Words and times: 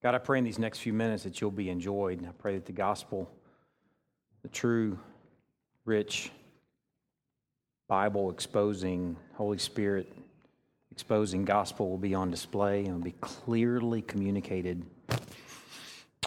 God, 0.00 0.14
I 0.14 0.18
pray 0.18 0.38
in 0.38 0.44
these 0.44 0.60
next 0.60 0.78
few 0.78 0.92
minutes 0.92 1.24
that 1.24 1.40
you'll 1.40 1.50
be 1.50 1.70
enjoyed. 1.70 2.24
I 2.24 2.30
pray 2.30 2.54
that 2.54 2.66
the 2.66 2.72
gospel, 2.72 3.28
the 4.42 4.48
true, 4.48 4.96
rich 5.84 6.30
Bible 7.88 8.30
exposing, 8.30 9.16
Holy 9.34 9.58
Spirit 9.58 10.12
exposing 10.92 11.44
gospel 11.44 11.90
will 11.90 11.98
be 11.98 12.14
on 12.14 12.30
display 12.30 12.84
and 12.84 12.94
will 12.94 13.02
be 13.02 13.14
clearly 13.20 14.02
communicated. 14.02 14.84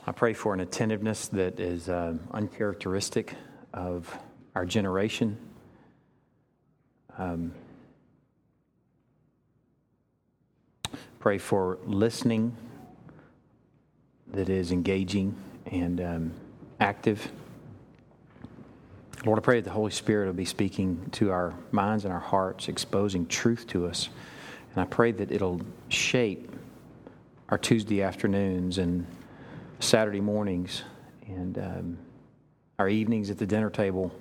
I 0.06 0.12
pray 0.12 0.34
for 0.34 0.54
an 0.54 0.60
attentiveness 0.60 1.30
that 1.30 1.62
is 1.62 1.88
uh, 1.88 2.16
uncharacteristic 2.32 3.36
of 3.74 4.14
our 4.54 4.66
generation. 4.66 5.38
Um, 7.18 7.54
pray 11.20 11.38
for 11.38 11.78
listening 11.86 12.58
that 14.34 14.50
is 14.50 14.72
engaging 14.72 15.36
and 15.66 16.02
um, 16.02 16.32
active. 16.80 17.32
Lord, 19.26 19.38
I 19.38 19.42
pray 19.42 19.60
that 19.60 19.66
the 19.66 19.72
Holy 19.72 19.92
Spirit 19.92 20.26
will 20.28 20.34
be 20.34 20.46
speaking 20.46 21.08
to 21.12 21.32
our 21.32 21.54
minds 21.72 22.06
and 22.06 22.14
our 22.14 22.20
hearts, 22.20 22.68
exposing 22.68 23.28
truth 23.28 23.68
to 23.68 23.86
us. 23.86 24.10
And 24.74 24.82
I 24.82 24.86
pray 24.86 25.12
that 25.12 25.32
it'll 25.32 25.62
shape 25.90 26.52
our 27.50 27.58
Tuesday 27.58 28.02
afternoons 28.02 28.78
and 28.78 29.06
Saturday 29.80 30.22
mornings 30.22 30.84
and 31.28 31.58
um, 31.58 31.98
our 32.80 32.90
evenings 32.90 33.30
at 33.30 33.38
the 33.38 33.46
dinner 33.46 33.70
table, 33.70 34.12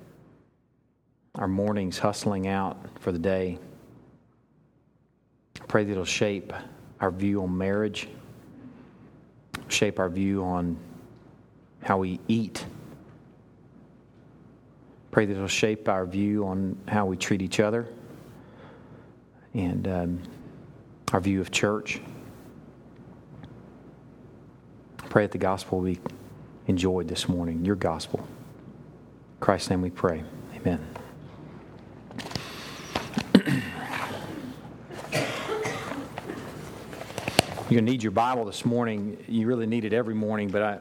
our 1.35 1.47
mornings 1.47 1.97
hustling 1.97 2.47
out 2.47 2.77
for 2.99 3.11
the 3.11 3.19
day. 3.19 3.57
I 5.59 5.65
pray 5.65 5.83
that 5.83 5.91
it'll 5.91 6.05
shape 6.05 6.53
our 6.99 7.09
view 7.09 7.41
on 7.41 7.57
marriage 7.57 8.07
shape 9.71 9.99
our 9.99 10.09
view 10.09 10.43
on 10.43 10.77
how 11.81 11.97
we 11.97 12.19
eat. 12.27 12.65
Pray 15.11 15.25
that 15.25 15.33
it'll 15.33 15.47
shape 15.47 15.89
our 15.89 16.05
view 16.05 16.45
on 16.45 16.77
how 16.87 17.05
we 17.05 17.17
treat 17.17 17.41
each 17.41 17.59
other 17.59 17.87
and 19.53 19.87
um, 19.87 20.21
our 21.11 21.19
view 21.19 21.41
of 21.41 21.51
church. 21.51 21.99
Pray 25.09 25.25
that 25.25 25.31
the 25.31 25.37
gospel 25.37 25.81
be 25.81 25.99
enjoyed 26.67 27.07
this 27.09 27.27
morning, 27.27 27.65
your 27.65 27.75
gospel. 27.75 28.19
In 28.19 28.27
Christ's 29.41 29.69
name 29.69 29.81
we 29.81 29.89
pray. 29.89 30.23
Amen. 30.55 30.90
To 37.71 37.81
need 37.81 38.03
your 38.03 38.11
Bible 38.11 38.43
this 38.43 38.65
morning. 38.65 39.23
You 39.29 39.47
really 39.47 39.65
need 39.65 39.85
it 39.85 39.93
every 39.93 40.13
morning, 40.13 40.49
but 40.49 40.61
I, 40.61 40.79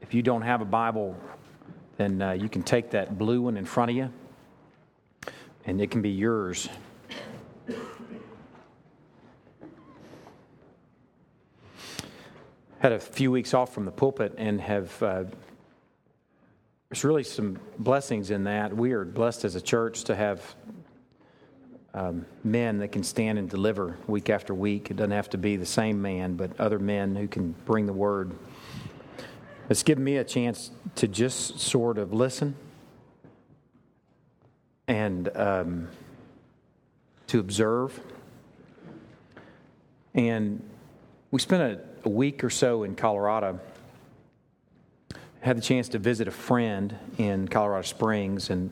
if 0.00 0.14
you 0.14 0.22
don't 0.22 0.42
have 0.42 0.60
a 0.60 0.64
Bible, 0.64 1.16
then 1.96 2.22
uh, 2.22 2.30
you 2.30 2.48
can 2.48 2.62
take 2.62 2.90
that 2.90 3.18
blue 3.18 3.42
one 3.42 3.56
in 3.56 3.64
front 3.64 3.90
of 3.90 3.96
you, 3.96 4.12
and 5.66 5.80
it 5.80 5.90
can 5.90 6.00
be 6.00 6.10
yours. 6.10 6.68
Had 12.78 12.92
a 12.92 13.00
few 13.00 13.32
weeks 13.32 13.52
off 13.52 13.74
from 13.74 13.86
the 13.86 13.90
pulpit 13.90 14.36
and 14.38 14.60
have. 14.60 15.02
Uh, 15.02 15.24
there's 16.88 17.02
really 17.02 17.24
some 17.24 17.58
blessings 17.80 18.30
in 18.30 18.44
that. 18.44 18.76
We 18.76 18.92
are 18.92 19.04
blessed 19.04 19.44
as 19.44 19.56
a 19.56 19.60
church 19.60 20.04
to 20.04 20.14
have 20.14 20.54
um, 21.94 22.24
men 22.44 22.78
that 22.78 22.92
can 22.92 23.02
stand 23.02 23.38
and 23.38 23.48
deliver 23.48 23.96
week 24.06 24.30
after 24.30 24.54
week. 24.54 24.90
It 24.90 24.96
doesn't 24.96 25.10
have 25.10 25.30
to 25.30 25.38
be 25.38 25.56
the 25.56 25.66
same 25.66 26.00
man, 26.00 26.34
but 26.34 26.58
other 26.60 26.78
men 26.78 27.16
who 27.16 27.26
can 27.26 27.54
bring 27.64 27.86
the 27.86 27.92
word. 27.92 28.32
It's 29.68 29.82
given 29.82 30.02
me 30.02 30.16
a 30.16 30.24
chance 30.24 30.70
to 30.96 31.08
just 31.08 31.60
sort 31.60 31.98
of 31.98 32.12
listen 32.12 32.54
and 34.88 35.28
um, 35.36 35.88
to 37.28 37.38
observe. 37.38 37.98
And 40.14 40.68
we 41.30 41.38
spent 41.40 41.62
a, 41.62 41.80
a 42.04 42.08
week 42.08 42.42
or 42.42 42.50
so 42.50 42.82
in 42.82 42.96
Colorado. 42.96 43.60
Had 45.40 45.56
the 45.56 45.62
chance 45.62 45.88
to 45.90 45.98
visit 45.98 46.26
a 46.26 46.32
friend 46.32 46.96
in 47.18 47.46
Colorado 47.48 47.86
Springs 47.86 48.50
and 48.50 48.70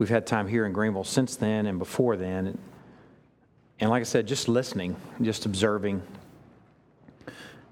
We've 0.00 0.08
had 0.08 0.26
time 0.26 0.48
here 0.48 0.64
in 0.64 0.72
Greenville 0.72 1.04
since 1.04 1.36
then 1.36 1.66
and 1.66 1.78
before 1.78 2.16
then. 2.16 2.56
And 3.80 3.90
like 3.90 4.00
I 4.00 4.04
said, 4.04 4.26
just 4.26 4.48
listening, 4.48 4.96
just 5.20 5.44
observing. 5.44 6.00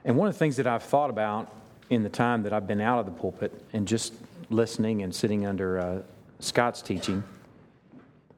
And 0.05 0.15
one 0.15 0.28
of 0.28 0.34
the 0.34 0.39
things 0.39 0.56
that 0.59 0.66
I've 0.66 0.83
thought 0.83 1.09
about 1.09 1.50
in 1.89 2.03
the 2.03 2.11
time 2.11 2.43
that 2.43 2.53
I've 2.53 2.66
been 2.66 2.83
out 2.83 2.99
of 2.99 3.06
the 3.06 3.12
pulpit 3.12 3.59
and 3.72 3.89
just 3.89 4.12
listening 4.50 5.03
and 5.03 5.15
sitting 5.15 5.47
under 5.47 5.78
uh, 5.78 6.03
Scott's 6.39 6.83
teaching 6.83 7.25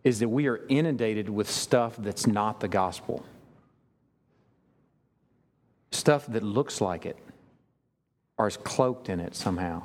is 0.05 0.21
that 0.21 0.29
we 0.29 0.47
are 0.47 0.61
inundated 0.69 1.29
with 1.29 1.51
stuff 1.51 1.97
that's 1.99 2.29
not 2.29 2.61
the 2.61 2.69
gospel. 2.69 3.25
Stuff 5.91 6.29
that 6.29 6.45
looks 6.45 6.81
like 6.81 7.07
it 7.07 7.17
or 8.39 8.47
is 8.47 8.57
cloaked 8.57 9.09
in 9.09 9.19
it 9.19 9.35
somehow. 9.35 9.85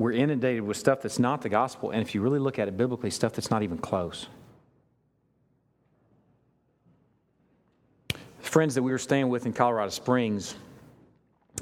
We're 0.00 0.12
inundated 0.12 0.62
with 0.62 0.78
stuff 0.78 1.02
that's 1.02 1.18
not 1.18 1.42
the 1.42 1.48
gospel. 1.50 1.90
And 1.90 2.00
if 2.00 2.14
you 2.14 2.22
really 2.22 2.38
look 2.38 2.58
at 2.58 2.68
it 2.68 2.76
biblically, 2.78 3.10
stuff 3.10 3.34
that's 3.34 3.50
not 3.50 3.62
even 3.62 3.76
close. 3.76 4.28
Friends 8.38 8.74
that 8.76 8.82
we 8.82 8.92
were 8.92 8.98
staying 8.98 9.28
with 9.28 9.44
in 9.44 9.52
Colorado 9.52 9.90
Springs, 9.90 10.54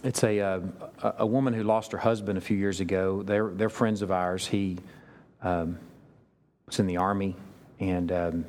it's 0.05 0.23
a, 0.23 0.39
uh, 0.39 0.61
a 1.19 1.27
woman 1.27 1.53
who 1.53 1.65
lost 1.65 1.91
her 1.91 1.99
husband 1.99 2.39
a 2.39 2.41
few 2.41 2.57
years 2.57 2.79
ago. 2.79 3.25
They're, 3.25 3.49
they're 3.49 3.69
friends 3.69 4.03
of 4.03 4.13
ours. 4.13 4.47
He 4.47 4.79
um, 5.43 5.77
was 6.67 6.79
in 6.79 6.87
the 6.87 6.99
Army 6.99 7.35
and 7.81 8.13
um, 8.13 8.45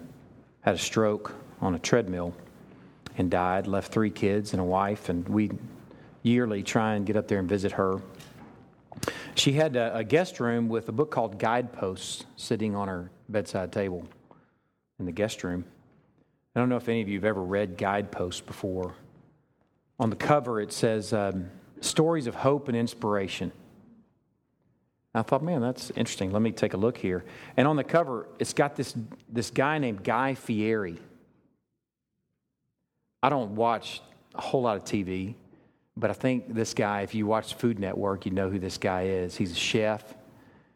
had 0.61 0.75
a 0.75 0.77
stroke 0.77 1.33
on 1.61 1.73
a 1.73 1.79
treadmill 1.79 2.35
and 3.17 3.31
died, 3.31 3.65
left 3.65 3.91
three 3.91 4.11
kids 4.11 4.53
and 4.53 4.61
a 4.61 4.65
wife. 4.65 5.09
And 5.09 5.27
we 5.27 5.49
yearly 6.21 6.61
try 6.61 6.93
and 6.93 7.07
get 7.07 7.15
up 7.15 7.27
there 7.27 7.39
and 7.39 7.49
visit 7.49 7.71
her. 7.71 7.99
She 9.39 9.53
had 9.53 9.77
a, 9.77 9.95
a 9.95 10.03
guest 10.03 10.41
room 10.41 10.67
with 10.67 10.89
a 10.89 10.91
book 10.91 11.11
called 11.11 11.39
Guideposts 11.39 12.25
sitting 12.35 12.75
on 12.75 12.89
her 12.89 13.09
bedside 13.29 13.71
table 13.71 14.05
in 14.99 15.05
the 15.05 15.13
guest 15.13 15.45
room. 15.45 15.63
I 16.53 16.59
don't 16.59 16.67
know 16.67 16.75
if 16.75 16.89
any 16.89 17.01
of 17.01 17.07
you 17.07 17.15
have 17.15 17.23
ever 17.23 17.41
read 17.41 17.77
Guideposts 17.77 18.41
before. 18.41 18.95
On 19.97 20.09
the 20.09 20.17
cover, 20.17 20.59
it 20.59 20.73
says 20.73 21.13
um, 21.13 21.49
Stories 21.79 22.27
of 22.27 22.35
Hope 22.35 22.67
and 22.67 22.75
Inspiration. 22.75 23.53
I 25.15 25.21
thought, 25.21 25.41
man, 25.41 25.61
that's 25.61 25.89
interesting. 25.91 26.33
Let 26.33 26.41
me 26.41 26.51
take 26.51 26.73
a 26.73 26.77
look 26.77 26.97
here. 26.97 27.23
And 27.55 27.65
on 27.65 27.77
the 27.77 27.83
cover, 27.85 28.27
it's 28.39 28.51
got 28.51 28.75
this, 28.75 28.93
this 29.29 29.51
guy 29.51 29.77
named 29.77 30.03
Guy 30.03 30.35
Fieri. 30.35 30.99
I 33.23 33.29
don't 33.29 33.55
watch 33.55 34.01
a 34.35 34.41
whole 34.41 34.63
lot 34.63 34.75
of 34.75 34.83
TV. 34.83 35.35
But 35.99 36.09
I 36.09 36.13
think 36.13 36.53
this 36.53 36.73
guy, 36.73 37.01
if 37.01 37.13
you 37.13 37.27
watch 37.27 37.55
Food 37.55 37.77
Network, 37.77 38.25
you 38.25 38.31
know 38.31 38.49
who 38.49 38.57
this 38.57 38.77
guy 38.77 39.03
is. 39.07 39.35
He's 39.35 39.51
a 39.51 39.55
chef, 39.55 40.15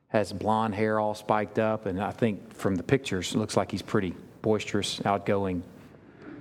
has 0.10 0.34
blonde 0.34 0.76
hair 0.76 1.00
all 1.00 1.16
spiked 1.16 1.60
up, 1.60 1.86
and 1.86 2.02
I 2.04 2.12
think 2.12 2.54
from 2.54 2.76
the 2.76 2.84
pictures, 2.84 3.34
it 3.34 3.38
looks 3.38 3.56
like 3.56 3.72
he's 3.72 3.82
pretty 3.82 4.14
boisterous, 4.42 5.00
outgoing, 5.06 5.64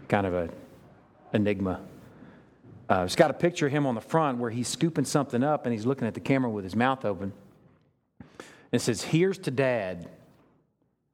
kind 0.08 0.26
of 0.26 0.34
a 0.34 0.50
enigma. 1.32 1.80
Uh, 2.90 3.04
it's 3.04 3.14
got 3.14 3.30
a 3.30 3.34
picture 3.34 3.66
of 3.66 3.72
him 3.72 3.86
on 3.86 3.94
the 3.94 4.00
front 4.00 4.38
where 4.38 4.50
he's 4.50 4.66
scooping 4.66 5.04
something 5.04 5.44
up 5.44 5.64
and 5.64 5.72
he's 5.72 5.86
looking 5.86 6.08
at 6.08 6.14
the 6.14 6.20
camera 6.20 6.50
with 6.50 6.64
his 6.64 6.74
mouth 6.74 7.04
open. 7.04 7.32
And 8.28 8.48
it 8.72 8.80
says, 8.80 9.00
Here's 9.00 9.38
to 9.38 9.52
dad, 9.52 10.08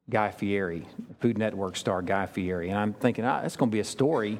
Guy 0.09 0.31
Fieri, 0.31 0.87
Food 1.19 1.37
Network 1.37 1.77
star 1.77 2.01
Guy 2.01 2.25
Fieri. 2.25 2.69
And 2.69 2.79
I'm 2.79 2.93
thinking, 2.93 3.25
ah, 3.25 3.41
going 3.41 3.69
to 3.69 3.75
be 3.75 3.79
a 3.79 3.85
story 3.85 4.39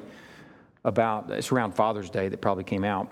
about, 0.84 1.30
it's 1.30 1.52
around 1.52 1.76
Father's 1.76 2.10
Day 2.10 2.28
that 2.28 2.40
probably 2.40 2.64
came 2.64 2.84
out. 2.84 3.10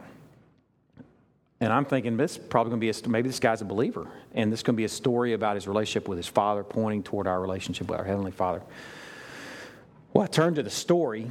And 1.61 1.73
I'm 1.73 1.85
thinking 1.85 2.17
this 2.17 2.33
is 2.33 2.39
probably 2.39 2.71
going 2.71 2.81
to 2.81 2.93
be 2.93 3.07
a, 3.07 3.09
maybe 3.09 3.29
this 3.29 3.41
guy's 3.41 3.63
a 3.63 3.65
believer, 3.65 4.07
and 4.33 4.53
this 4.53 4.61
is 4.61 4.63
going 4.63 4.77
to 4.77 4.79
be 4.79 4.85
a 4.85 4.89
story 4.89 5.33
about 5.33 5.57
his 5.57 5.67
relationship 5.67 6.09
with 6.09 6.17
his 6.17 6.29
father, 6.29 6.63
pointing 6.63 7.03
toward 7.03 7.27
our 7.27 7.41
relationship 7.41 7.89
with 7.89 7.99
our 7.99 8.05
heavenly 8.05 8.31
Father. 8.31 8.63
Well, 10.13 10.23
I 10.23 10.29
turned 10.29 10.57
to 10.57 10.63
the 10.63 10.71
story, 10.71 11.31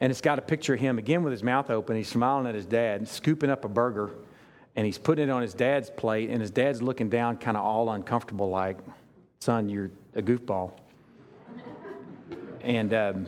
and 0.00 0.10
it's 0.10 0.22
got 0.22 0.38
a 0.38 0.42
picture 0.42 0.74
of 0.74 0.80
him 0.80 0.98
again 0.98 1.22
with 1.22 1.32
his 1.32 1.42
mouth 1.42 1.70
open. 1.70 1.96
He's 1.96 2.08
smiling 2.08 2.46
at 2.46 2.54
his 2.54 2.64
dad, 2.64 3.06
scooping 3.06 3.50
up 3.50 3.66
a 3.66 3.68
burger, 3.68 4.12
and 4.76 4.86
he's 4.86 4.98
putting 4.98 5.28
it 5.28 5.30
on 5.30 5.42
his 5.42 5.52
dad's 5.52 5.90
plate, 5.90 6.30
and 6.30 6.40
his 6.40 6.50
dad's 6.50 6.80
looking 6.80 7.10
down, 7.10 7.36
kind 7.36 7.56
of 7.56 7.64
all 7.64 7.90
uncomfortable, 7.90 8.48
like, 8.48 8.78
"Son, 9.40 9.68
you're 9.68 9.90
a 10.14 10.22
goofball." 10.22 10.72
And 12.62 12.92
um, 12.94 13.26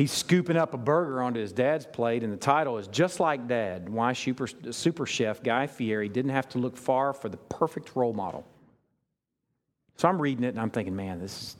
He's 0.00 0.12
scooping 0.12 0.56
up 0.56 0.72
a 0.72 0.78
burger 0.78 1.20
onto 1.20 1.40
his 1.40 1.52
dad's 1.52 1.84
plate, 1.84 2.24
and 2.24 2.32
the 2.32 2.38
title 2.38 2.78
is 2.78 2.86
Just 2.86 3.20
Like 3.20 3.46
Dad 3.46 3.86
Why 3.86 4.14
Super, 4.14 4.46
Super 4.46 5.04
Chef 5.04 5.42
Guy 5.42 5.66
Fieri 5.66 6.08
Didn't 6.08 6.30
Have 6.30 6.48
to 6.48 6.58
Look 6.58 6.78
Far 6.78 7.12
for 7.12 7.28
the 7.28 7.36
Perfect 7.36 7.94
Role 7.94 8.14
Model. 8.14 8.46
So 9.98 10.08
I'm 10.08 10.18
reading 10.18 10.44
it 10.44 10.48
and 10.48 10.58
I'm 10.58 10.70
thinking, 10.70 10.96
man, 10.96 11.20
this 11.20 11.42
is, 11.42 11.56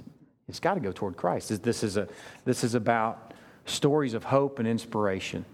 It's 0.48 0.58
got 0.58 0.72
to 0.72 0.80
go 0.80 0.90
toward 0.90 1.18
Christ. 1.18 1.62
This 1.62 1.82
is, 1.82 1.98
a, 1.98 2.08
this 2.46 2.64
is 2.64 2.74
about 2.74 3.34
stories 3.66 4.14
of 4.14 4.24
hope 4.24 4.58
and 4.58 4.66
inspiration. 4.66 5.44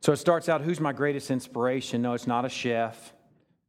So 0.00 0.10
it 0.10 0.16
starts 0.16 0.48
out 0.48 0.60
who's 0.60 0.80
my 0.80 0.92
greatest 0.92 1.30
inspiration? 1.30 2.02
No, 2.02 2.14
it's 2.14 2.26
not 2.26 2.44
a 2.44 2.48
chef. 2.48 3.12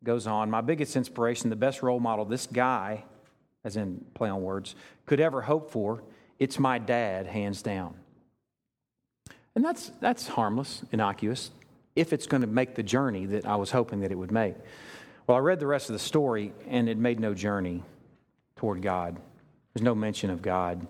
Goes 0.03 0.25
on, 0.25 0.49
my 0.49 0.61
biggest 0.61 0.95
inspiration, 0.95 1.51
the 1.51 1.55
best 1.55 1.83
role 1.83 1.99
model 1.99 2.25
this 2.25 2.47
guy, 2.47 3.03
as 3.63 3.77
in 3.77 4.03
play 4.15 4.29
on 4.29 4.41
words, 4.41 4.73
could 5.05 5.19
ever 5.19 5.41
hope 5.43 5.69
for, 5.69 6.01
it's 6.39 6.59
my 6.59 6.77
dad, 6.77 7.27
hands 7.27 7.61
down. 7.61 7.95
And 9.55 9.63
that's, 9.63 9.91
that's 10.01 10.27
harmless, 10.27 10.83
innocuous, 10.91 11.51
if 11.95 12.11
it's 12.11 12.27
going 12.27 12.41
to 12.41 12.47
make 12.47 12.75
the 12.75 12.83
journey 12.83 13.25
that 13.27 13.45
I 13.45 13.55
was 13.55 13.71
hoping 13.71 14.01
that 14.01 14.11
it 14.11 14.15
would 14.15 14.31
make. 14.31 14.55
Well, 15.27 15.37
I 15.37 15.39
read 15.39 15.59
the 15.59 15.67
rest 15.67 15.89
of 15.89 15.93
the 15.93 15.99
story, 15.99 16.53
and 16.67 16.89
it 16.89 16.97
made 16.97 17.19
no 17.19 17.33
journey 17.33 17.83
toward 18.57 18.81
God. 18.81 19.17
There's 19.73 19.83
no 19.83 19.95
mention 19.95 20.29
of 20.29 20.41
God, 20.41 20.85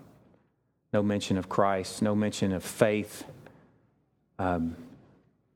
no 0.92 1.02
mention 1.02 1.38
of 1.38 1.48
Christ, 1.48 2.02
no 2.02 2.14
mention 2.14 2.52
of 2.52 2.64
faith. 2.64 3.24
Um, 4.38 4.76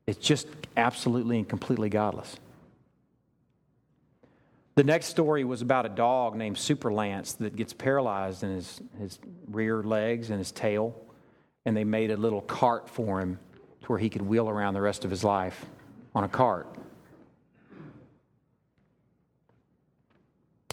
it's 0.07 0.19
just 0.19 0.47
absolutely 0.75 1.37
and 1.37 1.47
completely 1.47 1.89
godless. 1.89 2.37
The 4.75 4.83
next 4.83 5.07
story 5.07 5.43
was 5.43 5.61
about 5.61 5.85
a 5.85 5.89
dog 5.89 6.35
named 6.35 6.57
Super 6.57 6.93
Lance 6.93 7.33
that 7.33 7.55
gets 7.55 7.73
paralyzed 7.73 8.43
in 8.43 8.55
his, 8.55 8.81
his 8.99 9.19
rear 9.47 9.83
legs 9.83 10.29
and 10.29 10.39
his 10.39 10.51
tail, 10.51 10.95
and 11.65 11.75
they 11.75 11.83
made 11.83 12.09
a 12.09 12.17
little 12.17 12.41
cart 12.41 12.89
for 12.89 13.19
him 13.19 13.37
to 13.81 13.87
where 13.87 13.99
he 13.99 14.09
could 14.09 14.21
wheel 14.21 14.47
around 14.47 14.73
the 14.73 14.81
rest 14.81 15.03
of 15.03 15.11
his 15.11 15.23
life 15.23 15.65
on 16.15 16.23
a 16.23 16.29
cart. 16.29 16.67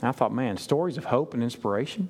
I 0.01 0.13
thought, 0.13 0.33
man, 0.33 0.57
stories 0.57 0.97
of 0.97 1.05
hope 1.05 1.35
and 1.35 1.43
inspiration. 1.43 2.09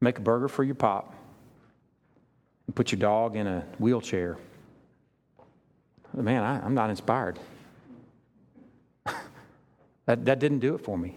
Make 0.00 0.18
a 0.18 0.22
burger 0.22 0.48
for 0.48 0.64
your 0.64 0.76
pop 0.76 1.14
and 2.66 2.74
put 2.74 2.90
your 2.90 3.00
dog 3.00 3.36
in 3.36 3.46
a 3.46 3.66
wheelchair. 3.78 4.38
Man, 6.14 6.42
I, 6.42 6.64
am 6.64 6.74
not 6.74 6.88
inspired. 6.88 7.38
That, 10.08 10.24
that 10.24 10.38
didn't 10.38 10.60
do 10.60 10.74
it 10.74 10.78
for 10.78 10.96
me. 10.96 11.14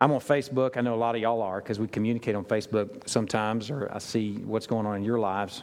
I'm 0.00 0.10
on 0.10 0.18
Facebook. 0.18 0.76
I 0.76 0.80
know 0.80 0.94
a 0.94 0.96
lot 0.96 1.14
of 1.14 1.20
y'all 1.20 1.42
are 1.42 1.60
because 1.60 1.78
we 1.78 1.86
communicate 1.86 2.34
on 2.34 2.44
Facebook 2.44 3.08
sometimes, 3.08 3.70
or 3.70 3.88
I 3.94 3.98
see 3.98 4.38
what's 4.38 4.66
going 4.66 4.86
on 4.86 4.96
in 4.96 5.04
your 5.04 5.20
lives. 5.20 5.62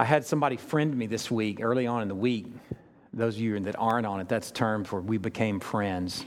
I 0.00 0.04
had 0.04 0.26
somebody 0.26 0.56
friend 0.56 0.96
me 0.96 1.06
this 1.06 1.30
week, 1.30 1.60
early 1.62 1.86
on 1.86 2.02
in 2.02 2.08
the 2.08 2.14
week, 2.16 2.46
those 3.12 3.36
of 3.36 3.42
you 3.42 3.60
that 3.60 3.76
aren't 3.78 4.06
on 4.06 4.18
it, 4.18 4.28
that's 4.28 4.50
term 4.50 4.82
for 4.82 5.00
we 5.00 5.16
became 5.16 5.60
friends. 5.60 6.24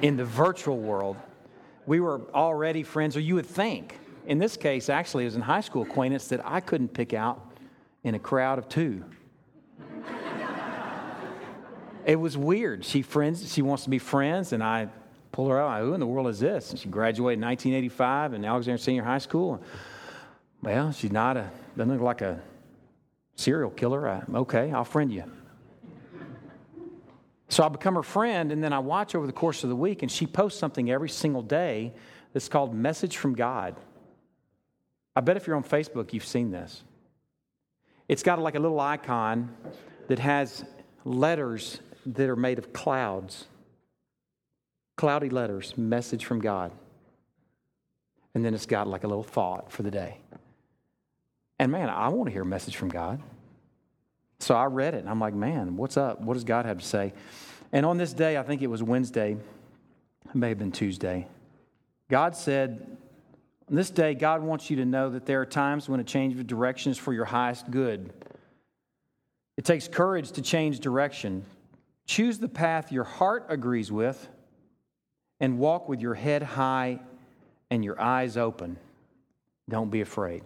In 0.00 0.16
the 0.16 0.24
virtual 0.24 0.78
world, 0.78 1.18
we 1.84 2.00
were 2.00 2.22
already 2.32 2.82
friends, 2.82 3.18
or 3.18 3.20
you 3.20 3.34
would 3.34 3.44
think. 3.44 3.98
In 4.26 4.38
this 4.38 4.56
case, 4.56 4.88
actually, 4.88 5.24
it 5.24 5.26
was 5.26 5.36
in 5.36 5.42
high 5.42 5.60
school 5.60 5.82
acquaintance 5.82 6.28
that 6.28 6.40
I 6.42 6.60
couldn't 6.60 6.94
pick 6.94 7.12
out 7.12 7.52
in 8.02 8.14
a 8.14 8.18
crowd 8.18 8.58
of 8.58 8.70
two. 8.70 9.04
It 12.04 12.16
was 12.16 12.36
weird. 12.36 12.84
She 12.84 13.02
friends, 13.02 13.52
she 13.52 13.62
wants 13.62 13.84
to 13.84 13.90
be 13.90 13.98
friends, 13.98 14.52
and 14.52 14.62
I 14.62 14.88
pull 15.32 15.48
her 15.48 15.60
out. 15.60 15.80
Who 15.80 15.94
in 15.94 16.00
the 16.00 16.06
world 16.06 16.28
is 16.28 16.40
this? 16.40 16.70
And 16.70 16.78
she 16.78 16.88
graduated 16.88 17.38
in 17.38 17.46
1985 17.46 18.34
in 18.34 18.44
Alexander 18.44 18.78
Senior 18.78 19.02
High 19.02 19.18
School. 19.18 19.62
Well, 20.62 20.92
she's 20.92 21.12
not 21.12 21.36
a 21.36 21.50
doesn't 21.76 21.92
look 21.92 22.02
like 22.02 22.20
a 22.20 22.40
serial 23.36 23.70
killer. 23.70 24.08
I, 24.08 24.22
okay, 24.32 24.70
I'll 24.70 24.84
friend 24.84 25.12
you. 25.12 25.24
So 27.48 27.64
I 27.64 27.68
become 27.68 27.94
her 27.94 28.02
friend, 28.02 28.52
and 28.52 28.62
then 28.62 28.72
I 28.72 28.78
watch 28.78 29.14
over 29.14 29.26
the 29.26 29.32
course 29.32 29.64
of 29.64 29.70
the 29.70 29.76
week, 29.76 30.02
and 30.02 30.10
she 30.10 30.26
posts 30.26 30.58
something 30.58 30.90
every 30.90 31.08
single 31.08 31.42
day 31.42 31.92
that's 32.32 32.48
called 32.48 32.74
Message 32.74 33.16
from 33.16 33.34
God. 33.34 33.76
I 35.14 35.20
bet 35.20 35.36
if 35.36 35.46
you're 35.46 35.56
on 35.56 35.64
Facebook, 35.64 36.12
you've 36.12 36.24
seen 36.24 36.50
this. 36.50 36.82
It's 38.08 38.22
got 38.22 38.38
like 38.38 38.54
a 38.54 38.58
little 38.58 38.80
icon 38.80 39.54
that 40.08 40.18
has 40.18 40.64
letters 41.04 41.80
that 42.06 42.28
are 42.28 42.36
made 42.36 42.58
of 42.58 42.72
clouds, 42.72 43.46
cloudy 44.96 45.28
letters, 45.28 45.76
message 45.76 46.24
from 46.24 46.40
God. 46.40 46.72
And 48.34 48.44
then 48.44 48.54
it's 48.54 48.66
got 48.66 48.86
like 48.86 49.04
a 49.04 49.08
little 49.08 49.22
thought 49.22 49.70
for 49.70 49.82
the 49.82 49.90
day. 49.90 50.18
And 51.58 51.70
man, 51.70 51.88
I 51.88 52.08
want 52.08 52.28
to 52.28 52.32
hear 52.32 52.42
a 52.42 52.46
message 52.46 52.76
from 52.76 52.88
God. 52.88 53.22
So 54.40 54.54
I 54.54 54.64
read 54.64 54.94
it 54.94 54.98
and 54.98 55.08
I'm 55.08 55.20
like, 55.20 55.34
man, 55.34 55.76
what's 55.76 55.96
up? 55.96 56.20
What 56.20 56.34
does 56.34 56.44
God 56.44 56.66
have 56.66 56.78
to 56.78 56.84
say? 56.84 57.12
And 57.72 57.86
on 57.86 57.96
this 57.96 58.12
day, 58.12 58.36
I 58.36 58.42
think 58.42 58.62
it 58.62 58.66
was 58.66 58.82
Wednesday, 58.82 59.36
it 60.26 60.34
may 60.34 60.48
have 60.48 60.58
been 60.58 60.72
Tuesday, 60.72 61.28
God 62.10 62.36
said, 62.36 62.98
on 63.70 63.76
this 63.76 63.90
day, 63.90 64.14
God 64.14 64.42
wants 64.42 64.68
you 64.68 64.76
to 64.76 64.84
know 64.84 65.10
that 65.10 65.24
there 65.24 65.40
are 65.40 65.46
times 65.46 65.88
when 65.88 66.00
a 66.00 66.04
change 66.04 66.38
of 66.38 66.46
direction 66.46 66.92
is 66.92 66.98
for 66.98 67.14
your 67.14 67.24
highest 67.24 67.70
good. 67.70 68.12
It 69.56 69.64
takes 69.64 69.88
courage 69.88 70.32
to 70.32 70.42
change 70.42 70.80
direction. 70.80 71.44
Choose 72.06 72.38
the 72.38 72.48
path 72.48 72.92
your 72.92 73.04
heart 73.04 73.46
agrees 73.48 73.90
with 73.90 74.28
and 75.40 75.58
walk 75.58 75.88
with 75.88 76.00
your 76.00 76.14
head 76.14 76.42
high 76.42 77.00
and 77.70 77.84
your 77.84 78.00
eyes 78.00 78.36
open. 78.36 78.76
Don't 79.68 79.90
be 79.90 80.00
afraid. 80.00 80.42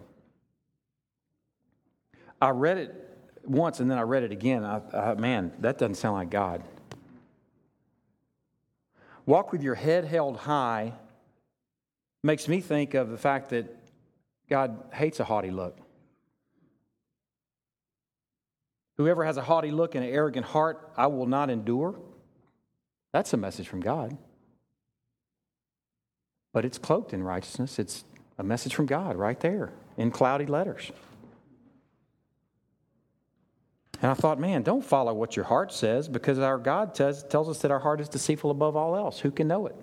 I 2.41 2.49
read 2.49 2.77
it 2.77 3.17
once 3.43 3.79
and 3.79 3.91
then 3.91 3.97
I 3.97 4.03
read 4.03 4.23
it 4.23 4.31
again. 4.31 4.63
I, 4.63 4.81
I, 4.93 5.13
man, 5.15 5.51
that 5.59 5.77
doesn't 5.77 5.95
sound 5.95 6.15
like 6.15 6.29
God. 6.29 6.63
Walk 9.25 9.51
with 9.51 9.61
your 9.61 9.75
head 9.75 10.05
held 10.05 10.37
high 10.37 10.93
makes 12.23 12.47
me 12.47 12.61
think 12.61 12.93
of 12.93 13.09
the 13.09 13.17
fact 13.17 13.49
that 13.49 13.65
God 14.49 14.83
hates 14.93 15.19
a 15.19 15.23
haughty 15.23 15.51
look. 15.51 15.77
Whoever 18.99 19.23
has 19.23 19.37
a 19.37 19.41
haughty 19.41 19.71
look 19.71 19.95
and 19.95 20.03
an 20.03 20.11
arrogant 20.11 20.45
heart, 20.45 20.91
I 20.97 21.07
will 21.07 21.25
not 21.25 21.49
endure. 21.49 21.97
That's 23.13 23.33
a 23.33 23.37
message 23.37 23.65
from 23.65 23.79
God. 23.79 24.17
But 26.51 26.65
it's 26.65 26.77
cloaked 26.77 27.13
in 27.13 27.23
righteousness. 27.23 27.79
It's 27.79 28.03
a 28.37 28.43
message 28.43 28.75
from 28.75 28.87
God 28.87 29.15
right 29.15 29.39
there 29.39 29.71
in 29.95 30.11
cloudy 30.11 30.45
letters. 30.45 30.91
And 34.01 34.11
I 34.11 34.15
thought, 34.15 34.37
man, 34.37 34.63
don't 34.63 34.83
follow 34.83 35.13
what 35.13 35.37
your 35.37 35.45
heart 35.45 35.71
says 35.71 36.09
because 36.09 36.37
our 36.37 36.57
God 36.57 36.93
tells, 36.93 37.23
tells 37.23 37.47
us 37.47 37.59
that 37.59 37.71
our 37.71 37.79
heart 37.79 38.01
is 38.01 38.09
deceitful 38.09 38.51
above 38.51 38.75
all 38.75 38.97
else. 38.97 39.21
Who 39.21 39.31
can 39.31 39.47
know 39.47 39.65
it? 39.67 39.77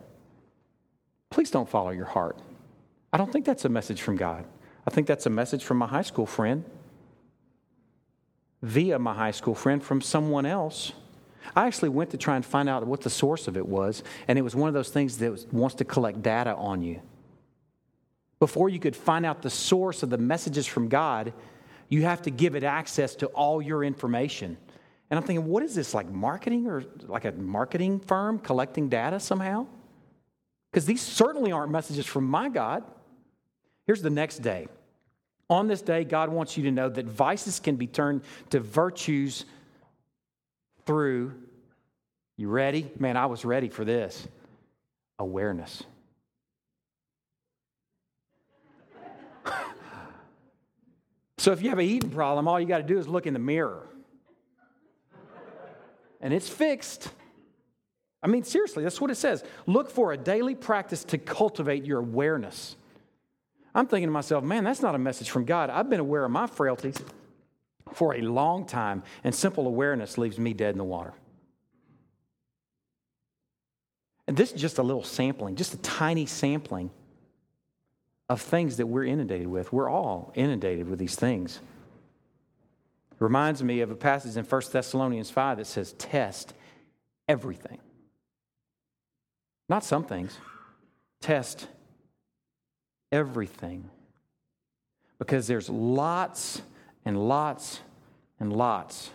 Please 1.30 1.50
don't 1.50 1.70
follow 1.70 1.88
your 1.88 2.04
heart. 2.04 2.38
I 3.14 3.16
don't 3.16 3.32
think 3.32 3.46
that's 3.46 3.64
a 3.64 3.70
message 3.70 4.02
from 4.02 4.16
God. 4.16 4.44
I 4.86 4.90
think 4.90 5.06
that's 5.06 5.24
a 5.24 5.30
message 5.30 5.64
from 5.64 5.78
my 5.78 5.86
high 5.86 6.02
school 6.02 6.26
friend, 6.26 6.64
via 8.66 8.98
my 8.98 9.14
high 9.14 9.30
school 9.30 9.54
friend, 9.54 9.82
from 9.82 10.00
someone 10.00 10.44
else. 10.44 10.92
I 11.54 11.66
actually 11.66 11.90
went 11.90 12.10
to 12.10 12.16
try 12.16 12.34
and 12.34 12.44
find 12.44 12.68
out 12.68 12.84
what 12.84 13.00
the 13.00 13.10
source 13.10 13.46
of 13.46 13.56
it 13.56 13.66
was, 13.66 14.02
and 14.26 14.38
it 14.38 14.42
was 14.42 14.56
one 14.56 14.68
of 14.68 14.74
those 14.74 14.90
things 14.90 15.18
that 15.18 15.52
wants 15.52 15.76
to 15.76 15.84
collect 15.84 16.20
data 16.22 16.54
on 16.54 16.82
you. 16.82 17.00
Before 18.40 18.68
you 18.68 18.80
could 18.80 18.96
find 18.96 19.24
out 19.24 19.42
the 19.42 19.50
source 19.50 20.02
of 20.02 20.10
the 20.10 20.18
messages 20.18 20.66
from 20.66 20.88
God, 20.88 21.32
you 21.88 22.02
have 22.02 22.22
to 22.22 22.30
give 22.30 22.56
it 22.56 22.64
access 22.64 23.14
to 23.16 23.26
all 23.26 23.62
your 23.62 23.84
information. 23.84 24.56
And 25.08 25.18
I'm 25.18 25.24
thinking, 25.24 25.46
what 25.46 25.62
is 25.62 25.74
this, 25.74 25.94
like 25.94 26.10
marketing 26.10 26.66
or 26.66 26.82
like 27.06 27.24
a 27.24 27.32
marketing 27.32 28.00
firm 28.00 28.40
collecting 28.40 28.88
data 28.88 29.20
somehow? 29.20 29.66
Because 30.72 30.84
these 30.84 31.00
certainly 31.00 31.52
aren't 31.52 31.70
messages 31.70 32.04
from 32.04 32.24
my 32.24 32.48
God. 32.48 32.82
Here's 33.86 34.02
the 34.02 34.10
next 34.10 34.38
day. 34.38 34.66
On 35.48 35.68
this 35.68 35.80
day, 35.80 36.04
God 36.04 36.28
wants 36.30 36.56
you 36.56 36.64
to 36.64 36.70
know 36.72 36.88
that 36.88 37.06
vices 37.06 37.60
can 37.60 37.76
be 37.76 37.86
turned 37.86 38.22
to 38.50 38.58
virtues 38.58 39.44
through, 40.86 41.34
you 42.36 42.48
ready? 42.48 42.90
Man, 42.98 43.16
I 43.16 43.26
was 43.26 43.44
ready 43.44 43.68
for 43.68 43.84
this 43.84 44.26
awareness. 45.18 45.82
So 51.38 51.52
if 51.52 51.62
you 51.62 51.68
have 51.68 51.78
an 51.78 51.84
eating 51.84 52.10
problem, 52.10 52.48
all 52.48 52.58
you 52.58 52.66
got 52.66 52.78
to 52.78 52.82
do 52.82 52.98
is 52.98 53.06
look 53.06 53.26
in 53.26 53.32
the 53.32 53.38
mirror. 53.38 53.86
And 56.20 56.34
it's 56.34 56.48
fixed. 56.48 57.08
I 58.20 58.26
mean, 58.26 58.42
seriously, 58.42 58.82
that's 58.82 59.00
what 59.00 59.12
it 59.12 59.14
says. 59.16 59.44
Look 59.66 59.90
for 59.90 60.12
a 60.12 60.16
daily 60.16 60.56
practice 60.56 61.04
to 61.04 61.18
cultivate 61.18 61.84
your 61.84 62.00
awareness. 62.00 62.74
I'm 63.76 63.86
thinking 63.86 64.08
to 64.08 64.12
myself, 64.12 64.42
man, 64.42 64.64
that's 64.64 64.80
not 64.80 64.94
a 64.94 64.98
message 64.98 65.28
from 65.28 65.44
God. 65.44 65.68
I've 65.68 65.90
been 65.90 66.00
aware 66.00 66.24
of 66.24 66.30
my 66.30 66.46
frailties 66.46 66.96
for 67.92 68.14
a 68.14 68.22
long 68.22 68.64
time, 68.64 69.02
and 69.22 69.34
simple 69.34 69.66
awareness 69.66 70.16
leaves 70.16 70.38
me 70.38 70.54
dead 70.54 70.70
in 70.70 70.78
the 70.78 70.84
water. 70.84 71.12
And 74.26 74.34
this 74.34 74.52
is 74.52 74.60
just 74.62 74.78
a 74.78 74.82
little 74.82 75.04
sampling, 75.04 75.56
just 75.56 75.74
a 75.74 75.76
tiny 75.78 76.24
sampling 76.24 76.90
of 78.30 78.40
things 78.40 78.78
that 78.78 78.86
we're 78.86 79.04
inundated 79.04 79.46
with. 79.46 79.70
We're 79.74 79.90
all 79.90 80.32
inundated 80.34 80.88
with 80.88 80.98
these 80.98 81.14
things. 81.14 81.60
It 83.12 83.20
reminds 83.22 83.62
me 83.62 83.82
of 83.82 83.90
a 83.90 83.94
passage 83.94 84.38
in 84.38 84.44
1 84.46 84.62
Thessalonians 84.72 85.30
5 85.30 85.58
that 85.58 85.66
says, 85.66 85.92
Test 85.92 86.54
everything. 87.28 87.78
Not 89.68 89.84
some 89.84 90.04
things. 90.04 90.38
Test 91.20 91.68
everything. 93.12 93.88
Because 95.18 95.46
there's 95.46 95.70
lots 95.70 96.60
and 97.04 97.28
lots 97.28 97.80
and 98.38 98.52
lots 98.52 99.10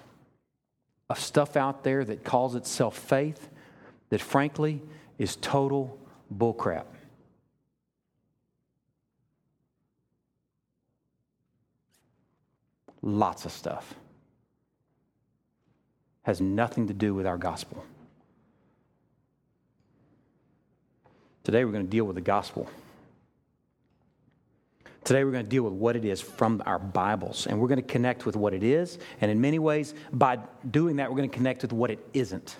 of 1.09 1.19
stuff 1.19 1.55
out 1.55 1.83
there 1.83 2.03
that 2.05 2.23
calls 2.23 2.55
itself 2.55 2.97
faith 2.97 3.49
that, 4.09 4.21
frankly, 4.21 4.81
is 5.19 5.35
total 5.35 5.99
bullcrap. 6.35 6.85
Lots 13.01 13.45
of 13.45 13.51
stuff. 13.51 13.95
Has 16.23 16.39
nothing 16.39 16.87
to 16.87 16.93
do 16.93 17.13
with 17.13 17.25
our 17.25 17.37
gospel. 17.37 17.83
Today 21.43 21.65
we're 21.65 21.71
going 21.71 21.85
to 21.85 21.89
deal 21.89 22.05
with 22.05 22.15
the 22.15 22.21
gospel. 22.21 22.69
Today 25.03 25.23
we're 25.23 25.31
going 25.31 25.43
to 25.43 25.49
deal 25.49 25.63
with 25.63 25.73
what 25.73 25.95
it 25.95 26.05
is 26.05 26.21
from 26.21 26.61
our 26.67 26.77
Bibles, 26.77 27.47
and 27.47 27.59
we're 27.59 27.67
going 27.67 27.81
to 27.81 27.87
connect 27.87 28.27
with 28.27 28.35
what 28.35 28.53
it 28.53 28.61
is. 28.61 28.99
And 29.19 29.31
in 29.31 29.41
many 29.41 29.57
ways, 29.57 29.95
by 30.13 30.37
doing 30.69 30.97
that, 30.97 31.09
we're 31.09 31.17
going 31.17 31.29
to 31.29 31.35
connect 31.35 31.63
with 31.63 31.73
what 31.73 31.89
it 31.89 31.99
isn't. 32.13 32.55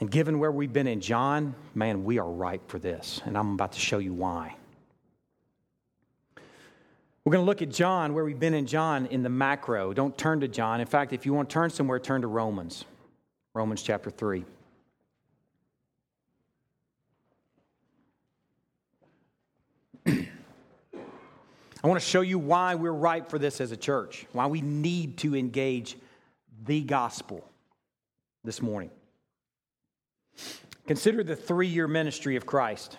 And 0.00 0.10
given 0.10 0.38
where 0.38 0.50
we've 0.50 0.72
been 0.72 0.86
in 0.86 1.00
John, 1.00 1.54
man, 1.74 2.04
we 2.04 2.18
are 2.18 2.28
ripe 2.28 2.68
for 2.68 2.78
this. 2.78 3.20
And 3.26 3.36
I'm 3.36 3.52
about 3.52 3.72
to 3.72 3.80
show 3.80 3.98
you 3.98 4.14
why. 4.14 4.56
We're 7.24 7.32
going 7.32 7.42
to 7.42 7.46
look 7.46 7.60
at 7.60 7.70
John, 7.70 8.14
where 8.14 8.24
we've 8.24 8.38
been 8.38 8.54
in 8.54 8.66
John 8.66 9.06
in 9.06 9.22
the 9.22 9.28
macro. 9.28 9.92
Don't 9.92 10.16
turn 10.16 10.40
to 10.40 10.48
John. 10.48 10.80
In 10.80 10.86
fact, 10.86 11.12
if 11.12 11.26
you 11.26 11.34
want 11.34 11.50
to 11.50 11.52
turn 11.52 11.68
somewhere, 11.68 11.98
turn 11.98 12.22
to 12.22 12.28
Romans, 12.28 12.86
Romans 13.52 13.82
chapter 13.82 14.10
3. 14.10 14.44
I 20.06 21.75
want 21.86 22.00
to 22.00 22.06
show 22.06 22.20
you 22.20 22.38
why 22.38 22.74
we're 22.74 22.92
ripe 22.92 23.30
for 23.30 23.38
this 23.38 23.60
as 23.60 23.72
a 23.72 23.76
church, 23.76 24.26
why 24.32 24.46
we 24.46 24.60
need 24.60 25.18
to 25.18 25.36
engage 25.36 25.96
the 26.64 26.80
gospel 26.82 27.48
this 28.44 28.62
morning. 28.62 28.90
Consider 30.86 31.22
the 31.22 31.36
three 31.36 31.68
year 31.68 31.88
ministry 31.88 32.36
of 32.36 32.46
Christ 32.46 32.96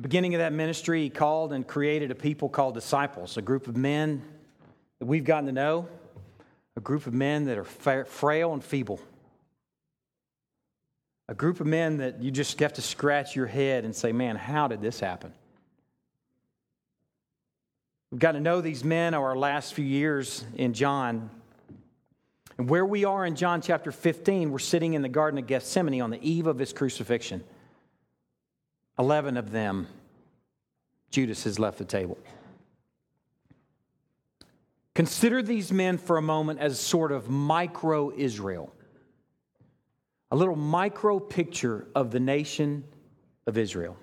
beginning 0.00 0.34
of 0.34 0.40
that 0.40 0.52
ministry, 0.52 1.02
he 1.02 1.10
called 1.10 1.52
and 1.52 1.66
created 1.66 2.10
a 2.10 2.14
people 2.14 2.48
called 2.48 2.74
disciples, 2.74 3.36
a 3.36 3.42
group 3.42 3.68
of 3.68 3.76
men 3.76 4.22
that 4.98 5.06
we've 5.06 5.24
gotten 5.24 5.46
to 5.46 5.52
know, 5.52 5.88
a 6.76 6.80
group 6.80 7.06
of 7.06 7.14
men 7.14 7.44
that 7.44 7.58
are 7.58 8.04
frail 8.04 8.52
and 8.52 8.64
feeble, 8.64 9.00
a 11.28 11.34
group 11.34 11.60
of 11.60 11.66
men 11.66 11.98
that 11.98 12.22
you 12.22 12.30
just 12.30 12.58
have 12.60 12.72
to 12.74 12.82
scratch 12.82 13.36
your 13.36 13.46
head 13.46 13.84
and 13.84 13.94
say, 13.94 14.12
man, 14.12 14.36
how 14.36 14.66
did 14.66 14.80
this 14.80 14.98
happen? 14.98 15.32
We've 18.12 18.18
got 18.18 18.32
to 18.32 18.40
know 18.40 18.60
these 18.60 18.84
men 18.84 19.14
our 19.14 19.34
last 19.34 19.72
few 19.72 19.86
years 19.86 20.44
in 20.56 20.74
John. 20.74 21.30
And 22.58 22.68
where 22.68 22.84
we 22.84 23.06
are 23.06 23.24
in 23.24 23.36
John 23.36 23.62
chapter 23.62 23.90
15, 23.90 24.50
we're 24.50 24.58
sitting 24.58 24.92
in 24.92 25.00
the 25.00 25.08
Garden 25.08 25.38
of 25.38 25.46
Gethsemane 25.46 26.02
on 26.02 26.10
the 26.10 26.20
eve 26.20 26.46
of 26.46 26.58
his 26.58 26.74
crucifixion. 26.74 27.42
11 28.98 29.38
of 29.38 29.50
them, 29.50 29.86
Judas 31.10 31.44
has 31.44 31.58
left 31.58 31.78
the 31.78 31.86
table. 31.86 32.18
Consider 34.94 35.42
these 35.42 35.72
men 35.72 35.96
for 35.96 36.18
a 36.18 36.22
moment 36.22 36.60
as 36.60 36.78
sort 36.78 37.12
of 37.12 37.30
micro 37.30 38.12
Israel, 38.14 38.74
a 40.30 40.36
little 40.36 40.54
micro 40.54 41.18
picture 41.18 41.86
of 41.94 42.10
the 42.10 42.20
nation 42.20 42.84
of 43.46 43.56
Israel. 43.56 43.96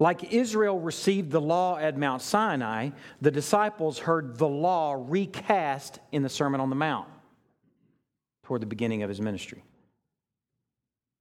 Like 0.00 0.32
Israel 0.32 0.80
received 0.80 1.30
the 1.30 1.42
law 1.42 1.76
at 1.76 1.98
Mount 1.98 2.22
Sinai, 2.22 2.90
the 3.20 3.30
disciples 3.30 3.98
heard 3.98 4.38
the 4.38 4.48
law 4.48 4.96
recast 4.98 6.00
in 6.10 6.22
the 6.22 6.28
Sermon 6.30 6.58
on 6.58 6.70
the 6.70 6.76
Mount 6.76 7.06
toward 8.44 8.62
the 8.62 8.66
beginning 8.66 9.02
of 9.02 9.10
his 9.10 9.20
ministry. 9.20 9.62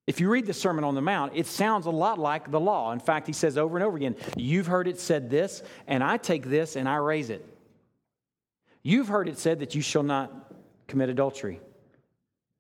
If 0.07 0.21
you 0.21 0.29
read 0.29 0.45
the 0.45 0.53
Sermon 0.53 0.85
on 0.85 0.95
the 0.95 1.01
Mount, 1.01 1.33
it 1.35 1.45
sounds 1.45 1.87
a 1.87 1.91
lot 1.91 2.17
like 2.17 2.49
the 2.49 2.59
law. 2.59 2.93
In 2.93 3.01
fact, 3.01 3.27
he 3.27 3.33
says 3.33 3.57
over 3.57 3.75
and 3.75 3.85
over 3.85 3.97
again, 3.97 4.15
You've 4.37 4.65
heard 4.65 4.87
it 4.87 4.97
said 4.97 5.29
this, 5.29 5.61
and 5.85 6.01
I 6.01 6.15
take 6.15 6.45
this 6.45 6.77
and 6.77 6.87
I 6.87 6.95
raise 6.95 7.29
it. 7.29 7.45
You've 8.81 9.09
heard 9.09 9.27
it 9.27 9.37
said 9.37 9.59
that 9.59 9.75
you 9.75 9.81
shall 9.81 10.03
not 10.03 10.53
commit 10.87 11.09
adultery. 11.09 11.59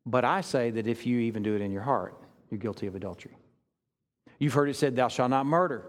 But 0.05 0.25
I 0.25 0.41
say 0.41 0.69
that 0.71 0.85
if 0.85 1.07
you 1.07 1.19
even 1.19 1.43
do 1.43 1.55
it 1.55 1.61
in 1.61 1.71
your 1.71 1.81
heart, 1.81 2.21
you're 2.51 2.59
guilty 2.59 2.87
of 2.87 2.95
adultery. 2.95 3.37
You've 4.37 4.53
heard 4.53 4.69
it 4.69 4.75
said, 4.75 4.97
Thou 4.97 5.07
shalt 5.07 5.29
not 5.29 5.45
murder. 5.45 5.85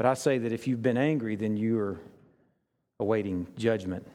But 0.00 0.06
I 0.06 0.14
say 0.14 0.38
that 0.38 0.50
if 0.50 0.66
you've 0.66 0.80
been 0.80 0.96
angry, 0.96 1.36
then 1.36 1.58
you 1.58 1.78
are 1.78 2.00
awaiting 3.00 3.46
judgment. 3.58 4.06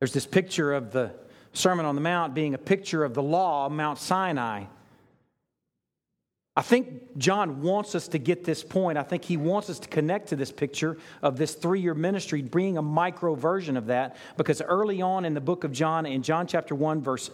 There's 0.00 0.12
this 0.12 0.26
picture 0.26 0.74
of 0.74 0.92
the 0.92 1.12
Sermon 1.54 1.86
on 1.86 1.94
the 1.94 2.02
Mount 2.02 2.34
being 2.34 2.52
a 2.52 2.58
picture 2.58 3.04
of 3.04 3.14
the 3.14 3.22
law, 3.22 3.70
Mount 3.70 3.98
Sinai. 3.98 4.64
I 6.56 6.60
think 6.60 7.16
John 7.16 7.62
wants 7.62 7.94
us 7.94 8.08
to 8.08 8.18
get 8.18 8.44
this 8.44 8.62
point. 8.62 8.98
I 8.98 9.02
think 9.02 9.24
he 9.24 9.38
wants 9.38 9.70
us 9.70 9.78
to 9.78 9.88
connect 9.88 10.28
to 10.28 10.36
this 10.36 10.52
picture 10.52 10.98
of 11.22 11.38
this 11.38 11.54
three 11.54 11.80
year 11.80 11.94
ministry, 11.94 12.42
being 12.42 12.76
a 12.76 12.82
micro 12.82 13.34
version 13.34 13.78
of 13.78 13.86
that, 13.86 14.18
because 14.36 14.60
early 14.60 15.00
on 15.00 15.24
in 15.24 15.32
the 15.32 15.40
book 15.40 15.64
of 15.64 15.72
John, 15.72 16.04
in 16.04 16.22
John 16.22 16.46
chapter 16.46 16.74
1, 16.74 17.00
verse 17.00 17.30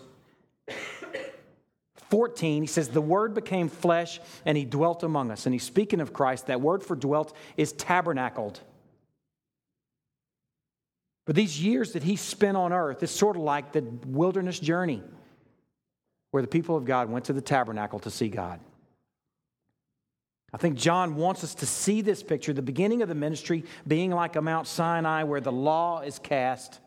14, 2.14 2.62
he 2.62 2.66
says, 2.68 2.90
The 2.90 3.00
Word 3.00 3.35
became 3.35 3.68
flesh 3.68 4.21
and 4.44 4.56
he 4.56 4.64
dwelt 4.64 5.02
among 5.02 5.33
us. 5.33 5.47
And 5.47 5.52
he's 5.52 5.64
speaking 5.64 6.00
of 6.00 6.12
Christ. 6.12 6.47
That 6.47 6.61
word 6.61 6.85
for 6.85 6.94
dwelt 6.94 7.37
is 7.56 7.73
tabernacled. 7.73 8.61
For 11.26 11.33
these 11.33 11.61
years 11.61 11.94
that 11.94 12.04
he 12.04 12.14
spent 12.14 12.56
on 12.56 12.73
earth, 12.73 13.02
it's 13.02 13.11
sort 13.11 13.35
of 13.35 13.42
like 13.42 13.73
the 13.73 13.80
wilderness 14.06 14.61
journey 14.61 15.02
where 16.30 16.40
the 16.40 16.47
people 16.47 16.76
of 16.76 16.85
God 16.85 17.11
went 17.11 17.25
to 17.25 17.33
the 17.33 17.40
tabernacle 17.40 17.99
to 17.99 18.12
see 18.12 18.28
God. 18.28 18.61
I 20.52 20.56
think 20.56 20.76
John 20.76 21.16
wants 21.16 21.42
us 21.42 21.56
to 21.56 21.66
see 21.66 22.00
this 22.00 22.23
picture, 22.23 22.52
the 22.52 22.62
beginning 22.62 23.02
of 23.02 23.09
the 23.09 23.16
ministry 23.16 23.64
being 23.88 24.12
like 24.12 24.37
a 24.37 24.40
Mount 24.40 24.68
Sinai 24.68 25.25
where 25.25 25.40
the 25.40 25.50
law 25.50 25.99
is 26.02 26.21
cast. 26.21 26.78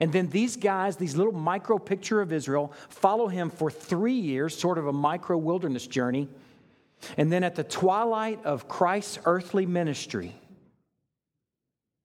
And 0.00 0.12
then 0.12 0.28
these 0.28 0.56
guys, 0.56 0.96
these 0.96 1.14
little 1.14 1.32
micro 1.32 1.78
picture 1.78 2.20
of 2.22 2.32
Israel, 2.32 2.72
follow 2.88 3.28
him 3.28 3.50
for 3.50 3.70
three 3.70 4.14
years, 4.14 4.56
sort 4.56 4.78
of 4.78 4.86
a 4.86 4.92
micro 4.92 5.36
wilderness 5.36 5.86
journey. 5.86 6.28
And 7.16 7.30
then 7.30 7.44
at 7.44 7.54
the 7.54 7.64
twilight 7.64 8.44
of 8.44 8.66
Christ's 8.66 9.18
earthly 9.26 9.66
ministry, 9.66 10.34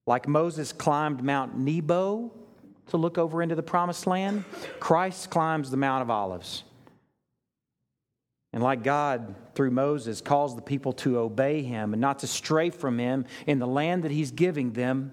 like 0.06 0.28
Moses 0.28 0.72
climbed 0.74 1.24
Mount 1.24 1.58
Nebo 1.58 2.32
to 2.90 2.98
look 2.98 3.18
over 3.18 3.42
into 3.42 3.56
the 3.56 3.64
promised 3.64 4.06
land, 4.06 4.44
Christ 4.80 5.30
climbs 5.30 5.72
the 5.72 5.78
Mount 5.78 6.02
of 6.02 6.10
Olives. 6.10 6.64
And 8.54 8.64
like 8.64 8.84
God, 8.84 9.36
through 9.54 9.72
Moses, 9.72 10.22
calls 10.22 10.56
the 10.56 10.62
people 10.62 10.94
to 10.94 11.18
obey 11.18 11.62
him 11.64 11.94
and 11.94 12.00
not 12.00 12.20
to 12.20 12.28
stray 12.28 12.70
from 12.70 13.00
him 13.00 13.26
in 13.48 13.60
the 13.60 13.68
land 13.68 14.04
that 14.04 14.12
he's 14.12 14.32
giving 14.32 14.72
them, 14.72 15.12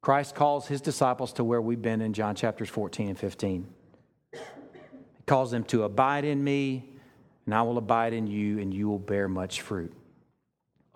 Christ 0.00 0.34
calls 0.34 0.66
his 0.66 0.80
disciples 0.80 1.32
to 1.34 1.44
where 1.44 1.60
we've 1.60 1.82
been 1.82 2.00
in 2.00 2.12
John 2.12 2.34
chapters 2.34 2.68
14 2.68 3.08
and 3.08 3.18
15. 3.18 3.66
He 4.32 4.38
calls 5.26 5.50
them 5.50 5.64
to 5.64 5.84
abide 5.84 6.24
in 6.24 6.42
me, 6.42 6.90
and 7.44 7.54
I 7.54 7.62
will 7.62 7.76
abide 7.76 8.12
in 8.14 8.26
you, 8.26 8.58
and 8.58 8.72
you 8.72 8.88
will 8.88 8.98
bear 8.98 9.28
much 9.28 9.60
fruit. 9.60 9.92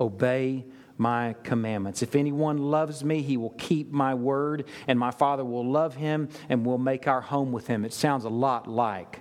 Obey 0.01 0.65
my 0.97 1.35
commandments. 1.43 2.03
If 2.03 2.15
anyone 2.15 2.59
loves 2.59 3.05
me, 3.05 3.21
he 3.21 3.37
will 3.37 3.55
keep 3.59 3.93
my 3.93 4.15
word, 4.15 4.65
and 4.87 4.99
my 4.99 5.11
Father 5.11 5.45
will 5.45 5.69
love 5.69 5.95
him 5.97 6.29
and 6.49 6.65
will 6.65 6.79
make 6.79 7.07
our 7.07 7.21
home 7.21 7.53
with 7.53 7.67
him. 7.67 7.85
It 7.85 7.93
sounds 7.93 8.25
a 8.25 8.31
lot 8.31 8.67
like 8.67 9.21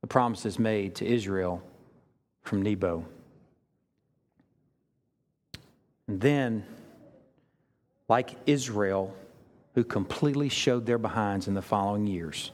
the 0.00 0.06
promises 0.06 0.58
made 0.58 0.94
to 0.96 1.06
Israel 1.06 1.62
from 2.42 2.62
Nebo. 2.62 3.04
And 6.08 6.20
then, 6.20 6.64
like 8.10 8.34
Israel, 8.44 9.14
who 9.76 9.84
completely 9.84 10.48
showed 10.48 10.84
their 10.84 10.98
behinds 10.98 11.46
in 11.46 11.54
the 11.54 11.62
following 11.62 12.08
years, 12.08 12.50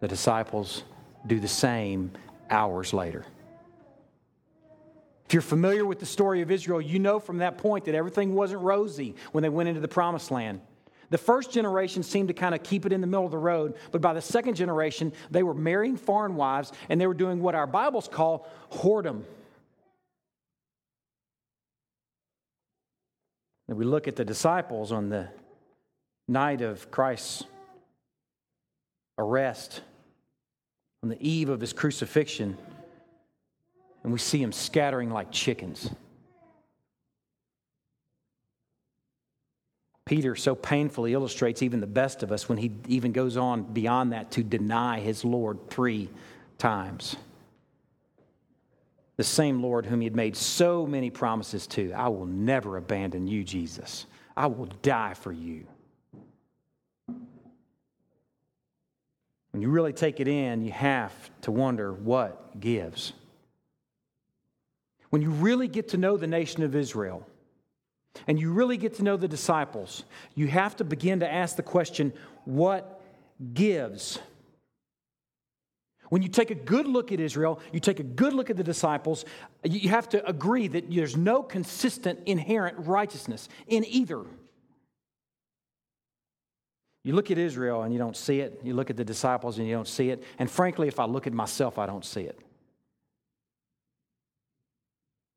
the 0.00 0.06
disciples 0.06 0.84
do 1.26 1.40
the 1.40 1.48
same 1.48 2.12
hours 2.50 2.92
later. 2.92 3.24
If 5.24 5.32
you're 5.32 5.40
familiar 5.40 5.86
with 5.86 5.98
the 5.98 6.04
story 6.04 6.42
of 6.42 6.50
Israel, 6.50 6.78
you 6.78 6.98
know 6.98 7.18
from 7.18 7.38
that 7.38 7.56
point 7.56 7.86
that 7.86 7.94
everything 7.94 8.34
wasn't 8.34 8.60
rosy 8.60 9.14
when 9.32 9.40
they 9.40 9.48
went 9.48 9.70
into 9.70 9.80
the 9.80 9.88
promised 9.88 10.30
land. 10.30 10.60
The 11.08 11.18
first 11.18 11.52
generation 11.52 12.02
seemed 12.02 12.28
to 12.28 12.34
kind 12.34 12.54
of 12.54 12.62
keep 12.62 12.84
it 12.84 12.92
in 12.92 13.00
the 13.00 13.06
middle 13.06 13.24
of 13.24 13.30
the 13.30 13.38
road, 13.38 13.76
but 13.92 14.02
by 14.02 14.12
the 14.12 14.20
second 14.20 14.56
generation, 14.56 15.14
they 15.30 15.42
were 15.42 15.54
marrying 15.54 15.96
foreign 15.96 16.36
wives 16.36 16.70
and 16.90 17.00
they 17.00 17.06
were 17.06 17.14
doing 17.14 17.40
what 17.40 17.54
our 17.54 17.66
Bibles 17.66 18.08
call 18.08 18.46
whoredom. 18.70 19.22
And 23.70 23.78
we 23.78 23.84
look 23.84 24.08
at 24.08 24.16
the 24.16 24.24
disciples 24.24 24.90
on 24.90 25.10
the 25.10 25.28
night 26.26 26.60
of 26.60 26.90
Christ's 26.90 27.44
arrest, 29.16 29.80
on 31.04 31.08
the 31.08 31.16
eve 31.20 31.48
of 31.48 31.60
his 31.60 31.72
crucifixion, 31.72 32.58
and 34.02 34.12
we 34.12 34.18
see 34.18 34.42
him 34.42 34.50
scattering 34.50 35.10
like 35.10 35.30
chickens. 35.30 35.88
Peter 40.04 40.34
so 40.34 40.56
painfully 40.56 41.12
illustrates 41.12 41.62
even 41.62 41.78
the 41.78 41.86
best 41.86 42.24
of 42.24 42.32
us 42.32 42.48
when 42.48 42.58
he 42.58 42.72
even 42.88 43.12
goes 43.12 43.36
on 43.36 43.62
beyond 43.62 44.12
that 44.12 44.32
to 44.32 44.42
deny 44.42 44.98
his 44.98 45.24
Lord 45.24 45.70
three 45.70 46.10
times. 46.58 47.14
The 49.20 49.24
same 49.24 49.60
Lord 49.62 49.84
whom 49.84 50.00
he 50.00 50.06
had 50.06 50.16
made 50.16 50.34
so 50.34 50.86
many 50.86 51.10
promises 51.10 51.66
to 51.66 51.92
I 51.92 52.08
will 52.08 52.24
never 52.24 52.78
abandon 52.78 53.26
you, 53.26 53.44
Jesus. 53.44 54.06
I 54.34 54.46
will 54.46 54.70
die 54.80 55.12
for 55.12 55.30
you. 55.30 55.66
When 59.50 59.60
you 59.60 59.68
really 59.68 59.92
take 59.92 60.20
it 60.20 60.26
in, 60.26 60.64
you 60.64 60.72
have 60.72 61.12
to 61.42 61.52
wonder 61.52 61.92
what 61.92 62.58
gives. 62.60 63.12
When 65.10 65.20
you 65.20 65.28
really 65.28 65.68
get 65.68 65.88
to 65.88 65.98
know 65.98 66.16
the 66.16 66.26
nation 66.26 66.62
of 66.62 66.74
Israel, 66.74 67.26
and 68.26 68.40
you 68.40 68.54
really 68.54 68.78
get 68.78 68.94
to 68.94 69.02
know 69.02 69.18
the 69.18 69.28
disciples, 69.28 70.04
you 70.34 70.46
have 70.46 70.76
to 70.76 70.84
begin 70.84 71.20
to 71.20 71.30
ask 71.30 71.56
the 71.56 71.62
question 71.62 72.14
what 72.46 73.02
gives? 73.52 74.18
When 76.10 76.22
you 76.22 76.28
take 76.28 76.50
a 76.50 76.56
good 76.56 76.86
look 76.86 77.12
at 77.12 77.20
Israel, 77.20 77.60
you 77.72 77.78
take 77.78 78.00
a 78.00 78.04
good 78.04 78.32
look 78.32 78.50
at 78.50 78.56
the 78.56 78.64
disciples, 78.64 79.24
you 79.64 79.88
have 79.88 80.08
to 80.10 80.28
agree 80.28 80.66
that 80.68 80.90
there's 80.90 81.16
no 81.16 81.42
consistent 81.42 82.20
inherent 82.26 82.76
righteousness 82.86 83.48
in 83.68 83.84
either. 83.86 84.24
You 87.04 87.14
look 87.14 87.30
at 87.30 87.38
Israel 87.38 87.82
and 87.82 87.94
you 87.94 87.98
don't 87.98 88.16
see 88.16 88.40
it. 88.40 88.60
You 88.64 88.74
look 88.74 88.90
at 88.90 88.96
the 88.96 89.04
disciples 89.04 89.58
and 89.58 89.68
you 89.68 89.74
don't 89.74 89.88
see 89.88 90.10
it. 90.10 90.24
And 90.38 90.50
frankly, 90.50 90.88
if 90.88 90.98
I 90.98 91.06
look 91.06 91.28
at 91.28 91.32
myself, 91.32 91.78
I 91.78 91.86
don't 91.86 92.04
see 92.04 92.22
it. 92.22 92.38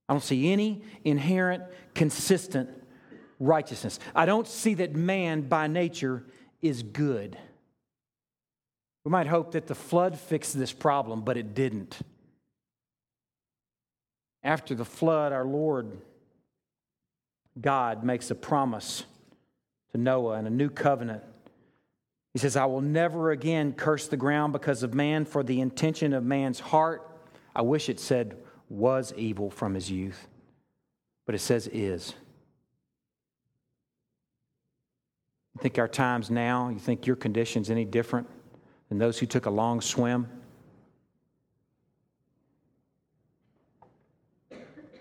I 0.10 0.14
don't 0.14 0.24
see 0.24 0.52
any 0.52 0.84
inherent, 1.06 1.64
consistent 1.94 2.70
righteousness. 3.40 4.00
I 4.16 4.26
don't 4.26 4.48
see 4.48 4.74
that 4.74 4.96
man 4.96 5.42
by 5.42 5.68
nature 5.68 6.26
is 6.64 6.82
good. 6.82 7.38
We 9.04 9.12
might 9.12 9.28
hope 9.28 9.52
that 9.52 9.68
the 9.68 9.76
flood 9.76 10.18
fixed 10.18 10.58
this 10.58 10.72
problem, 10.72 11.22
but 11.22 11.38
it 11.38 11.54
didn't. 11.54 12.00
After 14.44 14.76
the 14.76 14.86
flood, 14.86 15.32
our 15.32 15.46
Lord 15.46 15.92
God 17.60 18.04
makes 18.04 18.32
a 18.32 18.36
promise 18.36 19.04
to 19.92 19.98
Noah 19.98 20.38
and 20.38 20.48
a 20.48 20.52
new 20.52 20.70
covenant. 20.70 21.24
He 22.34 22.40
says, 22.40 22.56
I 22.56 22.66
will 22.66 22.82
never 22.82 23.32
again 23.32 23.74
curse 23.74 24.08
the 24.08 24.18
ground 24.18 24.54
because 24.54 24.84
of 24.84 24.94
man, 24.94 25.26
for 25.26 25.44
the 25.44 25.62
intention 25.62 26.14
of 26.14 26.24
man's 26.24 26.60
heart, 26.60 27.08
I 27.56 27.62
wish 27.62 27.90
it 27.90 28.00
said 28.00 28.38
was 28.70 29.14
evil 29.16 29.52
from 29.52 29.76
his 29.76 29.92
youth, 29.92 30.28
but 31.26 31.36
it 31.36 31.40
says 31.40 31.68
is. 31.68 32.16
You 35.54 35.62
think 35.62 35.78
our 35.78 35.88
times 35.88 36.32
now, 36.32 36.70
you 36.70 36.80
think 36.80 37.06
your 37.06 37.16
condition's 37.16 37.70
any 37.70 37.86
different 37.86 38.28
than 38.94 39.00
those 39.00 39.18
who 39.18 39.26
took 39.26 39.48
a 39.48 39.50
long 39.50 39.82
swim? 39.82 40.28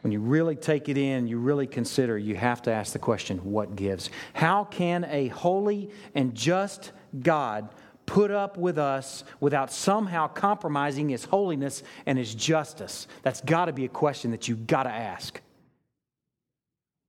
When 0.01 0.11
you 0.11 0.19
really 0.19 0.57
take 0.57 0.89
it 0.89 0.97
in, 0.97 1.29
you 1.29 1.37
really 1.37 1.67
consider, 1.67 2.17
you 2.17 2.35
have 2.35 2.63
to 2.63 2.73
ask 2.73 2.95
the 2.95 2.99
question 2.99 3.37
what 3.39 3.77
gives? 3.77 4.09
How 4.33 4.65
can 4.65 5.05
a 5.05 5.29
holy 5.29 5.91
and 6.15 6.35
just 6.35 6.93
God 7.21 7.69
put 8.07 8.31
up 8.31 8.57
with 8.57 8.79
us 8.79 9.25
without 9.41 9.71
somehow 9.71 10.27
compromising 10.27 11.11
his 11.11 11.27
holiness 11.27 11.83
and 12.07 12.17
his 12.17 12.35
justice? 12.35 13.07
That's 13.23 13.43
got 13.43 13.67
to 13.67 13.75
be 13.75 13.85
a 13.85 13.91
question 13.91 14.31
that 14.31 14.49
you've 14.49 14.67
got 14.67 14.85
to 14.85 14.91
ask 14.91 15.39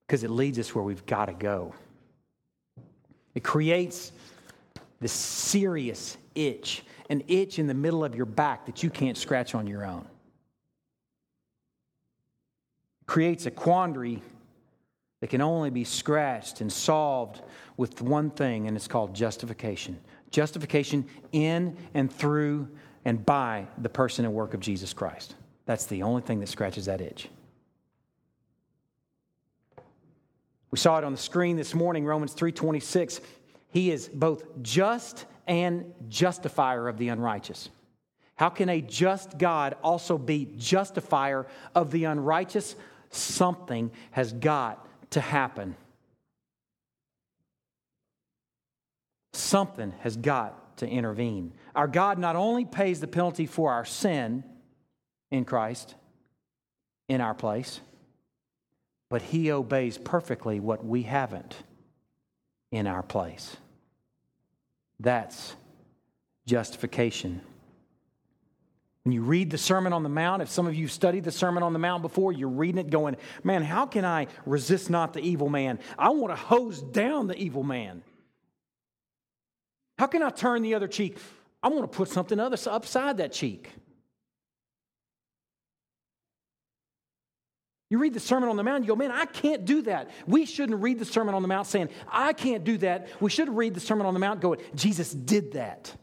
because 0.05 0.25
it 0.25 0.29
leads 0.29 0.59
us 0.59 0.75
where 0.75 0.83
we've 0.83 1.05
got 1.05 1.27
to 1.27 1.33
go. 1.33 1.73
It 3.35 3.43
creates 3.45 4.11
this 5.03 5.11
serious 5.11 6.17
itch, 6.33 6.83
an 7.09 7.23
itch 7.27 7.59
in 7.59 7.67
the 7.67 7.73
middle 7.73 8.03
of 8.03 8.15
your 8.15 8.25
back 8.25 8.65
that 8.65 8.81
you 8.81 8.89
can't 8.89 9.17
scratch 9.17 9.53
on 9.53 9.67
your 9.67 9.85
own. 9.85 10.07
It 13.01 13.05
creates 13.05 13.45
a 13.45 13.51
quandary 13.51 14.23
that 15.19 15.29
can 15.29 15.41
only 15.41 15.69
be 15.69 15.83
scratched 15.83 16.61
and 16.61 16.71
solved 16.71 17.41
with 17.77 18.01
one 18.01 18.29
thing, 18.31 18.67
and 18.67 18.75
it's 18.75 18.87
called 18.87 19.13
justification. 19.13 19.99
Justification 20.31 21.05
in 21.31 21.77
and 21.93 22.11
through 22.11 22.67
and 23.05 23.25
by 23.25 23.67
the 23.77 23.89
person 23.89 24.25
and 24.25 24.33
work 24.33 24.53
of 24.53 24.59
Jesus 24.59 24.93
Christ. 24.93 25.35
That's 25.65 25.85
the 25.85 26.03
only 26.03 26.21
thing 26.21 26.39
that 26.39 26.47
scratches 26.49 26.85
that 26.85 27.01
itch. 27.01 27.29
We 30.71 30.79
saw 30.79 30.97
it 30.97 31.03
on 31.03 31.11
the 31.11 31.19
screen 31.19 31.55
this 31.55 31.75
morning, 31.75 32.03
Romans 32.03 32.33
3:26. 32.33 33.21
He 33.73 33.89
is 33.89 34.07
both 34.07 34.61
just 34.61 35.25
and 35.47 35.95
justifier 36.07 36.87
of 36.87 36.99
the 36.99 37.09
unrighteous. 37.09 37.69
How 38.35 38.49
can 38.49 38.69
a 38.69 38.81
just 38.81 39.39
God 39.39 39.75
also 39.83 40.19
be 40.19 40.47
justifier 40.57 41.47
of 41.73 41.89
the 41.89 42.03
unrighteous? 42.03 42.75
Something 43.09 43.89
has 44.11 44.31
got 44.31 44.87
to 45.11 45.21
happen. 45.21 45.75
Something 49.33 49.93
has 50.01 50.17
got 50.17 50.77
to 50.77 50.87
intervene. 50.87 51.53
Our 51.75 51.87
God 51.87 52.19
not 52.19 52.35
only 52.35 52.65
pays 52.65 52.99
the 52.99 53.07
penalty 53.07 53.47
for 53.47 53.71
our 53.71 53.85
sin 53.85 54.43
in 55.31 55.45
Christ, 55.45 55.95
in 57.09 57.21
our 57.21 57.33
place, 57.33 57.81
but 59.09 59.23
He 59.23 59.51
obeys 59.51 59.97
perfectly 59.97 60.59
what 60.59 60.85
we 60.85 61.01
haven't 61.01 61.55
in 62.71 62.85
our 62.85 63.01
place. 63.03 63.57
That's 65.03 65.53
justification. 66.45 67.41
When 69.03 69.11
you 69.11 69.21
read 69.21 69.49
the 69.49 69.57
Sermon 69.57 69.91
on 69.91 70.01
the 70.01 70.09
Mount, 70.09 70.41
if 70.41 70.49
some 70.49 70.65
of 70.65 70.75
you 70.75 70.87
studied 70.87 71.25
the 71.25 71.31
Sermon 71.31 71.61
on 71.61 71.73
the 71.73 71.79
Mount 71.79 72.01
before, 72.01 72.31
you're 72.31 72.47
reading 72.47 72.79
it 72.79 72.89
going, 72.89 73.17
man, 73.43 73.63
how 73.63 73.85
can 73.85 74.05
I 74.05 74.27
resist 74.45 74.89
not 74.89 75.11
the 75.11 75.19
evil 75.19 75.49
man? 75.49 75.79
I 75.99 76.09
want 76.09 76.31
to 76.31 76.37
hose 76.37 76.81
down 76.81 77.27
the 77.27 77.35
evil 77.35 77.63
man. 77.63 78.01
How 79.99 80.07
can 80.07 80.23
I 80.23 80.29
turn 80.29 80.61
the 80.61 80.73
other 80.73 80.87
cheek? 80.87 81.17
I 81.61 81.67
want 81.67 81.91
to 81.91 81.97
put 81.97 82.07
something 82.07 82.39
other 82.39 82.57
upside 82.67 83.17
that 83.17 83.33
cheek. 83.33 83.71
You 87.93 87.99
read 87.99 88.15
the 88.15 88.19
Sermon 88.19 88.49
on 88.49 88.55
the 88.55 88.63
Mount, 88.63 88.83
you 88.83 88.87
go, 88.87 88.95
man, 88.95 89.11
I 89.11 89.25
can't 89.25 89.65
do 89.65 89.83
that. 89.83 90.09
We 90.25 90.47
shouldn't 90.47 90.81
read 90.81 90.97
the 90.97 91.05
Sermon 91.05 91.35
on 91.35 91.43
the 91.43 91.47
Mount 91.47 91.67
saying, 91.67 91.89
I 92.11 92.33
can't 92.33 92.63
do 92.63 92.79
that. 92.79 93.07
We 93.21 93.29
should 93.29 93.55
read 93.55 93.75
the 93.75 93.79
Sermon 93.79 94.07
on 94.07 94.15
the 94.15 94.19
Mount 94.19 94.41
going, 94.41 94.59
Jesus 94.73 95.13
did 95.13 95.51
that. 95.51 95.95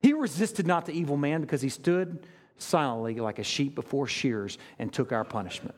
He 0.00 0.12
resisted 0.12 0.68
not 0.68 0.86
the 0.86 0.92
evil 0.92 1.16
man 1.16 1.40
because 1.40 1.62
he 1.62 1.68
stood 1.68 2.24
silently 2.58 3.16
like 3.16 3.40
a 3.40 3.42
sheep 3.42 3.74
before 3.74 4.06
shears 4.06 4.56
and 4.78 4.92
took 4.92 5.10
our 5.10 5.24
punishment. 5.24 5.74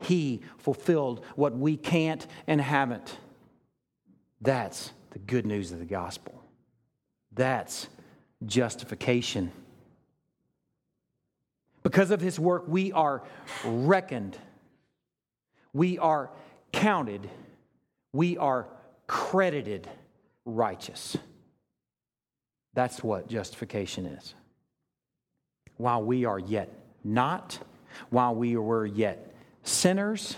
He 0.00 0.42
fulfilled 0.58 1.24
what 1.36 1.56
we 1.56 1.76
can't 1.76 2.26
and 2.48 2.60
haven't. 2.60 3.16
That's 4.40 4.90
the 5.10 5.20
good 5.20 5.46
news 5.46 5.70
of 5.70 5.78
the 5.78 5.84
gospel. 5.84 6.42
That's 7.30 7.86
justification. 8.44 9.52
Because 11.84 12.10
of 12.10 12.20
his 12.20 12.40
work, 12.40 12.64
we 12.66 12.90
are 12.90 13.22
reckoned, 13.64 14.36
we 15.74 15.98
are 15.98 16.30
counted, 16.72 17.28
we 18.12 18.38
are 18.38 18.66
credited 19.06 19.86
righteous. 20.46 21.16
That's 22.72 23.04
what 23.04 23.28
justification 23.28 24.06
is. 24.06 24.34
While 25.76 26.02
we 26.02 26.24
are 26.24 26.38
yet 26.38 26.70
not, 27.04 27.58
while 28.08 28.34
we 28.34 28.56
were 28.56 28.86
yet 28.86 29.34
sinners, 29.62 30.36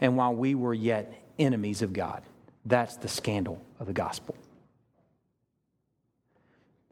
and 0.00 0.16
while 0.16 0.34
we 0.34 0.54
were 0.54 0.74
yet 0.74 1.12
enemies 1.38 1.82
of 1.82 1.92
God. 1.92 2.22
That's 2.64 2.96
the 2.96 3.08
scandal 3.08 3.62
of 3.78 3.86
the 3.86 3.92
gospel. 3.92 4.36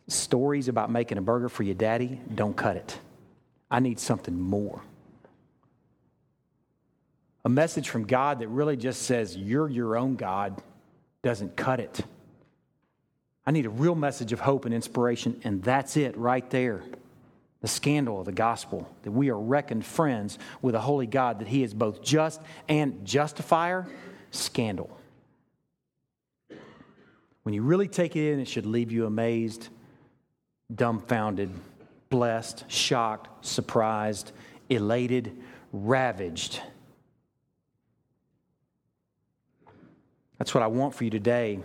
Stories 0.06 0.68
about 0.68 0.90
making 0.90 1.18
a 1.18 1.22
burger 1.22 1.48
for 1.48 1.62
your 1.62 1.74
daddy 1.74 2.20
don't 2.34 2.56
cut 2.56 2.76
it. 2.76 2.98
I 3.70 3.80
need 3.80 3.98
something 3.98 4.38
more. 4.38 4.82
A 7.44 7.48
message 7.48 7.90
from 7.90 8.06
God 8.06 8.38
that 8.38 8.48
really 8.48 8.76
just 8.76 9.02
says, 9.02 9.36
You're 9.36 9.68
your 9.68 9.96
own 9.96 10.16
God, 10.16 10.62
doesn't 11.22 11.56
cut 11.56 11.80
it. 11.80 12.00
I 13.46 13.50
need 13.50 13.66
a 13.66 13.70
real 13.70 13.94
message 13.94 14.32
of 14.32 14.40
hope 14.40 14.64
and 14.64 14.74
inspiration, 14.74 15.40
and 15.44 15.62
that's 15.62 15.96
it 15.96 16.16
right 16.16 16.48
there. 16.50 16.82
The 17.60 17.68
scandal 17.68 18.20
of 18.20 18.26
the 18.26 18.32
gospel 18.32 18.88
that 19.02 19.10
we 19.10 19.30
are 19.30 19.38
reckoned 19.38 19.84
friends 19.84 20.38
with 20.62 20.74
a 20.74 20.80
holy 20.80 21.06
God, 21.06 21.40
that 21.40 21.48
He 21.48 21.62
is 21.62 21.74
both 21.74 22.02
just 22.02 22.40
and 22.68 23.04
justifier. 23.04 23.86
Scandal. 24.30 24.90
When 27.42 27.54
you 27.54 27.62
really 27.62 27.88
take 27.88 28.16
it 28.16 28.32
in, 28.32 28.40
it 28.40 28.48
should 28.48 28.66
leave 28.66 28.90
you 28.90 29.06
amazed 29.06 29.68
dumbfounded, 30.74 31.50
blessed, 32.08 32.64
shocked, 32.68 33.44
surprised, 33.44 34.32
elated, 34.70 35.36
ravaged. 35.72 36.60
That's 40.38 40.54
what 40.54 40.62
I 40.62 40.66
want 40.66 40.94
for 40.94 41.04
you 41.04 41.10
today. 41.10 41.60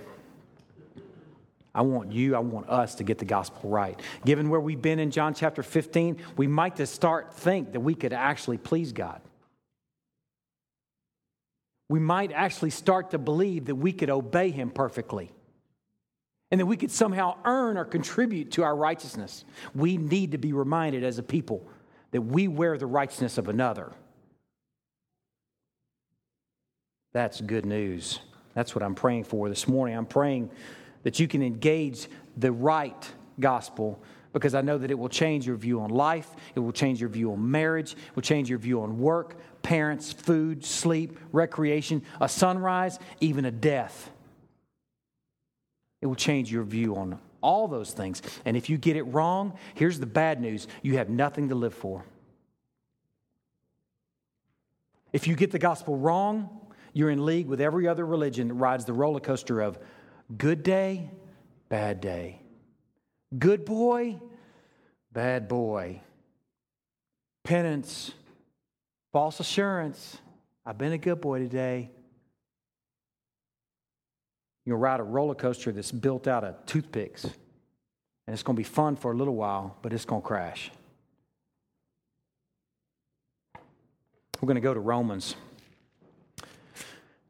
I 1.73 1.81
want 1.81 2.11
you, 2.11 2.35
I 2.35 2.39
want 2.39 2.69
us 2.69 2.95
to 2.95 3.03
get 3.03 3.19
the 3.19 3.25
gospel 3.25 3.69
right. 3.69 3.99
Given 4.25 4.49
where 4.49 4.59
we've 4.59 4.81
been 4.81 4.99
in 4.99 5.11
John 5.11 5.33
chapter 5.33 5.63
15, 5.63 6.17
we 6.35 6.47
might 6.47 6.75
just 6.75 6.93
start 6.93 7.33
think 7.33 7.73
that 7.73 7.79
we 7.79 7.95
could 7.95 8.13
actually 8.13 8.57
please 8.57 8.91
God. 8.91 9.21
We 11.87 11.99
might 11.99 12.31
actually 12.31 12.69
start 12.71 13.11
to 13.11 13.17
believe 13.17 13.65
that 13.65 13.75
we 13.75 13.93
could 13.93 14.09
obey 14.09 14.51
him 14.51 14.69
perfectly 14.69 15.31
and 16.51 16.59
that 16.59 16.65
we 16.65 16.77
could 16.77 16.91
somehow 16.91 17.37
earn 17.45 17.77
or 17.77 17.85
contribute 17.85 18.51
to 18.51 18.63
our 18.63 18.75
righteousness. 18.75 19.45
We 19.75 19.97
need 19.97 20.31
to 20.31 20.37
be 20.37 20.53
reminded 20.53 21.03
as 21.03 21.17
a 21.17 21.23
people 21.23 21.67
that 22.11 22.21
we 22.21 22.47
wear 22.47 22.77
the 22.77 22.87
righteousness 22.87 23.37
of 23.37 23.47
another. 23.47 23.91
That's 27.13 27.41
good 27.41 27.65
news. 27.65 28.19
That's 28.59 28.75
what 28.75 28.83
I'm 28.83 28.93
praying 28.93 29.23
for 29.23 29.47
this 29.47 29.69
morning. 29.69 29.95
I'm 29.95 30.05
praying 30.05 30.49
that 31.03 31.17
you 31.17 31.29
can 31.29 31.41
engage 31.41 32.09
the 32.35 32.51
right 32.51 33.09
gospel 33.39 34.03
because 34.33 34.53
I 34.53 34.59
know 34.59 34.77
that 34.77 34.91
it 34.91 34.99
will 34.99 35.07
change 35.07 35.47
your 35.47 35.55
view 35.55 35.79
on 35.79 35.91
life, 35.91 36.29
it 36.55 36.59
will 36.59 36.73
change 36.73 36.99
your 36.99 37.07
view 37.07 37.31
on 37.31 37.51
marriage, 37.51 37.93
it 37.93 38.15
will 38.17 38.21
change 38.21 38.49
your 38.49 38.59
view 38.59 38.81
on 38.81 38.99
work, 38.99 39.37
parents, 39.61 40.11
food, 40.11 40.65
sleep, 40.65 41.17
recreation, 41.31 42.01
a 42.19 42.27
sunrise, 42.27 42.99
even 43.21 43.45
a 43.45 43.51
death. 43.51 44.11
It 46.01 46.07
will 46.07 46.15
change 46.15 46.51
your 46.51 46.63
view 46.63 46.97
on 46.97 47.17
all 47.39 47.69
those 47.69 47.93
things. 47.93 48.21
And 48.43 48.57
if 48.57 48.69
you 48.69 48.77
get 48.77 48.97
it 48.97 49.03
wrong, 49.03 49.57
here's 49.73 50.01
the 50.01 50.05
bad 50.05 50.41
news 50.41 50.67
you 50.81 50.97
have 50.97 51.07
nothing 51.07 51.47
to 51.47 51.55
live 51.55 51.73
for. 51.73 52.03
If 55.13 55.27
you 55.27 55.37
get 55.37 55.51
the 55.51 55.59
gospel 55.59 55.95
wrong, 55.95 56.59
you're 56.93 57.09
in 57.09 57.25
league 57.25 57.47
with 57.47 57.61
every 57.61 57.87
other 57.87 58.05
religion 58.05 58.47
that 58.49 58.53
rides 58.55 58.85
the 58.85 58.93
roller 58.93 59.19
coaster 59.19 59.61
of 59.61 59.77
good 60.37 60.63
day, 60.63 61.09
bad 61.69 62.01
day. 62.01 62.41
Good 63.37 63.65
boy, 63.65 64.19
bad 65.11 65.47
boy. 65.47 66.01
Penance, 67.43 68.11
false 69.11 69.39
assurance. 69.39 70.17
I've 70.65 70.77
been 70.77 70.93
a 70.93 70.97
good 70.97 71.21
boy 71.21 71.39
today. 71.39 71.91
You'll 74.65 74.77
ride 74.77 74.99
a 74.99 75.03
roller 75.03 75.35
coaster 75.35 75.71
that's 75.71 75.91
built 75.91 76.27
out 76.27 76.43
of 76.43 76.65
toothpicks. 76.65 77.23
And 77.23 78.33
it's 78.33 78.43
going 78.43 78.55
to 78.55 78.59
be 78.59 78.63
fun 78.63 78.95
for 78.95 79.11
a 79.11 79.15
little 79.15 79.35
while, 79.35 79.77
but 79.81 79.93
it's 79.93 80.05
going 80.05 80.21
to 80.21 80.27
crash. 80.27 80.69
We're 84.39 84.45
going 84.47 84.55
to 84.55 84.61
go 84.61 84.73
to 84.73 84.79
Romans. 84.79 85.35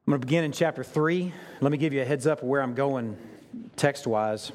I'm 0.09 0.13
going 0.13 0.21
to 0.21 0.25
begin 0.25 0.43
in 0.43 0.51
chapter 0.51 0.83
3. 0.83 1.31
Let 1.61 1.71
me 1.71 1.77
give 1.77 1.93
you 1.93 2.01
a 2.01 2.03
heads 2.03 2.25
up 2.25 2.41
where 2.41 2.63
I'm 2.63 2.73
going 2.73 3.15
text 3.75 4.07
wise. 4.07 4.51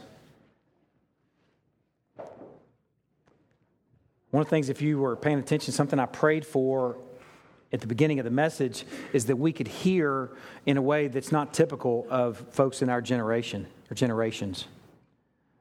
One 4.32 4.40
of 4.40 4.46
the 4.46 4.50
things, 4.50 4.68
if 4.68 4.82
you 4.82 4.98
were 4.98 5.14
paying 5.14 5.38
attention, 5.38 5.72
something 5.72 6.00
I 6.00 6.06
prayed 6.06 6.44
for 6.44 6.96
at 7.72 7.80
the 7.80 7.86
beginning 7.86 8.18
of 8.18 8.24
the 8.24 8.32
message 8.32 8.84
is 9.12 9.26
that 9.26 9.36
we 9.36 9.52
could 9.52 9.68
hear 9.68 10.32
in 10.66 10.76
a 10.76 10.82
way 10.82 11.06
that's 11.06 11.30
not 11.30 11.54
typical 11.54 12.04
of 12.10 12.36
folks 12.50 12.82
in 12.82 12.90
our 12.90 13.00
generation 13.00 13.68
or 13.88 13.94
generations. 13.94 14.66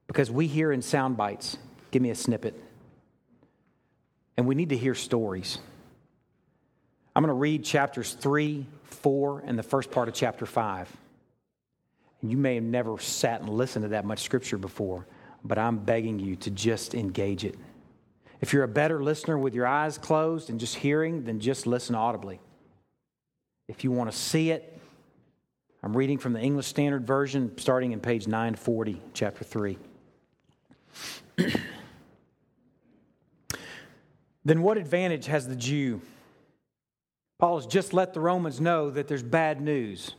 Because 0.08 0.32
we 0.32 0.47
hear 0.47 0.71
in 0.71 0.82
sound 0.82 1.17
bites. 1.17 1.60
Give 1.91 2.01
me 2.01 2.10
a 2.10 2.15
snippet. 2.15 2.60
And 4.38 4.47
we 4.47 4.56
need 4.56 4.69
to 4.69 4.77
hear 4.77 4.95
stories. 4.95 5.60
I'm 7.15 7.21
going 7.21 7.29
to 7.29 7.39
read 7.39 7.63
chapters 7.63 8.13
3, 8.13 8.65
4, 8.93 9.43
and 9.45 9.60
the 9.60 9.63
first 9.63 9.91
part 9.91 10.08
of 10.08 10.13
chapter 10.13 10.45
5. 10.45 10.89
And 12.21 12.32
you 12.32 12.38
may 12.38 12.56
have 12.56 12.63
never 12.63 12.97
sat 12.99 13.41
and 13.41 13.49
listened 13.49 13.84
to 13.84 13.89
that 13.89 14.06
much 14.06 14.19
scripture 14.19 14.58
before, 14.58 15.06
but 15.43 15.58
I'm 15.58 15.77
begging 15.77 16.19
you 16.19 16.36
to 16.38 16.51
just 16.51 16.95
engage 16.95 17.43
it. 17.43 17.56
If 18.39 18.53
you're 18.53 18.63
a 18.63 18.67
better 18.67 19.03
listener 19.03 19.38
with 19.38 19.53
your 19.53 19.67
eyes 19.67 19.97
closed 19.97 20.49
and 20.49 20.60
just 20.60 20.75
hearing, 20.75 21.23
then 21.23 21.39
just 21.39 21.65
listen 21.67 21.95
audibly. 21.95 22.39
If 23.67 23.84
you 23.84 23.91
want 23.91 24.12
to 24.12 24.17
see 24.17 24.51
it, 24.51 24.79
I'm 25.82 25.95
reading 25.95 26.17
from 26.17 26.34
the 26.34 26.39
English 26.39 26.67
Standard 26.67 27.06
Version, 27.06 27.58
starting 27.58 27.91
in 27.91 27.99
page 27.99 28.27
940, 28.27 29.01
chapter 29.13 29.43
3. 29.43 29.77
then 34.45 34.62
what 34.62 34.77
advantage 34.77 35.25
has 35.25 35.47
the 35.47 35.56
Jew? 35.56 36.01
Paul 37.39 37.58
has 37.58 37.65
just 37.65 37.93
let 37.93 38.13
the 38.13 38.19
Romans 38.19 38.62
know 38.62 38.89
that 38.89 39.08
there's 39.08 39.24
bad 39.24 39.62
news. 39.62 40.15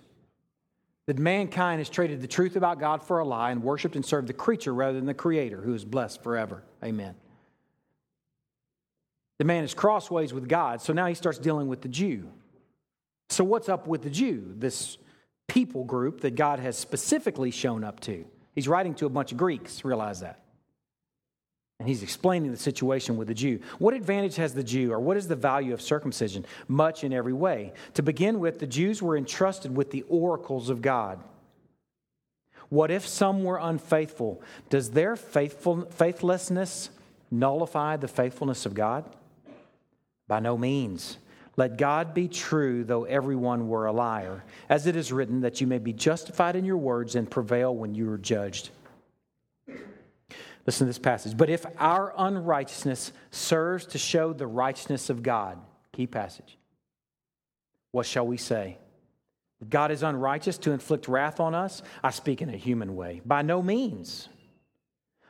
That 1.06 1.18
mankind 1.18 1.80
has 1.80 1.90
traded 1.90 2.22
the 2.22 2.26
truth 2.26 2.56
about 2.56 2.80
God 2.80 3.02
for 3.02 3.18
a 3.18 3.24
lie 3.24 3.50
and 3.50 3.62
worshiped 3.62 3.94
and 3.94 4.04
served 4.04 4.26
the 4.26 4.32
creature 4.32 4.72
rather 4.72 4.94
than 4.94 5.06
the 5.06 5.14
creator 5.14 5.60
who 5.60 5.74
is 5.74 5.84
blessed 5.84 6.22
forever. 6.22 6.62
Amen. 6.82 7.14
The 9.38 9.44
man 9.44 9.64
is 9.64 9.74
crossways 9.74 10.32
with 10.32 10.48
God, 10.48 10.80
so 10.80 10.92
now 10.92 11.06
he 11.06 11.14
starts 11.14 11.38
dealing 11.38 11.68
with 11.68 11.82
the 11.82 11.88
Jew. 11.88 12.30
So, 13.28 13.42
what's 13.42 13.68
up 13.68 13.86
with 13.86 14.02
the 14.02 14.10
Jew, 14.10 14.54
this 14.56 14.96
people 15.48 15.84
group 15.84 16.20
that 16.20 16.36
God 16.36 16.60
has 16.60 16.78
specifically 16.78 17.50
shown 17.50 17.84
up 17.84 18.00
to? 18.00 18.24
He's 18.54 18.68
writing 18.68 18.94
to 18.94 19.06
a 19.06 19.10
bunch 19.10 19.32
of 19.32 19.38
Greeks, 19.38 19.84
realize 19.84 20.20
that. 20.20 20.43
And 21.84 21.90
he's 21.90 22.02
explaining 22.02 22.50
the 22.50 22.56
situation 22.56 23.18
with 23.18 23.28
the 23.28 23.34
Jew. 23.34 23.60
What 23.78 23.92
advantage 23.92 24.36
has 24.36 24.54
the 24.54 24.64
Jew, 24.64 24.90
or 24.90 24.98
what 24.98 25.18
is 25.18 25.28
the 25.28 25.36
value 25.36 25.74
of 25.74 25.82
circumcision? 25.82 26.46
Much 26.66 27.04
in 27.04 27.12
every 27.12 27.34
way. 27.34 27.74
To 27.92 28.02
begin 28.02 28.40
with, 28.40 28.58
the 28.58 28.66
Jews 28.66 29.02
were 29.02 29.18
entrusted 29.18 29.76
with 29.76 29.90
the 29.90 30.00
oracles 30.08 30.70
of 30.70 30.80
God. 30.80 31.20
What 32.70 32.90
if 32.90 33.06
some 33.06 33.44
were 33.44 33.58
unfaithful? 33.58 34.42
Does 34.70 34.92
their 34.92 35.14
faithful, 35.14 35.82
faithlessness 35.90 36.88
nullify 37.30 37.98
the 37.98 38.08
faithfulness 38.08 38.64
of 38.64 38.72
God? 38.72 39.04
By 40.26 40.40
no 40.40 40.56
means. 40.56 41.18
Let 41.58 41.76
God 41.76 42.14
be 42.14 42.28
true, 42.28 42.82
though 42.84 43.04
everyone 43.04 43.68
were 43.68 43.84
a 43.84 43.92
liar, 43.92 44.42
as 44.70 44.86
it 44.86 44.96
is 44.96 45.12
written, 45.12 45.42
that 45.42 45.60
you 45.60 45.66
may 45.66 45.76
be 45.76 45.92
justified 45.92 46.56
in 46.56 46.64
your 46.64 46.78
words 46.78 47.14
and 47.14 47.30
prevail 47.30 47.76
when 47.76 47.94
you 47.94 48.10
are 48.10 48.16
judged. 48.16 48.70
Listen 50.66 50.86
to 50.86 50.88
this 50.88 50.98
passage. 50.98 51.36
But 51.36 51.50
if 51.50 51.66
our 51.78 52.14
unrighteousness 52.16 53.12
serves 53.30 53.86
to 53.86 53.98
show 53.98 54.32
the 54.32 54.46
righteousness 54.46 55.10
of 55.10 55.22
God, 55.22 55.58
key 55.92 56.06
passage, 56.06 56.58
what 57.90 58.06
shall 58.06 58.26
we 58.26 58.36
say? 58.36 58.78
God 59.68 59.90
is 59.90 60.02
unrighteous 60.02 60.58
to 60.58 60.72
inflict 60.72 61.08
wrath 61.08 61.40
on 61.40 61.54
us? 61.54 61.82
I 62.02 62.10
speak 62.10 62.42
in 62.42 62.48
a 62.48 62.56
human 62.56 62.96
way. 62.96 63.20
By 63.24 63.42
no 63.42 63.62
means. 63.62 64.28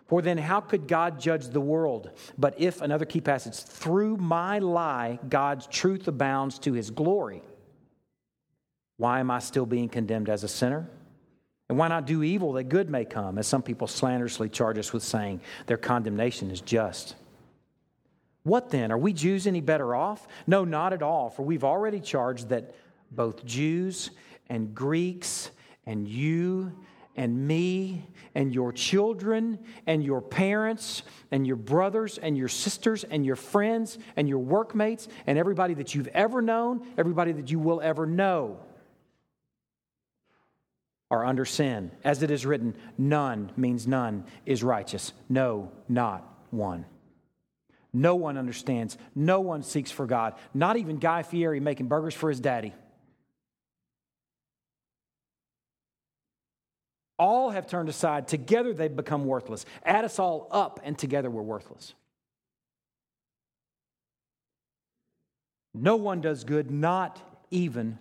For 0.06 0.22
then, 0.22 0.38
how 0.38 0.60
could 0.60 0.86
God 0.86 1.18
judge 1.18 1.48
the 1.48 1.60
world? 1.60 2.10
But 2.36 2.54
if, 2.58 2.82
another 2.82 3.04
key 3.04 3.20
passage, 3.20 3.54
through 3.54 4.16
my 4.18 4.58
lie, 4.58 5.18
God's 5.28 5.66
truth 5.66 6.08
abounds 6.08 6.58
to 6.60 6.72
his 6.72 6.90
glory, 6.90 7.42
why 8.96 9.20
am 9.20 9.30
I 9.30 9.38
still 9.38 9.66
being 9.66 9.88
condemned 9.88 10.28
as 10.28 10.44
a 10.44 10.48
sinner? 10.48 10.88
And 11.68 11.78
why 11.78 11.88
not 11.88 12.06
do 12.06 12.22
evil 12.22 12.52
that 12.54 12.64
good 12.64 12.90
may 12.90 13.04
come, 13.04 13.38
as 13.38 13.46
some 13.46 13.62
people 13.62 13.86
slanderously 13.86 14.48
charge 14.48 14.78
us 14.78 14.92
with 14.92 15.02
saying 15.02 15.40
their 15.66 15.78
condemnation 15.78 16.50
is 16.50 16.60
just? 16.60 17.14
What 18.42 18.68
then? 18.70 18.92
Are 18.92 18.98
we 18.98 19.14
Jews 19.14 19.46
any 19.46 19.62
better 19.62 19.94
off? 19.94 20.28
No, 20.46 20.64
not 20.64 20.92
at 20.92 21.02
all, 21.02 21.30
for 21.30 21.42
we've 21.42 21.64
already 21.64 22.00
charged 22.00 22.50
that 22.50 22.74
both 23.10 23.44
Jews 23.46 24.10
and 24.50 24.74
Greeks 24.74 25.50
and 25.86 26.06
you 26.06 26.72
and 27.16 27.46
me 27.46 28.04
and 28.34 28.52
your 28.52 28.72
children 28.72 29.58
and 29.86 30.04
your 30.04 30.20
parents 30.20 31.04
and 31.30 31.46
your 31.46 31.56
brothers 31.56 32.18
and 32.18 32.36
your 32.36 32.48
sisters 32.48 33.04
and 33.04 33.24
your 33.24 33.36
friends 33.36 33.98
and 34.16 34.28
your 34.28 34.40
workmates 34.40 35.08
and 35.26 35.38
everybody 35.38 35.72
that 35.74 35.94
you've 35.94 36.08
ever 36.08 36.42
known, 36.42 36.86
everybody 36.98 37.32
that 37.32 37.50
you 37.50 37.58
will 37.58 37.80
ever 37.80 38.04
know 38.04 38.58
are 41.14 41.24
under 41.24 41.44
sin. 41.44 41.92
As 42.02 42.22
it 42.22 42.30
is 42.30 42.44
written, 42.44 42.76
none 42.98 43.52
means 43.56 43.86
none 43.86 44.24
is 44.44 44.62
righteous. 44.62 45.12
No, 45.28 45.70
not 45.88 46.28
one. 46.50 46.86
No 47.92 48.16
one 48.16 48.36
understands. 48.36 48.98
No 49.14 49.40
one 49.40 49.62
seeks 49.62 49.92
for 49.92 50.06
God. 50.06 50.34
Not 50.52 50.76
even 50.76 50.98
Guy 50.98 51.22
Fieri 51.22 51.60
making 51.60 51.86
burgers 51.86 52.14
for 52.14 52.28
his 52.28 52.40
daddy. 52.40 52.74
All 57.16 57.50
have 57.50 57.68
turned 57.68 57.88
aside. 57.88 58.26
Together 58.26 58.74
they've 58.74 58.94
become 58.94 59.24
worthless. 59.24 59.64
Add 59.84 60.04
us 60.04 60.18
all 60.18 60.48
up, 60.50 60.80
and 60.82 60.98
together 60.98 61.30
we're 61.30 61.42
worthless. 61.42 61.94
No 65.72 65.94
one 65.94 66.20
does 66.20 66.42
good, 66.42 66.72
not 66.72 67.20
even 67.52 68.00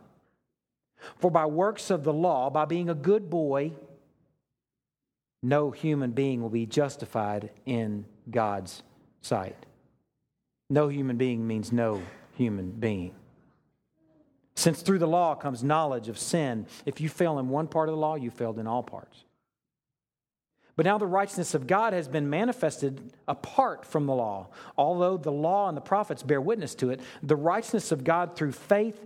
For 1.17 1.31
by 1.31 1.45
works 1.45 1.89
of 1.89 2.03
the 2.03 2.13
law, 2.13 2.49
by 2.49 2.65
being 2.65 2.89
a 2.89 2.95
good 2.95 3.29
boy, 3.29 3.73
no 5.43 5.71
human 5.71 6.11
being 6.11 6.41
will 6.41 6.49
be 6.49 6.65
justified 6.65 7.49
in 7.65 8.05
God's 8.29 8.83
sight. 9.21 9.65
No 10.69 10.87
human 10.87 11.17
being 11.17 11.45
means 11.47 11.71
no 11.71 12.01
human 12.35 12.71
being. 12.71 13.15
Since 14.55 14.81
through 14.81 14.99
the 14.99 15.07
law 15.07 15.35
comes 15.35 15.63
knowledge 15.63 16.07
of 16.07 16.19
sin, 16.19 16.67
if 16.85 17.01
you 17.01 17.09
fail 17.09 17.39
in 17.39 17.49
one 17.49 17.67
part 17.67 17.89
of 17.89 17.95
the 17.95 18.01
law, 18.01 18.15
you 18.15 18.29
failed 18.29 18.59
in 18.59 18.67
all 18.67 18.83
parts. 18.83 19.25
But 20.75 20.85
now 20.85 20.97
the 20.97 21.07
righteousness 21.07 21.53
of 21.53 21.67
God 21.67 21.93
has 21.93 22.07
been 22.07 22.29
manifested 22.29 23.13
apart 23.27 23.85
from 23.85 24.05
the 24.05 24.13
law. 24.13 24.47
Although 24.77 25.17
the 25.17 25.31
law 25.31 25.67
and 25.67 25.75
the 25.75 25.81
prophets 25.81 26.23
bear 26.23 26.39
witness 26.39 26.75
to 26.75 26.89
it, 26.91 27.01
the 27.21 27.35
righteousness 27.35 27.91
of 27.91 28.03
God 28.03 28.35
through 28.35 28.53
faith 28.53 29.05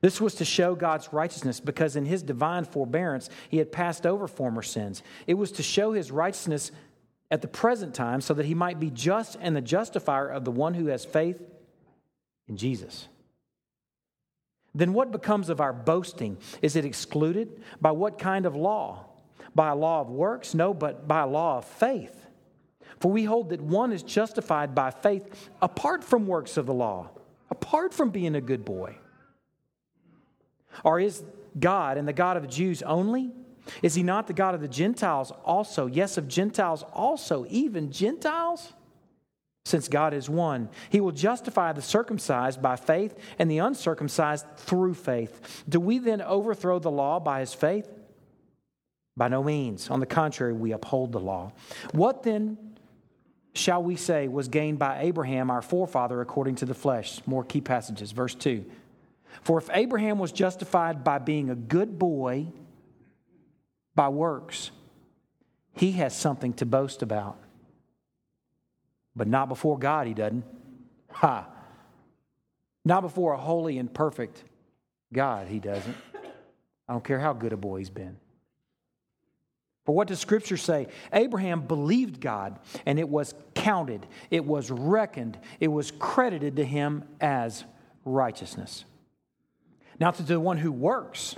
This 0.00 0.20
was 0.20 0.36
to 0.36 0.44
show 0.44 0.74
God's 0.74 1.12
righteousness 1.12 1.60
because 1.60 1.96
in 1.96 2.04
his 2.04 2.22
divine 2.22 2.64
forbearance 2.64 3.28
he 3.48 3.58
had 3.58 3.72
passed 3.72 4.06
over 4.06 4.28
former 4.28 4.62
sins. 4.62 5.02
It 5.26 5.34
was 5.34 5.52
to 5.52 5.62
show 5.62 5.92
his 5.92 6.10
righteousness 6.10 6.70
at 7.30 7.42
the 7.42 7.48
present 7.48 7.94
time 7.94 8.20
so 8.20 8.34
that 8.34 8.46
he 8.46 8.54
might 8.54 8.78
be 8.78 8.90
just 8.90 9.36
and 9.40 9.56
the 9.56 9.60
justifier 9.60 10.28
of 10.28 10.44
the 10.44 10.50
one 10.50 10.74
who 10.74 10.86
has 10.86 11.04
faith 11.04 11.42
in 12.46 12.56
Jesus. 12.56 13.08
Then 14.74 14.92
what 14.92 15.10
becomes 15.10 15.48
of 15.48 15.60
our 15.60 15.72
boasting? 15.72 16.38
Is 16.62 16.76
it 16.76 16.84
excluded? 16.84 17.62
By 17.80 17.90
what 17.90 18.18
kind 18.18 18.46
of 18.46 18.54
law? 18.54 19.06
By 19.54 19.70
a 19.70 19.74
law 19.74 20.00
of 20.00 20.10
works? 20.10 20.54
No, 20.54 20.72
but 20.72 21.08
by 21.08 21.22
a 21.22 21.26
law 21.26 21.58
of 21.58 21.64
faith. 21.64 22.14
For 23.00 23.10
we 23.10 23.24
hold 23.24 23.50
that 23.50 23.60
one 23.60 23.92
is 23.92 24.02
justified 24.02 24.74
by 24.74 24.90
faith 24.90 25.50
apart 25.60 26.04
from 26.04 26.26
works 26.26 26.56
of 26.56 26.66
the 26.66 26.74
law, 26.74 27.10
apart 27.50 27.94
from 27.94 28.10
being 28.10 28.36
a 28.36 28.40
good 28.40 28.64
boy. 28.64 28.96
Or 30.84 31.00
is 31.00 31.24
God 31.58 31.98
and 31.98 32.06
the 32.06 32.12
God 32.12 32.36
of 32.36 32.42
the 32.42 32.48
Jews 32.48 32.82
only? 32.82 33.30
Is 33.82 33.94
he 33.94 34.02
not 34.02 34.26
the 34.26 34.32
God 34.32 34.54
of 34.54 34.60
the 34.60 34.68
Gentiles 34.68 35.32
also? 35.44 35.86
Yes, 35.86 36.16
of 36.16 36.28
Gentiles 36.28 36.84
also, 36.92 37.46
even 37.48 37.90
Gentiles? 37.90 38.72
Since 39.64 39.88
God 39.88 40.14
is 40.14 40.30
one, 40.30 40.70
he 40.88 41.00
will 41.00 41.12
justify 41.12 41.72
the 41.72 41.82
circumcised 41.82 42.62
by 42.62 42.76
faith 42.76 43.14
and 43.38 43.50
the 43.50 43.58
uncircumcised 43.58 44.46
through 44.56 44.94
faith. 44.94 45.64
Do 45.68 45.78
we 45.78 45.98
then 45.98 46.22
overthrow 46.22 46.78
the 46.78 46.90
law 46.90 47.20
by 47.20 47.40
his 47.40 47.52
faith? 47.52 47.86
By 49.14 49.28
no 49.28 49.42
means. 49.42 49.90
On 49.90 50.00
the 50.00 50.06
contrary, 50.06 50.54
we 50.54 50.72
uphold 50.72 51.12
the 51.12 51.20
law. 51.20 51.52
What 51.92 52.22
then 52.22 52.56
shall 53.54 53.82
we 53.82 53.96
say 53.96 54.26
was 54.28 54.48
gained 54.48 54.78
by 54.78 55.00
Abraham, 55.00 55.50
our 55.50 55.60
forefather, 55.60 56.22
according 56.22 56.54
to 56.56 56.64
the 56.64 56.72
flesh? 56.72 57.20
More 57.26 57.44
key 57.44 57.60
passages. 57.60 58.12
Verse 58.12 58.34
2. 58.34 58.64
For 59.42 59.58
if 59.58 59.68
Abraham 59.72 60.18
was 60.18 60.32
justified 60.32 61.04
by 61.04 61.18
being 61.18 61.50
a 61.50 61.54
good 61.54 61.98
boy 61.98 62.48
by 63.94 64.08
works, 64.08 64.70
he 65.74 65.92
has 65.92 66.16
something 66.16 66.52
to 66.54 66.66
boast 66.66 67.02
about. 67.02 67.38
But 69.14 69.28
not 69.28 69.48
before 69.48 69.78
God, 69.78 70.06
he 70.06 70.14
doesn't. 70.14 70.44
Ha! 71.12 71.48
Not 72.84 73.02
before 73.02 73.32
a 73.32 73.38
holy 73.38 73.78
and 73.78 73.92
perfect 73.92 74.42
God, 75.12 75.48
he 75.48 75.58
doesn't. 75.58 75.96
I 76.88 76.92
don't 76.92 77.04
care 77.04 77.18
how 77.18 77.32
good 77.32 77.52
a 77.52 77.56
boy 77.56 77.78
he's 77.78 77.90
been. 77.90 78.16
For 79.84 79.94
what 79.94 80.08
does 80.08 80.20
Scripture 80.20 80.56
say? 80.56 80.88
Abraham 81.12 81.62
believed 81.62 82.20
God, 82.20 82.58
and 82.84 82.98
it 82.98 83.08
was 83.08 83.34
counted, 83.54 84.06
it 84.30 84.44
was 84.44 84.70
reckoned, 84.70 85.38
it 85.60 85.68
was 85.68 85.90
credited 85.90 86.56
to 86.56 86.64
him 86.64 87.04
as 87.20 87.64
righteousness. 88.04 88.84
Now, 90.00 90.10
to 90.12 90.22
the 90.22 90.38
one 90.38 90.58
who 90.58 90.70
works, 90.70 91.36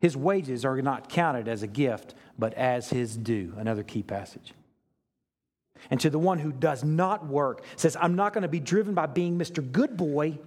his 0.00 0.16
wages 0.16 0.64
are 0.64 0.80
not 0.80 1.08
counted 1.08 1.48
as 1.48 1.62
a 1.62 1.66
gift, 1.66 2.14
but 2.38 2.54
as 2.54 2.90
his 2.90 3.16
due. 3.16 3.54
Another 3.56 3.82
key 3.82 4.02
passage. 4.02 4.52
And 5.90 6.00
to 6.00 6.10
the 6.10 6.18
one 6.18 6.38
who 6.38 6.52
does 6.52 6.82
not 6.84 7.26
work, 7.26 7.62
says, 7.76 7.96
I'm 8.00 8.16
not 8.16 8.32
going 8.32 8.42
to 8.42 8.48
be 8.48 8.60
driven 8.60 8.94
by 8.94 9.06
being 9.06 9.38
Mr. 9.38 9.70
Good 9.70 9.96
Boy, 9.96 10.38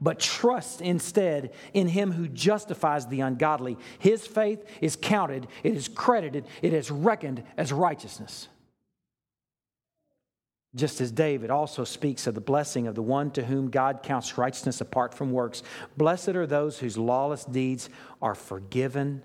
but 0.00 0.18
trust 0.18 0.80
instead 0.80 1.52
in 1.74 1.88
him 1.88 2.12
who 2.12 2.26
justifies 2.26 3.06
the 3.06 3.20
ungodly. 3.20 3.76
His 3.98 4.26
faith 4.26 4.64
is 4.80 4.96
counted, 4.96 5.46
it 5.62 5.74
is 5.74 5.88
credited, 5.88 6.46
it 6.62 6.72
is 6.72 6.90
reckoned 6.90 7.44
as 7.56 7.72
righteousness. 7.72 8.48
Just 10.74 11.00
as 11.02 11.12
David 11.12 11.50
also 11.50 11.84
speaks 11.84 12.26
of 12.26 12.34
the 12.34 12.40
blessing 12.40 12.86
of 12.86 12.94
the 12.94 13.02
one 13.02 13.30
to 13.32 13.44
whom 13.44 13.70
God 13.70 14.02
counts 14.02 14.38
righteousness 14.38 14.80
apart 14.80 15.12
from 15.12 15.30
works. 15.30 15.62
Blessed 15.96 16.30
are 16.30 16.46
those 16.46 16.78
whose 16.78 16.96
lawless 16.96 17.44
deeds 17.44 17.90
are 18.22 18.34
forgiven 18.34 19.22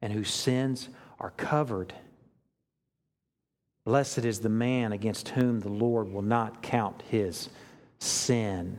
and 0.00 0.12
whose 0.12 0.30
sins 0.30 0.88
are 1.18 1.32
covered. 1.32 1.92
Blessed 3.84 4.24
is 4.24 4.40
the 4.40 4.48
man 4.48 4.92
against 4.92 5.30
whom 5.30 5.60
the 5.60 5.68
Lord 5.68 6.12
will 6.12 6.22
not 6.22 6.62
count 6.62 7.02
his 7.08 7.48
sin. 7.98 8.78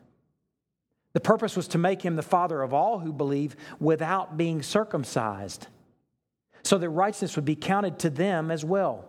The 1.13 1.19
purpose 1.19 1.55
was 1.55 1.67
to 1.69 1.77
make 1.77 2.01
him 2.01 2.15
the 2.15 2.21
father 2.21 2.61
of 2.61 2.73
all 2.73 2.99
who 2.99 3.11
believe 3.11 3.55
without 3.79 4.37
being 4.37 4.61
circumcised, 4.61 5.67
so 6.63 6.77
that 6.77 6.89
righteousness 6.89 7.35
would 7.35 7.45
be 7.45 7.55
counted 7.55 7.99
to 7.99 8.09
them 8.09 8.51
as 8.51 8.63
well. 8.63 9.05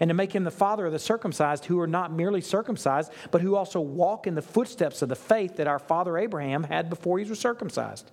And 0.00 0.08
to 0.08 0.14
make 0.14 0.34
him 0.34 0.44
the 0.44 0.50
father 0.50 0.86
of 0.86 0.92
the 0.92 0.98
circumcised 0.98 1.64
who 1.64 1.80
are 1.80 1.86
not 1.86 2.12
merely 2.12 2.42
circumcised, 2.42 3.10
but 3.30 3.40
who 3.40 3.56
also 3.56 3.80
walk 3.80 4.26
in 4.26 4.34
the 4.34 4.42
footsteps 4.42 5.00
of 5.00 5.08
the 5.08 5.16
faith 5.16 5.56
that 5.56 5.66
our 5.66 5.78
father 5.78 6.18
Abraham 6.18 6.62
had 6.64 6.90
before 6.90 7.18
he 7.18 7.24
was 7.24 7.40
circumcised. 7.40 8.10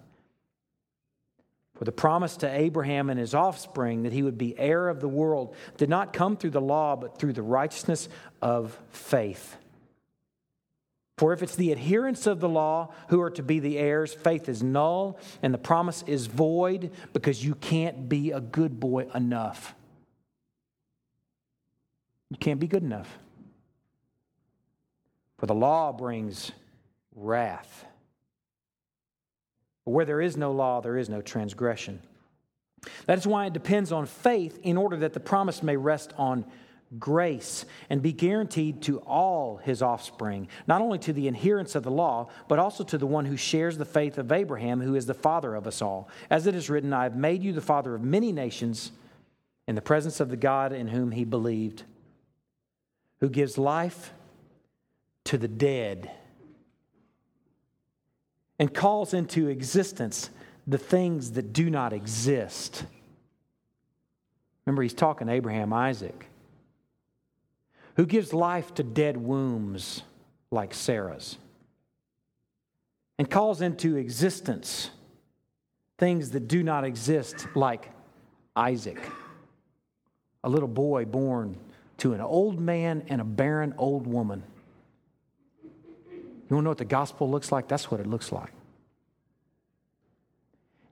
For 1.76 1.84
the 1.84 1.92
promise 1.92 2.38
to 2.38 2.50
Abraham 2.50 3.10
and 3.10 3.20
his 3.20 3.36
offspring 3.36 4.04
that 4.04 4.14
he 4.14 4.24
would 4.24 4.38
be 4.38 4.58
heir 4.58 4.88
of 4.88 5.02
the 5.02 5.10
world 5.10 5.56
did 5.76 5.90
not 5.90 6.14
come 6.14 6.38
through 6.38 6.52
the 6.52 6.62
law, 6.62 6.96
but 6.96 7.20
through 7.20 7.34
the 7.34 7.44
righteousness 7.44 8.08
of 8.42 8.80
faith. 8.92 9.58
For 11.18 11.32
if 11.32 11.42
it's 11.42 11.56
the 11.56 11.72
adherents 11.72 12.28
of 12.28 12.42
the 12.42 12.50
law 12.50 12.94
who 13.08 13.22
are 13.22 13.30
to 13.32 13.44
be 13.44 13.60
the 13.60 13.78
heirs, 13.78 14.14
faith 14.14 14.50
is 14.50 14.62
null 14.62 15.18
and 15.42 15.54
the 15.54 15.58
promise 15.58 16.04
is 16.08 16.28
void 16.28 16.92
because 17.14 17.44
you 17.44 17.56
can't 17.56 18.10
be 18.10 18.32
a 18.32 18.42
good 18.42 18.80
boy 18.80 19.08
enough. 19.16 19.76
You 22.30 22.38
can't 22.38 22.60
be 22.60 22.68
good 22.68 22.84
enough. 22.84 23.18
For 25.38 25.46
the 25.46 25.56
law 25.56 25.94
brings 25.94 26.52
wrath. 27.16 27.86
Where 29.86 30.06
there 30.06 30.22
is 30.22 30.36
no 30.36 30.52
law, 30.52 30.82
there 30.82 30.98
is 30.98 31.08
no 31.08 31.22
transgression. 31.22 32.02
That 33.06 33.18
is 33.18 33.28
why 33.28 33.46
it 33.46 33.54
depends 33.54 33.92
on 33.92 34.06
faith 34.06 34.60
in 34.64 34.78
order 34.78 34.98
that 34.98 35.14
the 35.14 35.20
promise 35.20 35.64
may 35.64 35.78
rest 35.78 36.14
on 36.18 36.46
grace 37.00 37.66
and 37.90 38.02
be 38.02 38.14
guaranteed 38.14 38.82
to 38.84 39.00
all 39.00 39.58
his 39.58 39.82
offspring, 39.82 40.48
not 40.68 40.82
only 40.82 41.00
to 41.00 41.14
the 41.14 41.28
adherents 41.28 41.76
of 41.76 41.84
the 41.84 41.92
law, 41.92 42.30
but 42.48 42.60
also 42.60 42.84
to 42.84 42.98
the 42.98 43.08
one 43.08 43.26
who 43.26 43.38
shares 43.38 43.78
the 43.78 43.86
faith 43.86 44.18
of 44.18 44.32
Abraham, 44.32 44.82
who 44.82 44.96
is 44.96 45.06
the 45.06 45.14
father 45.14 45.56
of 45.56 45.68
us 45.68 45.82
all. 45.82 46.10
As 46.30 46.48
it 46.48 46.56
is 46.56 46.70
written, 46.70 46.94
I 46.94 47.04
have 47.04 47.16
made 47.16 47.44
you 47.44 47.54
the 47.54 47.62
father 47.62 47.96
of 47.96 48.02
many 48.02 48.32
nations 48.32 48.92
in 49.68 49.76
the 49.76 49.82
presence 49.82 50.20
of 50.20 50.30
the 50.30 50.38
God 50.38 50.74
in 50.74 50.88
whom 50.88 51.12
he 51.12 51.26
believed, 51.26 51.84
who 53.20 53.30
gives 53.30 53.58
life 53.58 54.14
to 55.26 55.38
the 55.38 55.48
dead 55.48 56.12
and 58.60 58.74
calls 58.74 59.14
into 59.14 59.48
existence 59.48 60.30
the 60.68 60.78
things 60.78 61.32
that 61.32 61.52
do 61.52 61.70
not 61.70 61.94
exist. 61.94 62.86
Remember, 64.66 64.82
he's 64.82 64.94
talking 64.94 65.28
to 65.28 65.34
Abraham, 65.34 65.74
Isaac 65.74 66.28
who 67.96 68.06
gives 68.06 68.34
life 68.34 68.74
to 68.76 68.84
dead 68.84 69.18
wombs 69.18 70.04
like 70.52 70.74
Sarah's, 70.74 71.38
and 73.18 73.30
calls 73.30 73.62
into 73.62 73.96
existence 73.96 74.90
things 75.98 76.32
that 76.32 76.48
do 76.48 76.62
not 76.64 76.84
exist 76.84 77.48
like 77.56 77.90
Isaac, 78.56 79.00
a 80.44 80.50
little 80.50 80.68
boy 80.68 81.06
born 81.06 81.58
to 81.98 82.14
an 82.14 82.22
old 82.22 82.60
man 82.60 83.04
and 83.08 83.22
a 83.22 83.24
barren 83.24 83.74
old 83.78 84.06
woman. 84.06 84.44
You 85.64 86.56
want 86.56 86.62
to 86.62 86.62
know 86.62 86.70
what 86.70 86.78
the 86.78 86.86
gospel 86.86 87.30
looks 87.30 87.52
like? 87.52 87.68
That's 87.68 87.90
what 87.90 88.00
it 88.00 88.08
looks 88.08 88.32
like. 88.32 88.52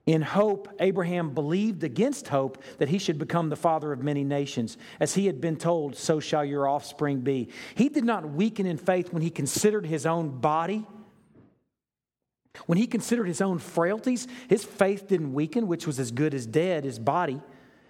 In 0.06 0.20
hope, 0.20 0.68
Abraham 0.80 1.30
believed 1.30 1.82
against 1.82 2.28
hope 2.28 2.62
that 2.76 2.90
he 2.90 2.98
should 2.98 3.18
become 3.18 3.48
the 3.48 3.56
father 3.56 3.90
of 3.90 4.02
many 4.02 4.22
nations. 4.22 4.76
As 5.00 5.14
he 5.14 5.26
had 5.26 5.40
been 5.40 5.56
told, 5.56 5.96
so 5.96 6.20
shall 6.20 6.44
your 6.44 6.68
offspring 6.68 7.20
be. 7.20 7.48
He 7.74 7.88
did 7.88 8.04
not 8.04 8.30
weaken 8.30 8.66
in 8.66 8.76
faith 8.76 9.12
when 9.14 9.22
he 9.22 9.30
considered 9.30 9.86
his 9.86 10.04
own 10.04 10.40
body. 10.40 10.86
When 12.66 12.76
he 12.76 12.86
considered 12.86 13.26
his 13.26 13.40
own 13.40 13.58
frailties, 13.58 14.28
his 14.48 14.62
faith 14.62 15.08
didn't 15.08 15.32
weaken, 15.32 15.66
which 15.66 15.86
was 15.86 15.98
as 15.98 16.10
good 16.10 16.34
as 16.34 16.46
dead, 16.46 16.84
his 16.84 16.98
body, 16.98 17.40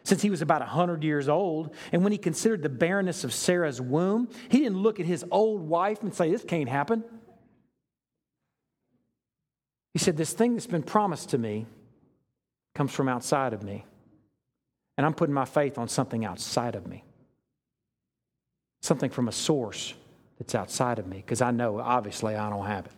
since 0.05 0.23
he 0.23 0.31
was 0.31 0.41
about 0.41 0.61
100 0.61 1.03
years 1.03 1.29
old. 1.29 1.75
And 1.91 2.05
when 2.05 2.13
he 2.13 2.19
considered 2.19 2.63
the 2.63 2.69
barrenness 2.69 3.25
of 3.25 3.35
Sarah's 3.35 3.81
womb, 3.81 4.29
he 4.49 4.61
didn't 4.61 4.79
look 4.79 5.01
at 5.01 5.07
his 5.07 5.25
old 5.33 5.63
wife 5.63 6.03
and 6.03 6.15
say, 6.15 6.31
This 6.31 6.45
can't 6.45 6.69
happen. 6.69 7.03
He 9.93 9.99
said, 9.99 10.17
This 10.17 10.33
thing 10.33 10.55
that's 10.55 10.69
been 10.69 10.85
promised 10.85 11.31
to 11.31 11.39
me 11.39 11.67
comes 12.75 12.93
from 12.93 13.09
outside 13.09 13.53
of 13.53 13.63
me. 13.63 13.85
And 14.97 15.05
I'm 15.05 15.15
putting 15.15 15.35
my 15.35 15.45
faith 15.45 15.79
on 15.79 15.89
something 15.89 16.25
outside 16.25 16.75
of 16.75 16.87
me, 16.87 17.03
something 18.83 19.11
from 19.11 19.29
a 19.29 19.33
source 19.33 19.95
that's 20.39 20.55
outside 20.55 20.99
of 20.99 21.07
me, 21.07 21.17
because 21.17 21.41
I 21.41 21.51
know 21.51 21.81
obviously 21.81 22.37
I 22.37 22.51
don't 22.51 22.67
have 22.67 22.87
it. 22.87 22.93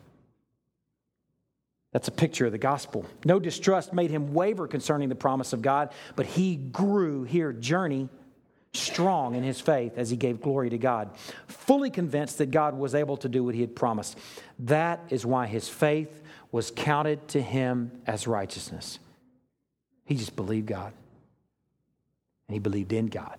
That's 1.92 2.08
a 2.08 2.12
picture 2.12 2.44
of 2.44 2.52
the 2.52 2.58
gospel. 2.58 3.06
No 3.24 3.38
distrust 3.38 3.94
made 3.94 4.10
him 4.10 4.34
waver 4.34 4.68
concerning 4.68 5.08
the 5.08 5.14
promise 5.14 5.54
of 5.54 5.62
God, 5.62 5.92
but 6.14 6.26
he 6.26 6.56
grew 6.56 7.24
here, 7.24 7.52
journey 7.52 8.10
strong 8.74 9.34
in 9.34 9.42
his 9.42 9.58
faith 9.60 9.92
as 9.96 10.10
he 10.10 10.16
gave 10.16 10.42
glory 10.42 10.68
to 10.68 10.76
God, 10.76 11.10
fully 11.46 11.88
convinced 11.88 12.36
that 12.38 12.50
God 12.50 12.76
was 12.76 12.94
able 12.94 13.16
to 13.18 13.28
do 13.30 13.42
what 13.42 13.54
he 13.54 13.62
had 13.62 13.74
promised. 13.74 14.18
That 14.58 15.00
is 15.08 15.24
why 15.24 15.46
his 15.46 15.70
faith 15.70 16.22
was 16.52 16.70
counted 16.70 17.26
to 17.28 17.40
him 17.40 17.90
as 18.06 18.26
righteousness. 18.26 18.98
He 20.06 20.14
just 20.14 20.34
believed 20.34 20.66
God. 20.66 20.92
And 22.48 22.54
he 22.54 22.58
believed 22.58 22.92
in 22.92 23.08
God. 23.08 23.38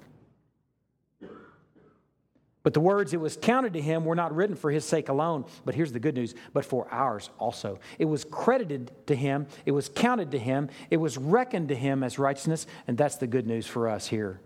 But 2.61 2.73
the 2.73 2.81
words 2.81 3.13
it 3.13 3.21
was 3.21 3.37
counted 3.41 3.73
to 3.73 3.81
him 3.81 4.03
were 4.03 4.13
not 4.13 4.35
written 4.35 4.57
for 4.57 4.69
his 4.69 4.83
sake 4.83 5.07
alone, 5.07 5.45
but 5.63 5.73
here's 5.73 5.93
the 5.93 6.01
good 6.01 6.15
news, 6.15 6.35
but 6.51 6.65
for 6.65 6.85
ours 6.91 7.29
also. 7.39 7.79
It 7.97 8.03
was 8.03 8.25
credited 8.25 8.91
to 9.07 9.15
him, 9.15 9.47
it 9.65 9.71
was 9.71 9.87
counted 9.87 10.31
to 10.31 10.37
him, 10.37 10.69
it 10.89 10.97
was 10.97 11.17
reckoned 11.17 11.69
to 11.69 11.75
him 11.75 12.03
as 12.03 12.19
righteousness, 12.19 12.67
and 12.85 12.97
that's 12.97 13.15
the 13.15 13.25
good 13.25 13.47
news 13.47 13.65
for 13.65 13.87
us 13.87 14.07
here. 14.07 14.41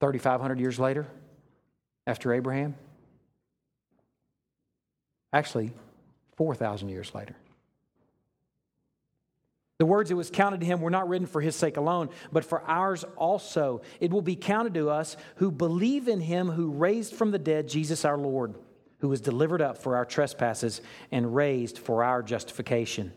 3,500 0.00 0.58
years 0.58 0.78
later, 0.78 1.06
after 2.06 2.32
Abraham. 2.32 2.76
Actually, 5.34 5.72
4,000 6.36 6.88
years 6.88 7.14
later. 7.14 7.36
The 9.78 9.86
words 9.86 10.10
it 10.10 10.14
was 10.14 10.30
counted 10.30 10.60
to 10.60 10.66
him 10.66 10.80
were 10.80 10.90
not 10.90 11.08
written 11.08 11.26
for 11.26 11.40
his 11.40 11.56
sake 11.56 11.76
alone, 11.76 12.10
but 12.30 12.44
for 12.44 12.62
ours 12.62 13.04
also. 13.16 13.82
It 14.00 14.12
will 14.12 14.22
be 14.22 14.36
counted 14.36 14.74
to 14.74 14.88
us 14.88 15.16
who 15.36 15.50
believe 15.50 16.06
in 16.06 16.20
him 16.20 16.48
who 16.48 16.70
raised 16.70 17.14
from 17.14 17.32
the 17.32 17.38
dead 17.38 17.68
Jesus 17.68 18.04
our 18.04 18.16
Lord, 18.16 18.54
who 18.98 19.08
was 19.08 19.20
delivered 19.20 19.60
up 19.60 19.78
for 19.78 19.96
our 19.96 20.04
trespasses 20.04 20.80
and 21.10 21.34
raised 21.34 21.78
for 21.78 22.04
our 22.04 22.22
justification. 22.22 23.12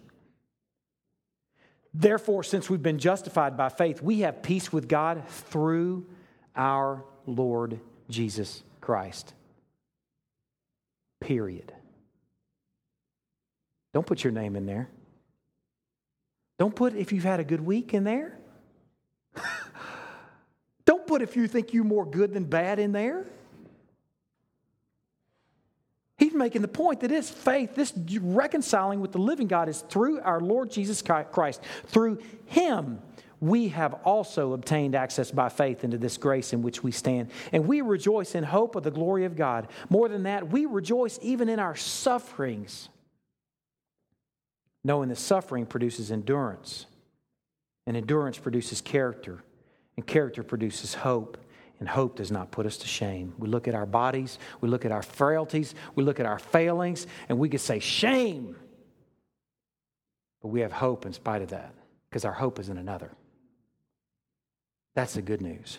Therefore, 1.93 2.43
since 2.43 2.70
we've 2.70 2.82
been 2.82 3.00
justified 3.00 3.56
by 3.56 3.70
faith, 3.70 4.02
we 4.02 4.22
have 4.22 4.41
peace 4.41 4.74
with 4.74 4.88
God 4.88 5.28
through 5.28 6.08
our 6.56 7.04
Lord 7.28 7.80
Jesus 8.10 8.63
Christ. 8.82 9.34
Period. 11.22 11.72
Don't 13.93 14.06
put 14.06 14.24
your 14.24 14.34
name 14.34 14.56
in 14.56 14.65
there. 14.65 14.89
Don't 16.58 16.76
put 16.76 16.96
if 16.96 17.12
you've 17.12 17.24
had 17.24 17.39
a 17.39 17.43
good 17.43 17.62
week 17.62 17.93
in 17.93 18.04
there. 18.04 18.38
Don't 20.86 21.06
put 21.06 21.22
if 21.22 21.36
you 21.36 21.48
think 21.48 21.74
you're 21.74 21.84
more 21.84 22.06
good 22.06 22.34
than 22.34 22.46
bad 22.46 22.80
in 22.80 22.91
there. 22.91 23.26
He's 26.17 26.34
making 26.34 26.63
the 26.63 26.67
point 26.67 27.02
that 27.02 27.10
this 27.10 27.30
faith, 27.30 27.76
this 27.76 27.93
reconciling 28.22 29.02
with 29.02 29.12
the 29.12 29.20
living 29.20 29.48
God, 29.48 29.70
is 29.70 29.82
through 29.82 30.20
our 30.22 30.39
Lord 30.39 30.72
Jesus 30.72 31.04
Christ. 31.04 31.62
Through 31.86 32.20
Him, 32.48 33.00
we 33.39 33.67
have 33.67 33.93
also 34.04 34.54
obtained 34.54 34.96
access 34.96 35.30
by 35.30 35.50
faith 35.50 35.84
into 35.84 36.00
this 36.00 36.17
grace 36.17 36.54
in 36.54 36.63
which 36.63 36.82
we 36.82 36.91
stand. 36.91 37.30
And 37.52 37.67
we 37.67 37.82
rejoice 37.82 38.34
in 38.34 38.43
hope 38.43 38.76
of 38.76 38.82
the 38.82 38.89
glory 38.89 39.26
of 39.26 39.36
God. 39.36 39.67
More 39.89 40.10
than 40.10 40.24
that, 40.24 40.50
we 40.50 40.65
rejoice 40.65 41.20
even 41.22 41.50
in 41.50 41.60
our 41.60 41.76
sufferings 41.76 42.89
knowing 44.84 45.10
that 45.10 45.18
suffering 45.18 45.66
produces 45.66 46.12
endurance, 46.12 46.86
and 47.86 47.96
endurance 47.98 48.38
produces 48.38 48.82
character, 48.82 49.44
and 49.96 50.06
character 50.06 50.44
produces 50.44 50.94
hope. 50.94 51.38
And 51.80 51.88
hope 51.88 52.16
does 52.16 52.32
not 52.32 52.50
put 52.50 52.66
us 52.66 52.78
to 52.78 52.88
shame. 52.88 53.36
We 53.38 53.48
look 53.48 53.68
at 53.68 53.76
our 53.76 53.86
bodies, 53.86 54.40
we 54.62 54.68
look 54.68 54.84
at 54.84 54.92
our 54.92 55.04
frailties, 55.04 55.76
we 55.94 56.04
look 56.04 56.20
at 56.20 56.26
our 56.26 56.40
failings, 56.40 57.06
and 57.30 57.38
we 57.38 57.50
could 57.50 57.62
say, 57.62 57.78
Shame! 57.78 58.56
But 60.42 60.48
we 60.48 60.62
have 60.62 60.72
hope 60.72 61.06
in 61.06 61.13
spite 61.13 61.44
of 61.44 61.50
that, 61.50 61.76
because 62.10 62.26
our 62.26 62.32
hope 62.32 62.58
is 62.58 62.70
in 62.70 62.80
another. 62.80 63.12
That's 64.96 65.13
the 65.13 65.22
good 65.22 65.42
news. 65.42 65.78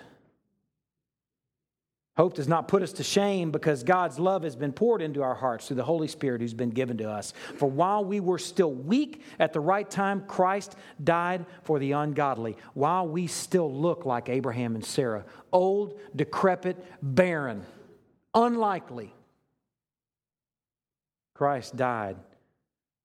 Hope 2.19 2.35
does 2.35 2.49
not 2.49 2.67
put 2.67 2.83
us 2.83 2.93
to 2.95 3.05
shame 3.05 3.53
because 3.53 3.85
God's 3.85 4.19
love 4.19 4.43
has 4.43 4.57
been 4.57 4.73
poured 4.73 5.03
into 5.03 5.23
our 5.23 5.37
hearts 5.37 5.69
through 5.69 5.77
the 5.77 5.85
Holy 5.85 6.09
Spirit 6.09 6.41
who's 6.41 6.53
been 6.53 6.71
given 6.71 6.99
to 6.99 7.09
us. 7.09 7.33
For 7.55 7.71
while 7.71 8.05
we 8.05 8.19
were 8.19 8.41
still 8.41 8.73
weak 8.73 9.23
at 9.39 9.53
the 9.53 9.61
right 9.61 9.89
time, 9.89 10.25
Christ 10.27 10.75
died 11.03 11.47
for 11.63 11.79
the 11.79 11.93
ungodly. 11.93 12.57
While 12.75 13.07
we 13.07 13.29
still 13.29 13.73
look 13.73 14.05
like 14.05 14.29
Abraham 14.29 14.75
and 14.75 14.85
Sarah, 14.85 15.25
old, 15.53 16.01
decrepit, 16.17 16.85
barren, 17.01 17.65
unlikely, 18.35 19.15
Christ 21.35 21.77
died 21.77 22.17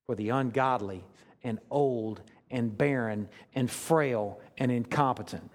for 0.08 0.15
the 0.15 0.30
ungodly 0.30 1.06
and 1.43 1.60
old 1.69 2.19
and 2.49 2.76
barren 2.76 3.30
and 3.54 3.69
frail 3.69 4.39
and 4.58 4.71
incompetent. 4.71 5.52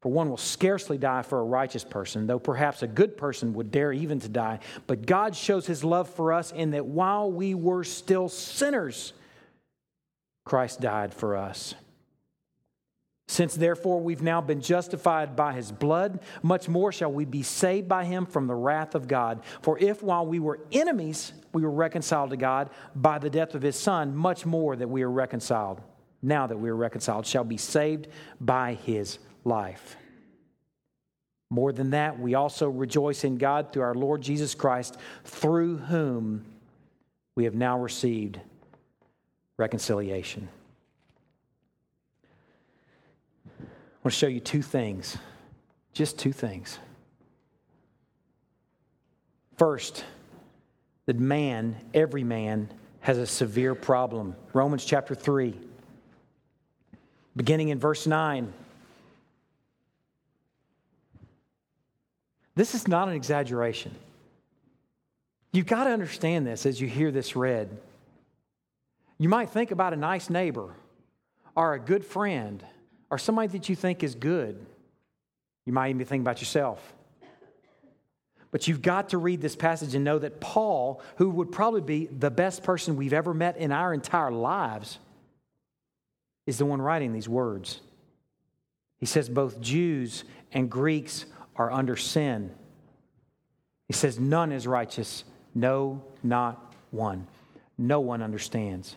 For 0.00 0.12
one 0.12 0.28
will 0.28 0.36
scarcely 0.36 0.98
die 0.98 1.22
for 1.22 1.40
a 1.40 1.44
righteous 1.44 1.84
person, 1.84 2.26
though 2.26 2.38
perhaps 2.38 2.82
a 2.82 2.86
good 2.86 3.16
person 3.16 3.54
would 3.54 3.70
dare 3.70 3.92
even 3.92 4.20
to 4.20 4.28
die. 4.28 4.60
But 4.86 5.06
God 5.06 5.34
shows 5.34 5.66
his 5.66 5.82
love 5.82 6.08
for 6.10 6.32
us 6.32 6.52
in 6.52 6.72
that 6.72 6.86
while 6.86 7.30
we 7.30 7.54
were 7.54 7.82
still 7.82 8.28
sinners, 8.28 9.14
Christ 10.44 10.80
died 10.80 11.12
for 11.14 11.36
us. 11.36 11.74
Since 13.28 13.56
therefore 13.56 14.00
we've 14.00 14.22
now 14.22 14.40
been 14.40 14.60
justified 14.60 15.34
by 15.34 15.54
his 15.54 15.72
blood, 15.72 16.20
much 16.42 16.68
more 16.68 16.92
shall 16.92 17.10
we 17.10 17.24
be 17.24 17.42
saved 17.42 17.88
by 17.88 18.04
him 18.04 18.24
from 18.24 18.46
the 18.46 18.54
wrath 18.54 18.94
of 18.94 19.08
God. 19.08 19.42
For 19.62 19.78
if 19.78 20.02
while 20.02 20.24
we 20.24 20.38
were 20.38 20.60
enemies, 20.70 21.32
we 21.52 21.62
were 21.62 21.70
reconciled 21.70 22.30
to 22.30 22.36
God 22.36 22.70
by 22.94 23.18
the 23.18 23.30
death 23.30 23.54
of 23.54 23.62
his 23.62 23.76
son, 23.76 24.14
much 24.14 24.46
more 24.46 24.76
that 24.76 24.88
we 24.88 25.02
are 25.02 25.10
reconciled, 25.10 25.80
now 26.22 26.46
that 26.46 26.58
we 26.58 26.68
are 26.68 26.76
reconciled, 26.76 27.26
shall 27.26 27.42
be 27.42 27.56
saved 27.56 28.06
by 28.40 28.74
his 28.74 29.18
life. 29.46 29.96
More 31.48 31.72
than 31.72 31.90
that, 31.90 32.18
we 32.18 32.34
also 32.34 32.68
rejoice 32.68 33.22
in 33.24 33.38
God 33.38 33.72
through 33.72 33.82
our 33.82 33.94
Lord 33.94 34.20
Jesus 34.20 34.54
Christ, 34.54 34.96
through 35.24 35.78
whom 35.78 36.44
we 37.36 37.44
have 37.44 37.54
now 37.54 37.78
received 37.78 38.40
reconciliation. 39.56 40.48
I 43.60 43.64
want 44.02 44.12
to 44.12 44.18
show 44.18 44.26
you 44.26 44.40
two 44.40 44.62
things. 44.62 45.16
Just 45.92 46.18
two 46.18 46.32
things. 46.32 46.78
First, 49.56 50.04
that 51.06 51.18
man, 51.18 51.76
every 51.94 52.24
man, 52.24 52.68
has 53.00 53.18
a 53.18 53.26
severe 53.26 53.74
problem. 53.74 54.34
Romans 54.52 54.84
chapter 54.84 55.14
3, 55.14 55.54
beginning 57.36 57.68
in 57.68 57.78
verse 57.78 58.06
9. 58.06 58.52
This 62.56 62.74
is 62.74 62.88
not 62.88 63.08
an 63.08 63.14
exaggeration. 63.14 63.94
You've 65.52 65.66
got 65.66 65.84
to 65.84 65.90
understand 65.90 66.46
this 66.46 66.66
as 66.66 66.80
you 66.80 66.88
hear 66.88 67.12
this 67.12 67.36
read. 67.36 67.78
You 69.18 69.28
might 69.28 69.50
think 69.50 69.70
about 69.70 69.92
a 69.92 69.96
nice 69.96 70.28
neighbor 70.28 70.74
or 71.54 71.74
a 71.74 71.78
good 71.78 72.04
friend 72.04 72.64
or 73.10 73.18
somebody 73.18 73.48
that 73.48 73.68
you 73.68 73.76
think 73.76 74.02
is 74.02 74.14
good. 74.14 74.64
You 75.64 75.72
might 75.72 75.90
even 75.90 76.04
think 76.04 76.22
about 76.22 76.40
yourself. 76.40 76.94
But 78.50 78.68
you've 78.68 78.82
got 78.82 79.10
to 79.10 79.18
read 79.18 79.42
this 79.42 79.56
passage 79.56 79.94
and 79.94 80.04
know 80.04 80.18
that 80.18 80.40
Paul, 80.40 81.02
who 81.16 81.28
would 81.30 81.52
probably 81.52 81.82
be 81.82 82.06
the 82.06 82.30
best 82.30 82.62
person 82.62 82.96
we've 82.96 83.12
ever 83.12 83.34
met 83.34 83.58
in 83.58 83.70
our 83.70 83.92
entire 83.92 84.30
lives, 84.30 84.98
is 86.46 86.56
the 86.56 86.64
one 86.64 86.80
writing 86.80 87.12
these 87.12 87.28
words. 87.28 87.80
He 88.98 89.04
says 89.04 89.28
both 89.28 89.60
Jews 89.60 90.24
and 90.52 90.70
Greeks 90.70 91.26
are 91.56 91.70
under 91.72 91.96
sin. 91.96 92.50
He 93.88 93.92
says, 93.94 94.18
None 94.18 94.52
is 94.52 94.66
righteous, 94.66 95.24
no, 95.54 96.02
not 96.22 96.74
one. 96.90 97.26
No 97.78 98.00
one 98.00 98.22
understands. 98.22 98.96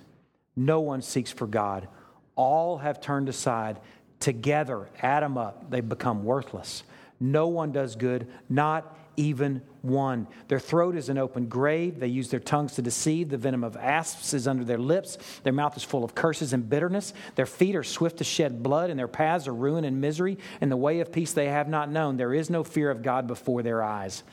No 0.56 0.80
one 0.82 1.02
seeks 1.02 1.32
for 1.32 1.48
God. 1.48 1.88
All 2.36 2.78
have 2.78 3.02
turned 3.02 3.30
aside. 3.30 3.80
Together, 4.20 4.90
add 5.02 5.24
them 5.24 5.38
up, 5.38 5.70
they've 5.70 5.88
become 5.88 6.26
worthless. 6.26 6.84
No 7.20 7.48
one 7.48 7.72
does 7.72 7.96
good, 7.96 8.28
not 8.50 8.98
even 9.20 9.62
one. 9.82 10.28
Their 10.48 10.60
throat 10.60 10.96
is 10.96 11.10
an 11.10 11.18
open 11.18 11.48
grave. 11.48 12.00
They 12.00 12.08
use 12.08 12.30
their 12.30 12.40
tongues 12.40 12.76
to 12.76 12.82
deceive. 12.82 13.28
The 13.28 13.38
venom 13.38 13.66
of 13.66 13.76
asps 13.76 14.34
is 14.34 14.48
under 14.48 14.64
their 14.64 14.78
lips. 14.78 15.18
Their 15.44 15.52
mouth 15.52 15.76
is 15.76 15.84
full 15.84 16.06
of 16.06 16.16
curses 16.16 16.54
and 16.54 16.70
bitterness. 16.70 17.14
Their 17.36 17.46
feet 17.46 17.76
are 17.76 17.84
swift 17.84 18.20
to 18.20 18.24
shed 18.24 18.64
blood, 18.64 18.90
and 18.90 18.98
their 18.98 19.10
paths 19.10 19.46
are 19.46 19.54
ruin 19.54 19.84
and 19.84 20.00
misery. 20.00 20.38
And 20.62 20.72
the 20.72 20.78
way 20.78 21.02
of 21.02 21.12
peace 21.12 21.34
they 21.34 21.48
have 21.48 21.68
not 21.68 21.92
known. 21.92 22.16
There 22.16 22.34
is 22.34 22.50
no 22.50 22.64
fear 22.64 22.90
of 22.90 23.04
God 23.04 23.28
before 23.28 23.62
their 23.62 23.84
eyes. 23.84 24.24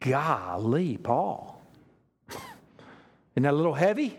Golly, 0.00 0.96
Paul. 0.96 1.62
Isn't 2.28 3.44
that 3.44 3.52
a 3.52 3.56
little 3.56 3.74
heavy? 3.74 4.18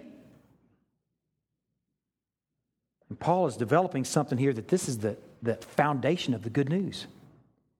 And 3.10 3.20
Paul 3.20 3.48
is 3.48 3.58
developing 3.58 4.06
something 4.06 4.38
here 4.38 4.54
that 4.54 4.70
this 4.70 4.88
is 4.88 5.00
the, 5.00 5.18
the 5.42 5.56
foundation 5.56 6.34
of 6.34 6.44
the 6.44 6.50
good 6.50 6.70
news. 6.70 7.08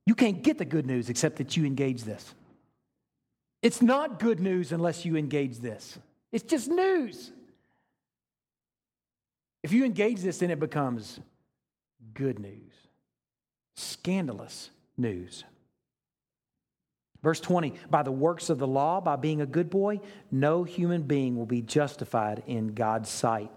You 0.06 0.16
can't 0.16 0.42
get 0.42 0.58
the 0.58 0.66
good 0.66 0.86
news 0.86 1.10
except 1.10 1.38
that 1.38 1.56
you 1.56 1.66
engage 1.66 2.04
this. 2.04 2.34
It's 3.62 3.82
not 3.82 4.20
good 4.20 4.40
news 4.40 4.72
unless 4.72 5.06
you 5.06 5.16
engage 5.16 5.60
this. 5.60 5.98
It's 6.32 6.44
just 6.44 6.70
news. 6.70 7.32
If 9.64 9.72
you 9.74 9.86
engage 9.86 10.22
this, 10.22 10.40
then 10.40 10.50
it 10.50 10.60
becomes 10.60 11.20
good 12.14 12.40
news, 12.40 12.72
scandalous 13.76 14.72
news. 14.98 15.44
Verse 17.22 17.40
20, 17.40 17.76
by 17.88 18.02
the 18.02 18.12
works 18.12 18.50
of 18.50 18.58
the 18.58 18.66
law, 18.66 19.00
by 19.00 19.16
being 19.16 19.42
a 19.42 19.46
good 19.46 19.70
boy, 19.70 20.00
no 20.32 20.64
human 20.64 21.04
being 21.04 21.38
will 21.38 21.46
be 21.46 21.62
justified 21.62 22.42
in 22.48 22.74
God's 22.74 23.10
sight, 23.10 23.52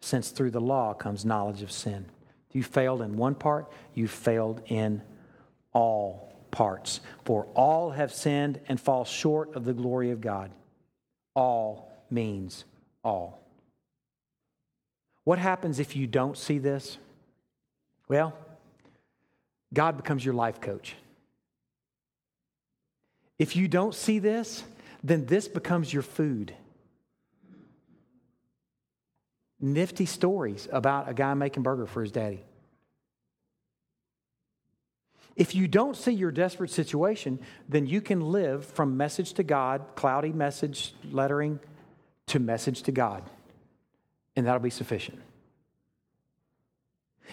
since 0.00 0.30
through 0.30 0.52
the 0.52 0.60
law 0.60 0.94
comes 0.94 1.24
knowledge 1.24 1.62
of 1.62 1.72
sin. 1.72 2.06
You 2.52 2.62
failed 2.62 3.02
in 3.02 3.16
one 3.16 3.34
part, 3.34 3.68
you 3.94 4.06
failed 4.06 4.62
in 4.66 5.02
all 5.76 6.32
parts. 6.50 7.00
For 7.26 7.44
all 7.54 7.90
have 7.90 8.12
sinned 8.12 8.60
and 8.66 8.80
fall 8.80 9.04
short 9.04 9.54
of 9.54 9.66
the 9.66 9.74
glory 9.74 10.10
of 10.10 10.22
God. 10.22 10.50
All 11.34 11.92
means 12.10 12.64
all. 13.04 13.46
What 15.24 15.38
happens 15.38 15.78
if 15.78 15.94
you 15.94 16.06
don't 16.06 16.38
see 16.38 16.56
this? 16.58 16.96
Well, 18.08 18.32
God 19.74 19.98
becomes 19.98 20.24
your 20.24 20.32
life 20.32 20.62
coach. 20.62 20.96
If 23.38 23.54
you 23.54 23.68
don't 23.68 23.94
see 23.94 24.18
this, 24.18 24.64
then 25.04 25.26
this 25.26 25.46
becomes 25.46 25.92
your 25.92 26.02
food. 26.02 26.54
Nifty 29.60 30.06
stories 30.06 30.68
about 30.72 31.10
a 31.10 31.12
guy 31.12 31.34
making 31.34 31.64
burger 31.64 31.86
for 31.86 32.00
his 32.00 32.12
daddy. 32.12 32.44
If 35.36 35.54
you 35.54 35.68
don't 35.68 35.96
see 35.96 36.12
your 36.12 36.32
desperate 36.32 36.70
situation, 36.70 37.38
then 37.68 37.86
you 37.86 38.00
can 38.00 38.20
live 38.20 38.64
from 38.64 38.96
message 38.96 39.34
to 39.34 39.42
God, 39.42 39.84
cloudy 39.94 40.32
message 40.32 40.94
lettering, 41.10 41.60
to 42.28 42.38
message 42.38 42.82
to 42.84 42.92
God. 42.92 43.22
And 44.34 44.46
that'll 44.46 44.60
be 44.60 44.70
sufficient. 44.70 45.20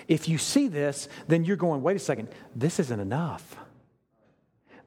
If 0.08 0.28
you 0.28 0.38
see 0.38 0.68
this, 0.68 1.08
then 1.28 1.46
you're 1.46 1.56
going, 1.56 1.82
wait 1.82 1.96
a 1.96 2.00
second, 2.00 2.28
this 2.56 2.80
isn't 2.80 3.00
enough. 3.00 3.56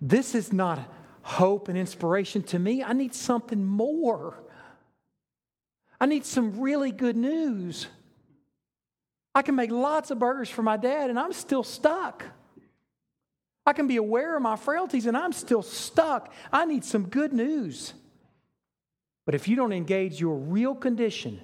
This 0.00 0.34
is 0.34 0.52
not 0.52 0.78
hope 1.22 1.68
and 1.68 1.78
inspiration 1.78 2.42
to 2.42 2.58
me. 2.58 2.84
I 2.84 2.92
need 2.92 3.14
something 3.14 3.64
more. 3.64 4.38
I 5.98 6.06
need 6.06 6.26
some 6.26 6.60
really 6.60 6.92
good 6.92 7.16
news. 7.16 7.86
I 9.34 9.42
can 9.42 9.54
make 9.54 9.70
lots 9.70 10.10
of 10.10 10.18
burgers 10.18 10.50
for 10.50 10.62
my 10.62 10.76
dad, 10.76 11.08
and 11.08 11.18
I'm 11.18 11.32
still 11.32 11.62
stuck. 11.62 12.24
I 13.66 13.72
can 13.72 13.88
be 13.88 13.96
aware 13.96 14.36
of 14.36 14.42
my 14.42 14.56
frailties 14.56 15.06
and 15.06 15.16
I'm 15.16 15.32
still 15.32 15.62
stuck. 15.62 16.32
I 16.52 16.64
need 16.64 16.84
some 16.84 17.08
good 17.08 17.32
news. 17.32 17.94
But 19.24 19.34
if 19.34 19.48
you 19.48 19.56
don't 19.56 19.72
engage 19.72 20.20
your 20.20 20.36
real 20.36 20.74
condition, 20.74 21.40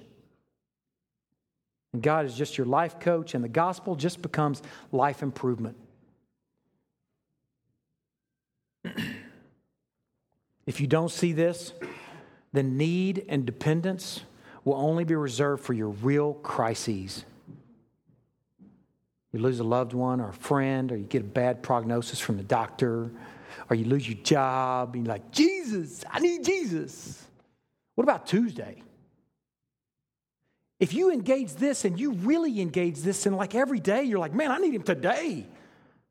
and 1.91 2.01
God 2.01 2.25
is 2.25 2.33
just 2.33 2.57
your 2.57 2.65
life 2.65 2.99
coach, 2.99 3.35
and 3.35 3.43
the 3.43 3.49
gospel 3.49 3.95
just 3.95 4.21
becomes 4.21 4.61
life 4.91 5.21
improvement. 5.21 5.77
if 10.65 10.79
you 10.81 10.87
don't 10.87 11.11
see 11.11 11.33
this, 11.33 11.73
the 12.53 12.63
need 12.63 13.25
and 13.27 13.45
dependence 13.45 14.21
will 14.63 14.75
only 14.75 15.03
be 15.03 15.13
reserved 15.13 15.63
for 15.63 15.73
your 15.73 15.89
real 15.89 16.33
crises. 16.35 17.25
You 19.33 19.39
lose 19.39 19.59
a 19.59 19.63
loved 19.63 19.93
one 19.93 20.21
or 20.21 20.29
a 20.29 20.33
friend, 20.33 20.91
or 20.91 20.95
you 20.95 21.03
get 21.03 21.23
a 21.23 21.25
bad 21.25 21.63
prognosis 21.63 22.19
from 22.19 22.37
the 22.37 22.43
doctor, 22.43 23.11
or 23.69 23.75
you 23.75 23.85
lose 23.85 24.07
your 24.07 24.19
job, 24.23 24.95
and 24.95 25.05
you're 25.05 25.13
like, 25.13 25.31
Jesus, 25.31 26.05
I 26.09 26.19
need 26.19 26.45
Jesus. 26.45 27.25
What 27.95 28.03
about 28.03 28.27
Tuesday? 28.27 28.83
If 30.79 30.93
you 30.93 31.11
engage 31.11 31.53
this 31.53 31.85
and 31.85 31.99
you 31.99 32.11
really 32.13 32.61
engage 32.61 32.99
this 32.99 33.25
and 33.25 33.35
like 33.35 33.55
every 33.55 33.79
day, 33.79 34.03
you're 34.03 34.19
like, 34.19 34.33
man, 34.33 34.51
I 34.51 34.57
need 34.57 34.73
him 34.73 34.83
today. 34.83 35.47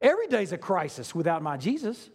Every 0.01 0.27
day's 0.27 0.53
a 0.53 0.59
crisis 0.59 1.14
without 1.14 1.43
my 1.43 1.57
Jesus. 1.57 2.11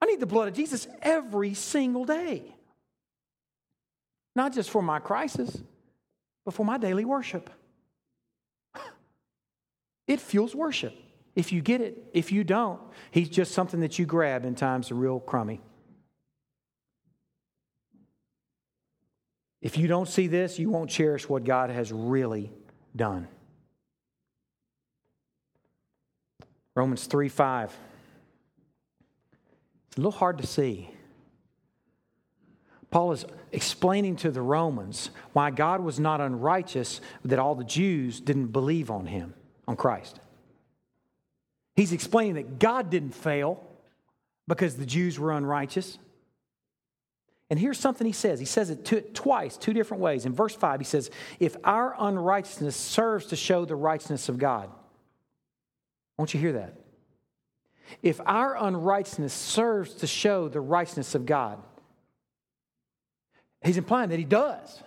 I 0.00 0.06
need 0.06 0.18
the 0.18 0.26
blood 0.26 0.48
of 0.48 0.54
Jesus 0.54 0.88
every 1.02 1.54
single 1.54 2.04
day. 2.04 2.54
Not 4.34 4.52
just 4.52 4.70
for 4.70 4.82
my 4.82 4.98
crisis, 4.98 5.62
but 6.44 6.54
for 6.54 6.64
my 6.64 6.78
daily 6.78 7.04
worship. 7.04 7.50
It 10.06 10.20
fuels 10.20 10.54
worship. 10.54 10.94
If 11.34 11.52
you 11.52 11.62
get 11.62 11.80
it, 11.80 12.10
if 12.12 12.30
you 12.30 12.44
don't, 12.44 12.80
he's 13.10 13.28
just 13.28 13.52
something 13.52 13.80
that 13.80 13.98
you 13.98 14.06
grab 14.06 14.44
in 14.44 14.54
times 14.54 14.90
of 14.90 14.98
real 14.98 15.18
crummy. 15.18 15.60
If 19.60 19.78
you 19.78 19.88
don't 19.88 20.08
see 20.08 20.26
this, 20.26 20.58
you 20.58 20.70
won't 20.70 20.90
cherish 20.90 21.28
what 21.28 21.44
God 21.44 21.70
has 21.70 21.90
really 21.90 22.52
done. 22.94 23.26
Romans 26.74 27.06
3 27.06 27.28
5. 27.28 27.74
It's 29.88 29.96
a 29.96 30.00
little 30.00 30.12
hard 30.12 30.38
to 30.38 30.46
see. 30.46 30.90
Paul 32.90 33.12
is 33.12 33.24
explaining 33.50 34.16
to 34.16 34.30
the 34.30 34.42
Romans 34.42 35.10
why 35.32 35.50
God 35.50 35.80
was 35.80 35.98
not 35.98 36.20
unrighteous, 36.20 37.00
that 37.24 37.40
all 37.40 37.56
the 37.56 37.64
Jews 37.64 38.20
didn't 38.20 38.48
believe 38.48 38.90
on 38.90 39.06
him 39.06 39.34
on 39.66 39.76
Christ. 39.76 40.20
He's 41.76 41.92
explaining 41.92 42.34
that 42.34 42.58
God 42.58 42.90
didn't 42.90 43.14
fail 43.14 43.64
because 44.46 44.76
the 44.76 44.86
Jews 44.86 45.18
were 45.18 45.32
unrighteous. 45.32 45.98
And 47.50 47.58
here's 47.58 47.78
something 47.78 48.06
he 48.06 48.12
says. 48.12 48.38
He 48.40 48.46
says 48.46 48.70
it 48.70 49.14
twice, 49.14 49.56
two 49.56 49.72
different 49.72 50.02
ways. 50.02 50.24
In 50.24 50.32
verse 50.32 50.54
5, 50.54 50.80
he 50.80 50.84
says, 50.84 51.10
If 51.38 51.56
our 51.64 51.94
unrighteousness 51.98 52.74
serves 52.74 53.26
to 53.26 53.36
show 53.36 53.64
the 53.64 53.76
righteousness 53.76 54.28
of 54.28 54.38
God. 54.38 54.70
Won't 56.16 56.32
you 56.32 56.40
hear 56.40 56.52
that? 56.52 56.74
If 58.02 58.20
our 58.24 58.56
unrighteousness 58.56 59.32
serves 59.32 59.94
to 59.96 60.06
show 60.06 60.48
the 60.48 60.60
righteousness 60.60 61.14
of 61.14 61.26
God, 61.26 61.58
he's 63.62 63.76
implying 63.76 64.10
that 64.10 64.18
he 64.18 64.24
does. 64.24 64.82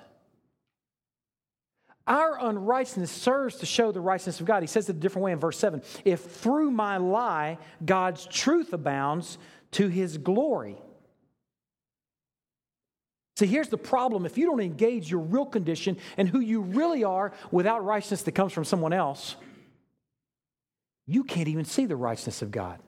Our 2.08 2.40
unrighteousness 2.40 3.12
serves 3.12 3.58
to 3.58 3.66
show 3.66 3.92
the 3.92 4.00
righteousness 4.00 4.40
of 4.40 4.46
God. 4.46 4.64
He 4.64 4.68
says 4.68 4.88
it 4.88 4.96
a 4.96 5.00
different 5.00 5.26
way 5.26 5.34
in 5.34 5.40
verse 5.40 5.60
7 5.60 5.84
If 6.06 6.22
through 6.22 6.72
my 6.72 6.98
lie 6.98 7.58
God's 7.86 8.26
truth 8.26 8.72
abounds 8.74 9.38
to 9.72 9.90
his 9.90 10.18
glory. 10.18 10.78
See, 13.36 13.46
here's 13.46 13.68
the 13.68 13.78
problem. 13.78 14.26
If 14.26 14.38
you 14.38 14.48
don't 14.48 14.62
engage 14.62 15.12
your 15.12 15.20
real 15.20 15.46
condition 15.46 15.98
and 16.18 16.28
who 16.28 16.40
you 16.40 16.62
really 16.62 17.04
are 17.04 17.34
without 17.52 17.86
righteousness 17.86 18.24
that 18.24 18.32
comes 18.32 18.52
from 18.52 18.66
someone 18.66 18.94
else, 18.94 19.36
you 21.06 21.24
can't 21.24 21.48
even 21.48 21.66
see 21.66 21.86
the 21.86 21.96
righteousness 21.96 22.42
of 22.42 22.50
God. 22.50 22.80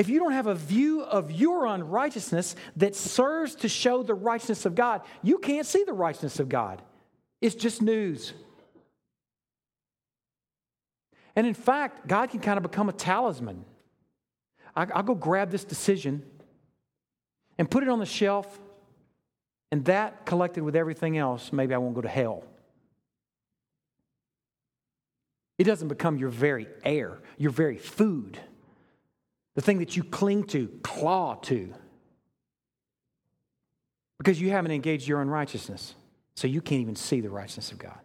If 0.00 0.08
you 0.08 0.18
don't 0.18 0.32
have 0.32 0.46
a 0.46 0.54
view 0.54 1.02
of 1.02 1.30
your 1.30 1.66
unrighteousness 1.66 2.56
that 2.76 2.96
serves 2.96 3.54
to 3.56 3.68
show 3.68 4.02
the 4.02 4.14
righteousness 4.14 4.64
of 4.64 4.74
God, 4.74 5.02
you 5.22 5.36
can't 5.36 5.66
see 5.66 5.84
the 5.84 5.92
righteousness 5.92 6.40
of 6.40 6.48
God. 6.48 6.80
It's 7.42 7.54
just 7.54 7.82
news. 7.82 8.32
And 11.36 11.46
in 11.46 11.52
fact, 11.52 12.08
God 12.08 12.30
can 12.30 12.40
kind 12.40 12.56
of 12.56 12.62
become 12.62 12.88
a 12.88 12.94
talisman. 12.94 13.66
I'll 14.74 15.02
go 15.02 15.14
grab 15.14 15.50
this 15.50 15.64
decision 15.64 16.22
and 17.58 17.70
put 17.70 17.82
it 17.82 17.90
on 17.90 17.98
the 17.98 18.06
shelf, 18.06 18.58
and 19.70 19.84
that 19.84 20.24
collected 20.24 20.62
with 20.62 20.76
everything 20.76 21.18
else, 21.18 21.52
maybe 21.52 21.74
I 21.74 21.76
won't 21.76 21.94
go 21.94 22.00
to 22.00 22.08
hell. 22.08 22.42
It 25.58 25.64
doesn't 25.64 25.88
become 25.88 26.16
your 26.16 26.30
very 26.30 26.68
air, 26.86 27.18
your 27.36 27.50
very 27.50 27.76
food 27.76 28.40
the 29.60 29.66
thing 29.66 29.80
that 29.80 29.94
you 29.94 30.02
cling 30.02 30.42
to, 30.42 30.68
claw 30.82 31.34
to, 31.34 31.70
because 34.16 34.40
you 34.40 34.48
haven't 34.48 34.70
engaged 34.70 35.06
your 35.06 35.20
unrighteousness. 35.20 35.94
So 36.34 36.48
you 36.48 36.62
can't 36.62 36.80
even 36.80 36.96
see 36.96 37.20
the 37.20 37.28
righteousness 37.28 37.70
of 37.70 37.78
God. 37.78 37.98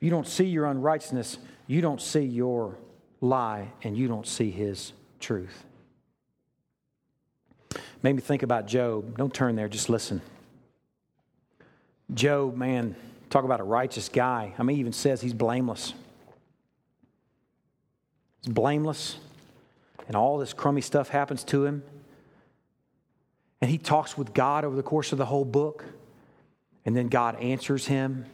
You 0.00 0.08
don't 0.08 0.26
see 0.26 0.46
your 0.46 0.64
unrighteousness, 0.64 1.36
you 1.66 1.82
don't 1.82 2.00
see 2.00 2.22
your 2.22 2.78
lie, 3.20 3.72
and 3.82 3.94
you 3.94 4.08
don't 4.08 4.26
see 4.26 4.50
his 4.50 4.94
truth. 5.20 5.66
Made 8.02 8.14
me 8.14 8.22
think 8.22 8.42
about 8.42 8.66
Job. 8.66 9.18
Don't 9.18 9.34
turn 9.34 9.54
there, 9.54 9.68
just 9.68 9.90
listen. 9.90 10.22
Job, 12.14 12.56
man, 12.56 12.96
talk 13.28 13.44
about 13.44 13.60
a 13.60 13.64
righteous 13.64 14.08
guy. 14.08 14.54
I 14.58 14.62
mean, 14.62 14.76
he 14.76 14.80
even 14.80 14.94
says 14.94 15.20
he's 15.20 15.34
blameless 15.34 15.92
blameless, 18.46 19.18
and 20.06 20.16
all 20.16 20.38
this 20.38 20.52
crummy 20.52 20.80
stuff 20.80 21.08
happens 21.08 21.44
to 21.44 21.64
him. 21.64 21.82
And 23.60 23.70
he 23.70 23.78
talks 23.78 24.16
with 24.16 24.32
God 24.34 24.64
over 24.64 24.76
the 24.76 24.82
course 24.82 25.12
of 25.12 25.18
the 25.18 25.26
whole 25.26 25.44
book. 25.44 25.84
And 26.84 26.96
then 26.96 27.08
God 27.08 27.40
answers 27.40 27.86
him, 27.86 28.26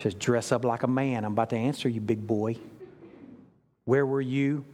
says, 0.00 0.14
Dress 0.14 0.52
up 0.52 0.64
like 0.64 0.82
a 0.82 0.88
man. 0.88 1.24
I'm 1.24 1.32
about 1.32 1.50
to 1.50 1.56
answer 1.56 1.88
you, 1.88 2.00
big 2.00 2.26
boy. 2.26 2.56
Where 3.84 4.06
were 4.06 4.20
you? 4.20 4.64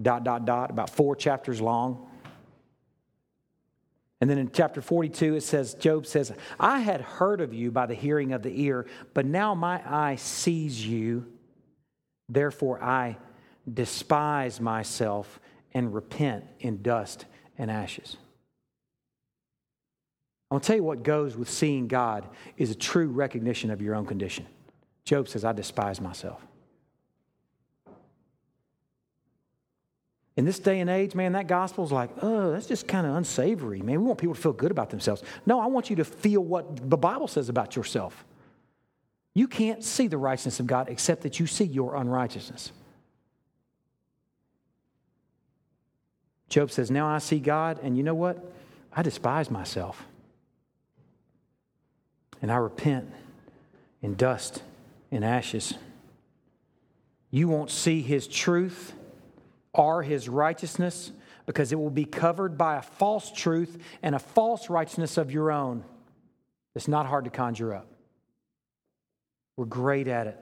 Dot, 0.00 0.24
dot, 0.24 0.44
dot, 0.44 0.70
about 0.70 0.90
four 0.90 1.14
chapters 1.14 1.60
long. 1.60 2.06
And 4.20 4.28
then 4.28 4.38
in 4.38 4.50
chapter 4.52 4.82
42, 4.82 5.36
it 5.36 5.42
says, 5.42 5.74
Job 5.74 6.06
says, 6.06 6.32
I 6.58 6.80
had 6.80 7.00
heard 7.00 7.40
of 7.40 7.54
you 7.54 7.70
by 7.70 7.86
the 7.86 7.94
hearing 7.94 8.32
of 8.32 8.42
the 8.42 8.62
ear, 8.62 8.86
but 9.14 9.24
now 9.24 9.54
my 9.54 9.80
eye 9.86 10.16
sees 10.16 10.86
you. 10.86 11.26
Therefore, 12.28 12.82
I 12.82 13.16
despise 13.72 14.60
myself 14.60 15.40
and 15.72 15.94
repent 15.94 16.44
in 16.58 16.82
dust 16.82 17.26
and 17.58 17.70
ashes. 17.70 18.16
I'll 20.50 20.60
tell 20.60 20.76
you 20.76 20.82
what 20.82 21.02
goes 21.02 21.36
with 21.36 21.48
seeing 21.48 21.86
God 21.86 22.26
is 22.56 22.70
a 22.70 22.74
true 22.74 23.08
recognition 23.08 23.70
of 23.70 23.80
your 23.80 23.94
own 23.94 24.06
condition. 24.06 24.46
Job 25.04 25.28
says, 25.28 25.44
I 25.44 25.52
despise 25.52 26.00
myself. 26.00 26.44
In 30.36 30.44
this 30.44 30.58
day 30.58 30.80
and 30.80 30.88
age, 30.88 31.14
man, 31.14 31.32
that 31.32 31.48
gospel 31.48 31.84
is 31.84 31.92
like, 31.92 32.10
oh, 32.22 32.50
that's 32.52 32.66
just 32.66 32.88
kind 32.88 33.06
of 33.06 33.14
unsavory, 33.14 33.82
man. 33.82 34.00
We 34.00 34.06
want 34.06 34.18
people 34.18 34.34
to 34.34 34.40
feel 34.40 34.52
good 34.52 34.70
about 34.70 34.90
themselves. 34.90 35.22
No, 35.44 35.60
I 35.60 35.66
want 35.66 35.90
you 35.90 35.96
to 35.96 36.04
feel 36.04 36.40
what 36.40 36.88
the 36.88 36.96
Bible 36.96 37.28
says 37.28 37.48
about 37.48 37.76
yourself. 37.76 38.24
You 39.34 39.46
can't 39.46 39.84
see 39.84 40.06
the 40.06 40.16
righteousness 40.16 40.58
of 40.58 40.66
God 40.66 40.88
except 40.88 41.22
that 41.22 41.38
you 41.38 41.46
see 41.46 41.64
your 41.64 41.94
unrighteousness. 41.94 42.72
Job 46.50 46.70
says, 46.70 46.90
Now 46.90 47.06
I 47.06 47.18
see 47.18 47.38
God, 47.38 47.78
and 47.82 47.96
you 47.96 48.02
know 48.02 48.14
what? 48.14 48.52
I 48.92 49.02
despise 49.02 49.50
myself. 49.50 50.04
And 52.42 52.50
I 52.50 52.56
repent 52.56 53.10
in 54.02 54.16
dust 54.16 54.62
and 55.10 55.24
ashes. 55.24 55.74
You 57.30 57.48
won't 57.48 57.70
see 57.70 58.02
his 58.02 58.26
truth 58.26 58.92
or 59.72 60.02
his 60.02 60.28
righteousness 60.28 61.12
because 61.46 61.70
it 61.70 61.76
will 61.76 61.90
be 61.90 62.04
covered 62.04 62.58
by 62.58 62.76
a 62.76 62.82
false 62.82 63.30
truth 63.30 63.78
and 64.02 64.14
a 64.14 64.18
false 64.18 64.68
righteousness 64.68 65.16
of 65.16 65.30
your 65.30 65.52
own. 65.52 65.84
It's 66.74 66.88
not 66.88 67.06
hard 67.06 67.24
to 67.24 67.30
conjure 67.30 67.74
up. 67.74 67.86
We're 69.56 69.66
great 69.66 70.08
at 70.08 70.26
it. 70.26 70.38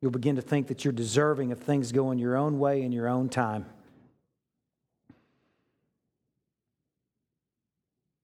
You'll 0.00 0.10
begin 0.10 0.36
to 0.36 0.42
think 0.42 0.68
that 0.68 0.84
you're 0.84 0.92
deserving 0.92 1.52
of 1.52 1.58
things 1.58 1.92
going 1.92 2.18
your 2.18 2.36
own 2.36 2.58
way 2.58 2.82
in 2.82 2.92
your 2.92 3.08
own 3.08 3.28
time. 3.28 3.66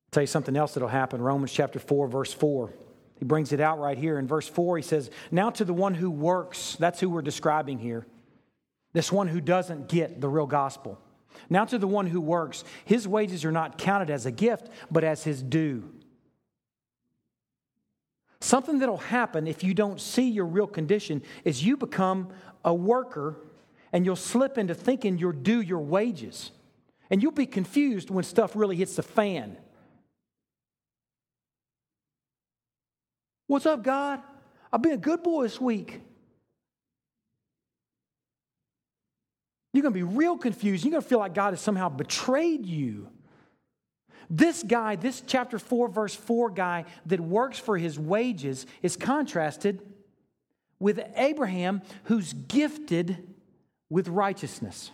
I'll 0.06 0.10
tell 0.12 0.22
you 0.22 0.28
something 0.28 0.56
else 0.56 0.74
that'll 0.74 0.88
happen. 0.88 1.20
Romans 1.20 1.52
chapter 1.52 1.78
4, 1.78 2.08
verse 2.08 2.32
4. 2.32 2.72
He 3.18 3.24
brings 3.24 3.52
it 3.52 3.60
out 3.60 3.78
right 3.78 3.98
here. 3.98 4.18
In 4.18 4.26
verse 4.26 4.48
4, 4.48 4.78
he 4.78 4.82
says, 4.82 5.10
Now 5.30 5.50
to 5.50 5.64
the 5.64 5.74
one 5.74 5.94
who 5.94 6.10
works, 6.10 6.76
that's 6.78 7.00
who 7.00 7.10
we're 7.10 7.22
describing 7.22 7.78
here. 7.78 8.06
This 8.92 9.12
one 9.12 9.28
who 9.28 9.40
doesn't 9.42 9.88
get 9.88 10.20
the 10.20 10.28
real 10.28 10.46
gospel. 10.46 10.98
Now 11.50 11.66
to 11.66 11.76
the 11.76 11.86
one 11.86 12.06
who 12.06 12.20
works, 12.20 12.64
his 12.86 13.06
wages 13.06 13.44
are 13.44 13.52
not 13.52 13.76
counted 13.76 14.08
as 14.08 14.24
a 14.24 14.30
gift, 14.30 14.70
but 14.90 15.04
as 15.04 15.24
his 15.24 15.42
due. 15.42 15.92
Something 18.40 18.78
that'll 18.78 18.96
happen 18.96 19.46
if 19.46 19.64
you 19.64 19.74
don't 19.74 20.00
see 20.00 20.28
your 20.28 20.46
real 20.46 20.66
condition 20.66 21.22
is 21.44 21.64
you 21.64 21.76
become 21.76 22.28
a 22.64 22.74
worker 22.74 23.36
and 23.92 24.04
you'll 24.04 24.16
slip 24.16 24.58
into 24.58 24.74
thinking 24.74 25.18
you're 25.18 25.32
due 25.32 25.60
your 25.60 25.78
wages. 25.78 26.50
And 27.08 27.22
you'll 27.22 27.32
be 27.32 27.46
confused 27.46 28.10
when 28.10 28.24
stuff 28.24 28.56
really 28.56 28.76
hits 28.76 28.96
the 28.96 29.02
fan. 29.02 29.56
What's 33.46 33.64
up, 33.64 33.82
God? 33.82 34.20
I've 34.72 34.82
been 34.82 34.92
a 34.92 34.98
good 34.98 35.22
boy 35.22 35.44
this 35.44 35.60
week. 35.60 36.00
You're 39.72 39.82
going 39.82 39.94
to 39.94 39.98
be 39.98 40.02
real 40.02 40.36
confused. 40.36 40.84
You're 40.84 40.90
going 40.90 41.02
to 41.02 41.08
feel 41.08 41.18
like 41.18 41.34
God 41.34 41.52
has 41.52 41.60
somehow 41.60 41.88
betrayed 41.88 42.66
you. 42.66 43.08
This 44.28 44.62
guy, 44.62 44.96
this 44.96 45.22
chapter 45.26 45.58
4, 45.58 45.88
verse 45.88 46.14
4 46.14 46.50
guy 46.50 46.84
that 47.06 47.20
works 47.20 47.58
for 47.58 47.78
his 47.78 47.98
wages 47.98 48.66
is 48.82 48.96
contrasted 48.96 49.80
with 50.78 51.00
Abraham 51.16 51.82
who's 52.04 52.32
gifted 52.32 53.34
with 53.88 54.08
righteousness. 54.08 54.90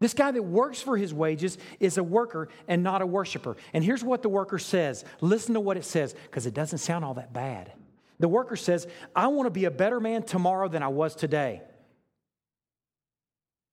This 0.00 0.12
guy 0.12 0.32
that 0.32 0.42
works 0.42 0.82
for 0.82 0.98
his 0.98 1.14
wages 1.14 1.56
is 1.80 1.96
a 1.96 2.02
worker 2.02 2.48
and 2.68 2.82
not 2.82 3.00
a 3.00 3.06
worshiper. 3.06 3.56
And 3.72 3.82
here's 3.82 4.04
what 4.04 4.22
the 4.22 4.28
worker 4.28 4.58
says 4.58 5.04
listen 5.20 5.54
to 5.54 5.60
what 5.60 5.76
it 5.76 5.84
says, 5.84 6.14
because 6.24 6.46
it 6.46 6.54
doesn't 6.54 6.78
sound 6.78 7.04
all 7.04 7.14
that 7.14 7.32
bad. 7.32 7.72
The 8.20 8.28
worker 8.28 8.56
says, 8.56 8.86
I 9.16 9.28
want 9.28 9.46
to 9.46 9.50
be 9.50 9.64
a 9.64 9.70
better 9.70 10.00
man 10.00 10.22
tomorrow 10.22 10.68
than 10.68 10.82
I 10.82 10.88
was 10.88 11.16
today. 11.16 11.62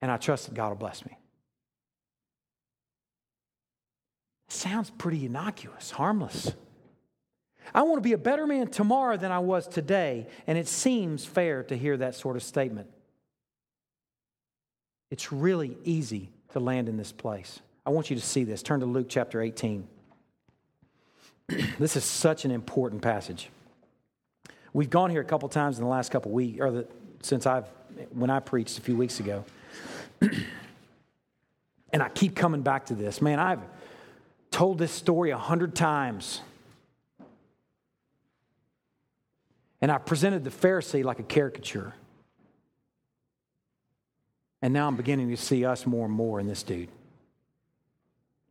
And 0.02 0.10
I 0.10 0.18
trust 0.18 0.48
that 0.48 0.56
God 0.56 0.70
will 0.70 0.78
bless 0.78 1.06
me. 1.06 1.18
Sounds 4.52 4.90
pretty 4.90 5.26
innocuous, 5.26 5.92
harmless. 5.92 6.52
I 7.74 7.84
want 7.84 7.96
to 7.96 8.02
be 8.02 8.12
a 8.12 8.18
better 8.18 8.46
man 8.46 8.68
tomorrow 8.68 9.16
than 9.16 9.32
I 9.32 9.40
was 9.40 9.66
today, 9.66 10.28
and 10.46 10.58
it 10.58 10.68
seems 10.68 11.24
fair 11.24 11.64
to 11.64 11.78
hear 11.78 11.96
that 11.96 12.16
sort 12.16 12.36
of 12.36 12.44
statement. 12.44 12.90
It's 15.10 15.32
really 15.32 15.78
easy 15.86 16.32
to 16.52 16.60
land 16.60 16.90
in 16.90 16.98
this 16.98 17.14
place. 17.14 17.62
I 17.86 17.92
want 17.92 18.10
you 18.10 18.18
to 18.18 18.22
see 18.22 18.44
this. 18.44 18.62
Turn 18.62 18.82
to 18.82 18.86
Luke 18.86 19.08
chapter 19.08 19.42
18. 19.42 19.88
this 21.80 21.96
is 21.96 22.04
such 22.04 22.44
an 22.44 22.52
important 22.52 23.02
passage. 23.02 23.50
We've 24.74 24.90
gone 24.90 25.12
here 25.12 25.22
a 25.22 25.26
couple 25.26 25.48
times 25.48 25.78
in 25.78 25.86
the 25.86 25.90
last 25.90 26.12
couple 26.12 26.30
weeks, 26.30 26.60
or 26.60 26.72
the, 26.72 26.88
since 27.22 27.46
I've 27.46 27.70
when 28.12 28.30
I 28.30 28.42
preached 28.42 28.78
a 28.80 28.82
few 28.82 28.98
weeks 28.98 29.22
ago, 29.22 29.46
and 30.22 32.04
I 32.04 32.10
keep 32.10 32.36
coming 32.36 32.64
back 32.64 32.88
to 32.88 32.96
this. 32.96 33.22
Man, 33.22 33.40
I've 33.40 33.62
told 34.52 34.78
this 34.78 34.92
story 34.92 35.32
a 35.32 35.38
hundred 35.38 35.76
times. 35.76 36.42
And 39.82 39.92
I 39.92 39.98
presented 39.98 40.44
the 40.44 40.52
Pharisee 40.52 41.04
like 41.04 41.20
a 41.20 41.24
caricature. 41.24 41.96
And 44.62 44.74
now 44.74 44.88
I'm 44.88 44.96
beginning 44.96 45.30
to 45.30 45.38
see 45.38 45.66
us 45.66 45.88
more 45.88 46.06
and 46.06 46.14
more 46.14 46.40
in 46.40 46.46
this 46.46 46.62
dude. 46.62 46.90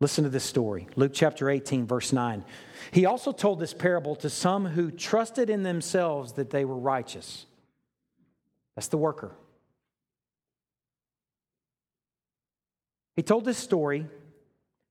Listen 0.00 0.24
to 0.24 0.30
this 0.30 0.44
story 0.44 0.88
Luke 0.96 1.12
chapter 1.14 1.50
18, 1.50 1.86
verse 1.86 2.12
9. 2.12 2.44
He 2.90 3.06
also 3.06 3.32
told 3.32 3.60
this 3.60 3.74
parable 3.74 4.16
to 4.16 4.30
some 4.30 4.66
who 4.66 4.90
trusted 4.90 5.50
in 5.50 5.62
themselves 5.62 6.32
that 6.32 6.50
they 6.50 6.64
were 6.64 6.78
righteous. 6.78 7.46
That's 8.74 8.88
the 8.88 8.98
worker. 8.98 9.32
He 13.14 13.22
told 13.22 13.44
this 13.44 13.58
story 13.58 14.06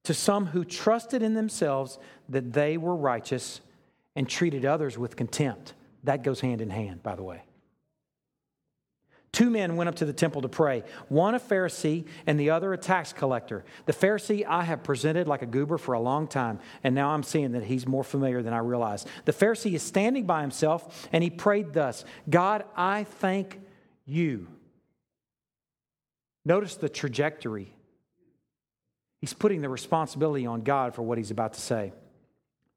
to 0.09 0.13
some 0.15 0.47
who 0.47 0.65
trusted 0.65 1.21
in 1.21 1.35
themselves 1.35 1.99
that 2.29 2.51
they 2.51 2.77
were 2.77 2.95
righteous 2.95 3.61
and 4.15 4.27
treated 4.27 4.65
others 4.65 4.97
with 4.97 5.15
contempt. 5.15 5.75
That 6.03 6.23
goes 6.23 6.39
hand 6.39 6.61
in 6.61 6.71
hand, 6.71 7.03
by 7.03 7.13
the 7.13 7.21
way. 7.21 7.43
Two 9.31 9.51
men 9.51 9.75
went 9.75 9.87
up 9.87 9.93
to 9.97 10.05
the 10.05 10.13
temple 10.13 10.41
to 10.41 10.49
pray, 10.49 10.83
one 11.09 11.35
a 11.35 11.39
Pharisee 11.39 12.07
and 12.25 12.39
the 12.39 12.49
other 12.49 12.73
a 12.73 12.77
tax 12.79 13.13
collector. 13.13 13.63
The 13.85 13.93
Pharisee 13.93 14.43
I 14.47 14.63
have 14.63 14.81
presented 14.81 15.27
like 15.27 15.43
a 15.43 15.45
goober 15.45 15.77
for 15.77 15.93
a 15.93 15.99
long 15.99 16.27
time, 16.27 16.57
and 16.83 16.95
now 16.95 17.09
I'm 17.09 17.21
seeing 17.21 17.51
that 17.51 17.65
he's 17.65 17.85
more 17.85 18.03
familiar 18.03 18.41
than 18.41 18.51
I 18.51 18.57
realized. 18.57 19.07
The 19.25 19.31
Pharisee 19.31 19.75
is 19.75 19.83
standing 19.83 20.25
by 20.25 20.41
himself, 20.41 21.07
and 21.11 21.23
he 21.23 21.29
prayed 21.29 21.73
thus 21.73 22.03
God, 22.27 22.63
I 22.75 23.03
thank 23.03 23.59
you. 24.07 24.47
Notice 26.45 26.77
the 26.77 26.89
trajectory. 26.89 27.75
He's 29.19 29.33
putting 29.33 29.61
the 29.61 29.69
responsibility 29.69 30.45
on 30.45 30.61
God 30.61 30.95
for 30.95 31.01
what 31.01 31.17
he's 31.17 31.31
about 31.31 31.53
to 31.53 31.61
say. 31.61 31.93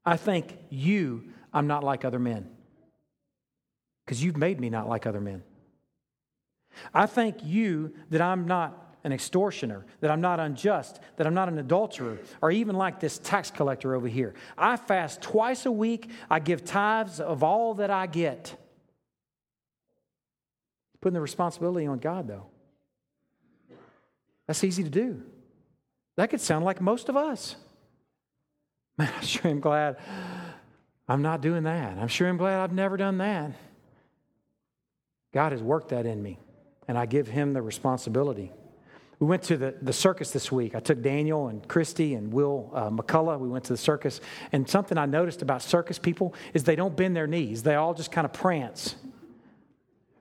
I 0.05 0.17
thank 0.17 0.57
you, 0.69 1.23
I'm 1.53 1.67
not 1.67 1.83
like 1.83 2.03
other 2.03 2.19
men, 2.19 2.49
because 4.05 4.21
you've 4.23 4.37
made 4.37 4.59
me 4.59 4.69
not 4.69 4.89
like 4.89 5.05
other 5.05 5.21
men. 5.21 5.43
I 6.93 7.05
thank 7.05 7.43
you 7.43 7.93
that 8.09 8.19
I'm 8.19 8.45
not 8.45 8.79
an 9.05 9.11
extortioner, 9.11 9.85
that 9.99 10.11
I'm 10.11 10.21
not 10.21 10.39
unjust, 10.39 10.99
that 11.17 11.27
I'm 11.27 11.33
not 11.33 11.47
an 11.47 11.59
adulterer, 11.59 12.19
or 12.41 12.51
even 12.51 12.75
like 12.75 12.99
this 12.99 13.17
tax 13.17 13.51
collector 13.51 13.95
over 13.95 14.07
here. 14.07 14.33
I 14.57 14.77
fast 14.77 15.21
twice 15.21 15.65
a 15.65 15.71
week, 15.71 16.09
I 16.29 16.39
give 16.39 16.65
tithes 16.65 17.19
of 17.19 17.43
all 17.43 17.75
that 17.75 17.89
I 17.89 18.07
get. 18.07 18.55
Putting 21.01 21.15
the 21.15 21.21
responsibility 21.21 21.85
on 21.85 21.99
God, 21.99 22.27
though. 22.27 22.47
That's 24.47 24.63
easy 24.63 24.83
to 24.83 24.89
do. 24.89 25.21
That 26.15 26.29
could 26.29 26.41
sound 26.41 26.65
like 26.65 26.81
most 26.81 27.09
of 27.09 27.17
us. 27.17 27.55
Man, 28.97 29.11
I 29.17 29.21
sure 29.21 29.49
am 29.49 29.59
glad 29.59 29.97
I'm 31.07 31.21
not 31.21 31.41
doing 31.41 31.63
that. 31.63 31.97
I'm 31.97 32.07
sure 32.07 32.27
I'm 32.27 32.37
glad 32.37 32.59
I've 32.59 32.73
never 32.73 32.97
done 32.97 33.17
that. 33.17 33.51
God 35.33 35.51
has 35.51 35.61
worked 35.61 35.89
that 35.89 36.05
in 36.05 36.21
me 36.21 36.39
and 36.87 36.97
I 36.97 37.05
give 37.05 37.27
him 37.27 37.53
the 37.53 37.61
responsibility. 37.61 38.51
We 39.19 39.27
went 39.27 39.43
to 39.43 39.57
the, 39.57 39.75
the 39.81 39.93
circus 39.93 40.31
this 40.31 40.51
week. 40.51 40.75
I 40.75 40.79
took 40.79 41.01
Daniel 41.01 41.47
and 41.47 41.65
Christy 41.67 42.13
and 42.13 42.31
Will 42.31 42.69
uh, 42.73 42.89
McCullough. 42.89 43.39
We 43.39 43.47
went 43.47 43.63
to 43.65 43.73
the 43.73 43.77
circus. 43.77 44.21
And 44.51 44.69
something 44.69 44.97
I 44.97 45.05
noticed 45.05 45.41
about 45.41 45.61
circus 45.61 45.97
people 45.97 46.33
is 46.53 46.63
they 46.63 46.75
don't 46.75 46.95
bend 46.95 47.15
their 47.15 47.27
knees, 47.27 47.63
they 47.63 47.75
all 47.75 47.93
just 47.93 48.11
kind 48.11 48.25
of 48.25 48.33
prance. 48.33 48.95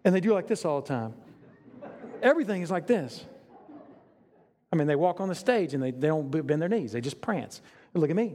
And 0.05 0.15
they 0.15 0.21
do 0.21 0.33
like 0.33 0.47
this 0.47 0.65
all 0.65 0.81
the 0.81 0.89
time. 0.89 1.15
Everything 2.23 2.63
is 2.63 2.71
like 2.71 2.87
this. 2.87 3.25
I 4.73 4.77
mean, 4.77 4.87
they 4.87 4.97
walk 4.97 5.21
on 5.21 5.29
the 5.29 5.35
stage 5.35 5.75
and 5.75 5.83
they, 5.83 5.91
they 5.91 6.09
don't 6.09 6.31
bend 6.31 6.63
their 6.63 6.69
knees, 6.69 6.93
they 6.93 7.01
just 7.01 7.21
prance. 7.21 7.61
Look 7.95 8.09
at 8.09 8.17
me. 8.17 8.35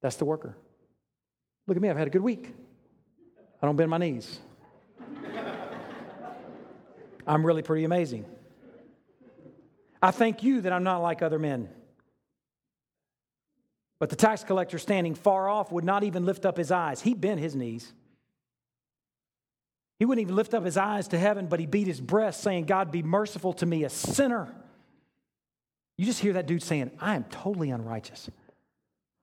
That's 0.00 0.16
the 0.16 0.24
worker. 0.24 0.56
Look 1.66 1.76
at 1.76 1.82
me, 1.82 1.88
I've 1.88 1.96
had 1.96 2.08
a 2.08 2.10
good 2.10 2.22
week. 2.22 2.54
I 3.62 3.66
don't 3.66 3.76
bend 3.76 3.90
my 3.90 3.98
knees. 3.98 4.40
I'm 7.26 7.46
really 7.46 7.62
pretty 7.62 7.84
amazing. 7.84 8.24
I 10.02 10.10
thank 10.10 10.42
you 10.42 10.60
that 10.62 10.72
I'm 10.72 10.84
not 10.84 10.98
like 10.98 11.22
other 11.22 11.38
men. 11.38 11.68
But 13.98 14.10
the 14.10 14.16
tax 14.16 14.44
collector 14.44 14.78
standing 14.78 15.14
far 15.14 15.48
off 15.48 15.72
would 15.72 15.84
not 15.84 16.04
even 16.04 16.24
lift 16.24 16.46
up 16.46 16.56
his 16.56 16.70
eyes. 16.70 17.00
He 17.00 17.14
bent 17.14 17.40
his 17.40 17.56
knees. 17.56 17.92
He 19.98 20.04
wouldn't 20.04 20.22
even 20.22 20.36
lift 20.36 20.54
up 20.54 20.64
his 20.64 20.76
eyes 20.76 21.08
to 21.08 21.18
heaven, 21.18 21.48
but 21.48 21.58
he 21.58 21.66
beat 21.66 21.88
his 21.88 22.00
breast, 22.00 22.40
saying, 22.40 22.66
God, 22.66 22.92
be 22.92 23.02
merciful 23.02 23.52
to 23.54 23.66
me, 23.66 23.82
a 23.82 23.90
sinner. 23.90 24.54
You 25.98 26.06
just 26.06 26.20
hear 26.20 26.32
that 26.34 26.46
dude 26.46 26.62
saying, 26.62 26.92
I 27.00 27.16
am 27.16 27.24
totally 27.24 27.70
unrighteous. 27.70 28.30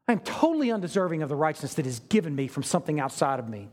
I 0.07 0.11
am 0.11 0.19
totally 0.19 0.71
undeserving 0.71 1.23
of 1.23 1.29
the 1.29 1.35
righteousness 1.35 1.73
that 1.75 1.87
is 1.87 1.99
given 1.99 2.35
me 2.35 2.47
from 2.47 2.61
something 2.61 2.99
outside 2.99 3.39
of 3.39 3.49
me. 3.49 3.69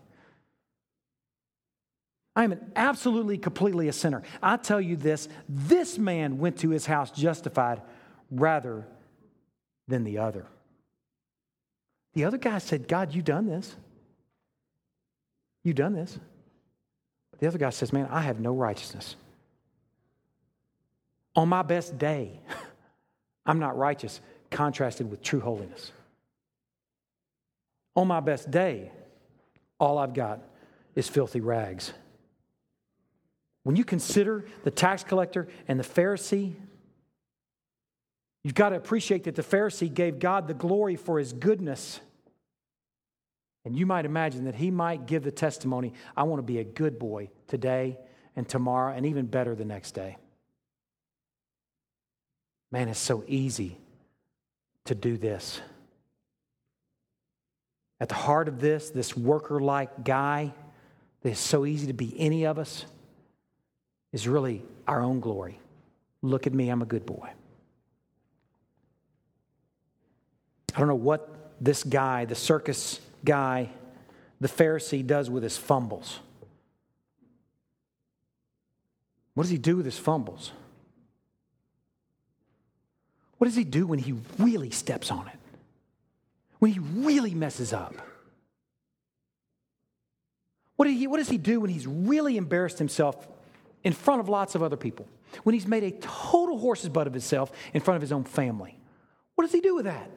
I 2.34 2.44
am 2.44 2.52
an 2.52 2.72
absolutely, 2.76 3.36
completely 3.36 3.88
a 3.88 3.92
sinner. 3.92 4.22
I 4.42 4.56
tell 4.56 4.80
you 4.80 4.96
this 4.96 5.28
this 5.48 5.98
man 5.98 6.38
went 6.38 6.58
to 6.58 6.70
his 6.70 6.86
house 6.86 7.10
justified 7.10 7.82
rather 8.30 8.86
than 9.88 10.04
the 10.04 10.18
other. 10.18 10.46
The 12.14 12.24
other 12.24 12.38
guy 12.38 12.58
said, 12.58 12.88
God, 12.88 13.14
you 13.14 13.20
done 13.20 13.46
this. 13.46 13.74
You 15.64 15.74
done 15.74 15.92
this. 15.92 16.18
The 17.38 17.48
other 17.48 17.58
guy 17.58 17.70
says, 17.70 17.92
Man, 17.92 18.06
I 18.10 18.20
have 18.20 18.40
no 18.40 18.54
righteousness. 18.54 19.16
On 21.34 21.48
my 21.48 21.62
best 21.62 21.98
day, 21.98 22.40
I'm 23.44 23.58
not 23.58 23.76
righteous, 23.76 24.20
contrasted 24.50 25.10
with 25.10 25.22
true 25.22 25.40
holiness. 25.40 25.92
On 27.96 28.06
my 28.06 28.20
best 28.20 28.50
day, 28.50 28.90
all 29.78 29.98
I've 29.98 30.14
got 30.14 30.40
is 30.94 31.08
filthy 31.08 31.40
rags. 31.40 31.92
When 33.64 33.76
you 33.76 33.84
consider 33.84 34.44
the 34.64 34.70
tax 34.70 35.04
collector 35.04 35.48
and 35.68 35.78
the 35.78 35.84
Pharisee, 35.84 36.54
you've 38.42 38.54
got 38.54 38.70
to 38.70 38.76
appreciate 38.76 39.24
that 39.24 39.34
the 39.34 39.42
Pharisee 39.42 39.92
gave 39.92 40.18
God 40.18 40.48
the 40.48 40.54
glory 40.54 40.96
for 40.96 41.18
his 41.18 41.32
goodness. 41.32 42.00
And 43.64 43.76
you 43.76 43.86
might 43.86 44.04
imagine 44.04 44.44
that 44.44 44.56
he 44.56 44.70
might 44.70 45.06
give 45.06 45.22
the 45.22 45.30
testimony 45.30 45.92
I 46.16 46.24
want 46.24 46.38
to 46.38 46.42
be 46.42 46.58
a 46.58 46.64
good 46.64 46.98
boy 46.98 47.30
today 47.46 47.98
and 48.34 48.48
tomorrow 48.48 48.92
and 48.92 49.06
even 49.06 49.26
better 49.26 49.54
the 49.54 49.64
next 49.64 49.92
day. 49.92 50.16
Man, 52.72 52.88
it's 52.88 52.98
so 52.98 53.22
easy 53.28 53.76
to 54.86 54.94
do 54.94 55.18
this. 55.18 55.60
At 58.00 58.08
the 58.08 58.14
heart 58.14 58.48
of 58.48 58.60
this, 58.60 58.90
this 58.90 59.16
worker 59.16 59.60
like 59.60 60.02
guy, 60.02 60.52
that 61.20 61.28
is 61.30 61.38
so 61.38 61.64
easy 61.66 61.86
to 61.86 61.92
be 61.92 62.18
any 62.18 62.46
of 62.46 62.58
us 62.58 62.84
is 64.12 64.26
really 64.26 64.64
our 64.88 65.02
own 65.02 65.20
glory. 65.20 65.60
Look 66.20 66.46
at 66.46 66.52
me, 66.52 66.68
I'm 66.68 66.82
a 66.82 66.86
good 66.86 67.06
boy. 67.06 67.30
I 70.74 70.78
don't 70.78 70.88
know 70.88 70.94
what 70.94 71.54
this 71.60 71.84
guy, 71.84 72.24
the 72.24 72.34
circus 72.34 73.00
guy, 73.24 73.70
the 74.40 74.48
Pharisee, 74.48 75.06
does 75.06 75.30
with 75.30 75.42
his 75.42 75.56
fumbles. 75.56 76.18
What 79.34 79.44
does 79.44 79.50
he 79.50 79.58
do 79.58 79.76
with 79.76 79.84
his 79.84 79.98
fumbles? 79.98 80.52
What 83.42 83.48
does 83.48 83.56
he 83.56 83.64
do 83.64 83.88
when 83.88 83.98
he 83.98 84.14
really 84.38 84.70
steps 84.70 85.10
on 85.10 85.26
it? 85.26 85.36
When 86.60 86.70
he 86.70 86.78
really 86.78 87.34
messes 87.34 87.72
up? 87.72 87.92
What, 90.76 90.88
he, 90.88 91.08
what 91.08 91.16
does 91.16 91.28
he 91.28 91.38
do 91.38 91.58
when 91.58 91.68
he's 91.68 91.84
really 91.84 92.36
embarrassed 92.36 92.78
himself 92.78 93.26
in 93.82 93.94
front 93.94 94.20
of 94.20 94.28
lots 94.28 94.54
of 94.54 94.62
other 94.62 94.76
people, 94.76 95.08
when 95.42 95.54
he's 95.54 95.66
made 95.66 95.82
a 95.82 95.90
total 95.90 96.56
horse's 96.56 96.88
butt 96.88 97.08
of 97.08 97.12
himself 97.12 97.50
in 97.74 97.80
front 97.80 97.96
of 97.96 98.00
his 98.00 98.12
own 98.12 98.22
family. 98.22 98.78
What 99.34 99.42
does 99.42 99.52
he 99.52 99.60
do 99.60 99.74
with 99.74 99.86
that? 99.86 100.08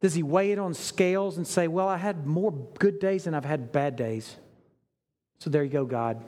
Does 0.00 0.14
he 0.14 0.22
weigh 0.22 0.52
it 0.52 0.58
on 0.58 0.72
scales 0.72 1.36
and 1.36 1.46
say, 1.46 1.68
Well, 1.68 1.86
I 1.86 1.98
had 1.98 2.26
more 2.26 2.52
good 2.78 2.98
days 2.98 3.24
than 3.24 3.34
I've 3.34 3.44
had 3.44 3.72
bad 3.72 3.94
days? 3.94 4.34
So 5.38 5.50
there 5.50 5.62
you 5.62 5.68
go, 5.68 5.84
God. 5.84 6.24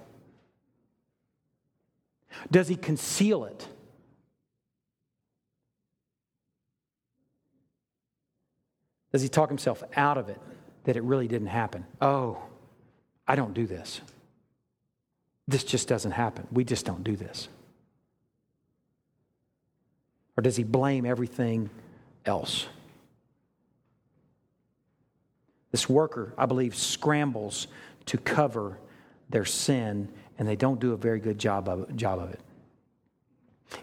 Does 2.51 2.69
he 2.69 2.77
conceal 2.77 3.47
it? 3.47 3.67
Does 9.19 9.25
he 9.25 9.29
talk 9.29 9.49
himself 9.49 9.83
out 9.97 10.17
of 10.17 10.29
it 10.29 10.41
that 10.85 10.97
it 10.97 11.03
really 11.03 11.27
didn't 11.27 11.49
happen? 11.49 11.85
Oh, 12.01 12.39
I 13.27 13.35
don't 13.35 13.53
do 13.53 13.67
this. 13.67 14.01
This 15.49 15.65
just 15.65 15.89
doesn't 15.89 16.13
happen. 16.13 16.47
We 16.53 16.63
just 16.63 16.87
don't 16.87 17.03
do 17.03 17.17
this. 17.17 17.49
Or 20.37 20.43
does 20.43 20.55
he 20.55 20.63
blame 20.63 21.05
everything 21.05 21.69
else? 22.25 22.69
This 25.73 25.89
worker, 25.89 26.33
I 26.39 26.47
believe, 26.47 26.77
scrambles 26.77 27.67
to 28.07 28.19
cover 28.19 28.79
their 29.31 29.45
sin, 29.45 30.13
and 30.39 30.47
they 30.47 30.55
don't 30.55 30.79
do 30.79 30.93
a 30.93 30.97
very 30.97 31.19
good 31.19 31.41
job 31.41 31.69
of, 31.69 31.97
job 31.97 32.21
of 32.21 32.31
it. 32.31 32.41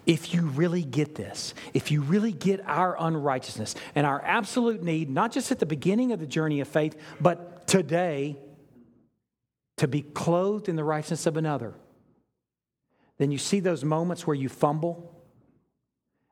If 0.06 0.34
you 0.34 0.48
really 0.48 0.84
get 0.84 1.16
this, 1.16 1.54
if 1.74 1.92
you 1.92 2.02
really 2.02 2.32
get 2.32 2.68
our 2.68 2.96
unrighteousness 3.00 3.76
and 3.94 4.06
our 4.06 4.22
absolute 4.24 4.84
need, 4.84 5.10
not 5.10 5.32
just 5.32 5.52
at 5.52 5.60
the 5.60 5.66
beginning 5.66 6.12
of 6.12 6.20
the 6.20 6.28
journey 6.28 6.60
of 6.62 6.68
faith, 6.68 7.00
but 7.20 7.68
today, 7.68 8.38
to 9.78 9.88
be 9.88 10.02
clothed 10.02 10.70
in 10.70 10.76
the 10.76 10.84
righteousness 10.84 11.26
of 11.26 11.38
another, 11.38 11.74
then 13.18 13.32
you 13.32 13.38
see 13.38 13.60
those 13.60 13.84
moments 13.84 14.26
where 14.26 14.36
you 14.36 14.50
fumble 14.50 15.12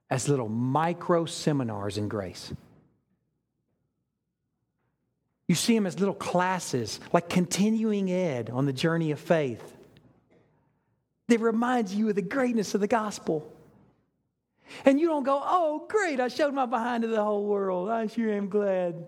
as 0.10 0.30
little 0.30 0.50
micro 0.50 1.26
seminars 1.26 1.98
in 1.98 2.08
grace. 2.08 2.54
You 5.48 5.56
see 5.56 5.76
them 5.76 5.86
as 5.86 6.00
little 6.00 6.16
classes, 6.16 7.00
like 7.12 7.30
continuing 7.30 8.12
ed 8.12 8.50
on 8.50 8.66
the 8.66 8.74
journey 8.74 9.12
of 9.12 9.20
faith. 9.20 9.78
That 11.30 11.40
reminds 11.40 11.96
you 11.96 12.10
of 12.10 12.16
the 12.16 12.22
greatness 12.22 12.76
of 12.76 12.82
the 12.82 12.88
gospel. 12.88 13.52
And 14.86 15.00
you 15.00 15.08
don't 15.08 15.24
go, 15.24 15.42
oh, 15.44 15.86
great, 15.90 16.20
I 16.20 16.28
showed 16.28 16.54
my 16.54 16.66
behind 16.66 17.04
to 17.04 17.08
the 17.08 17.24
whole 17.24 17.46
world. 17.46 17.90
I 17.90 18.08
sure 18.08 18.32
am 18.32 18.50
glad. 18.50 19.08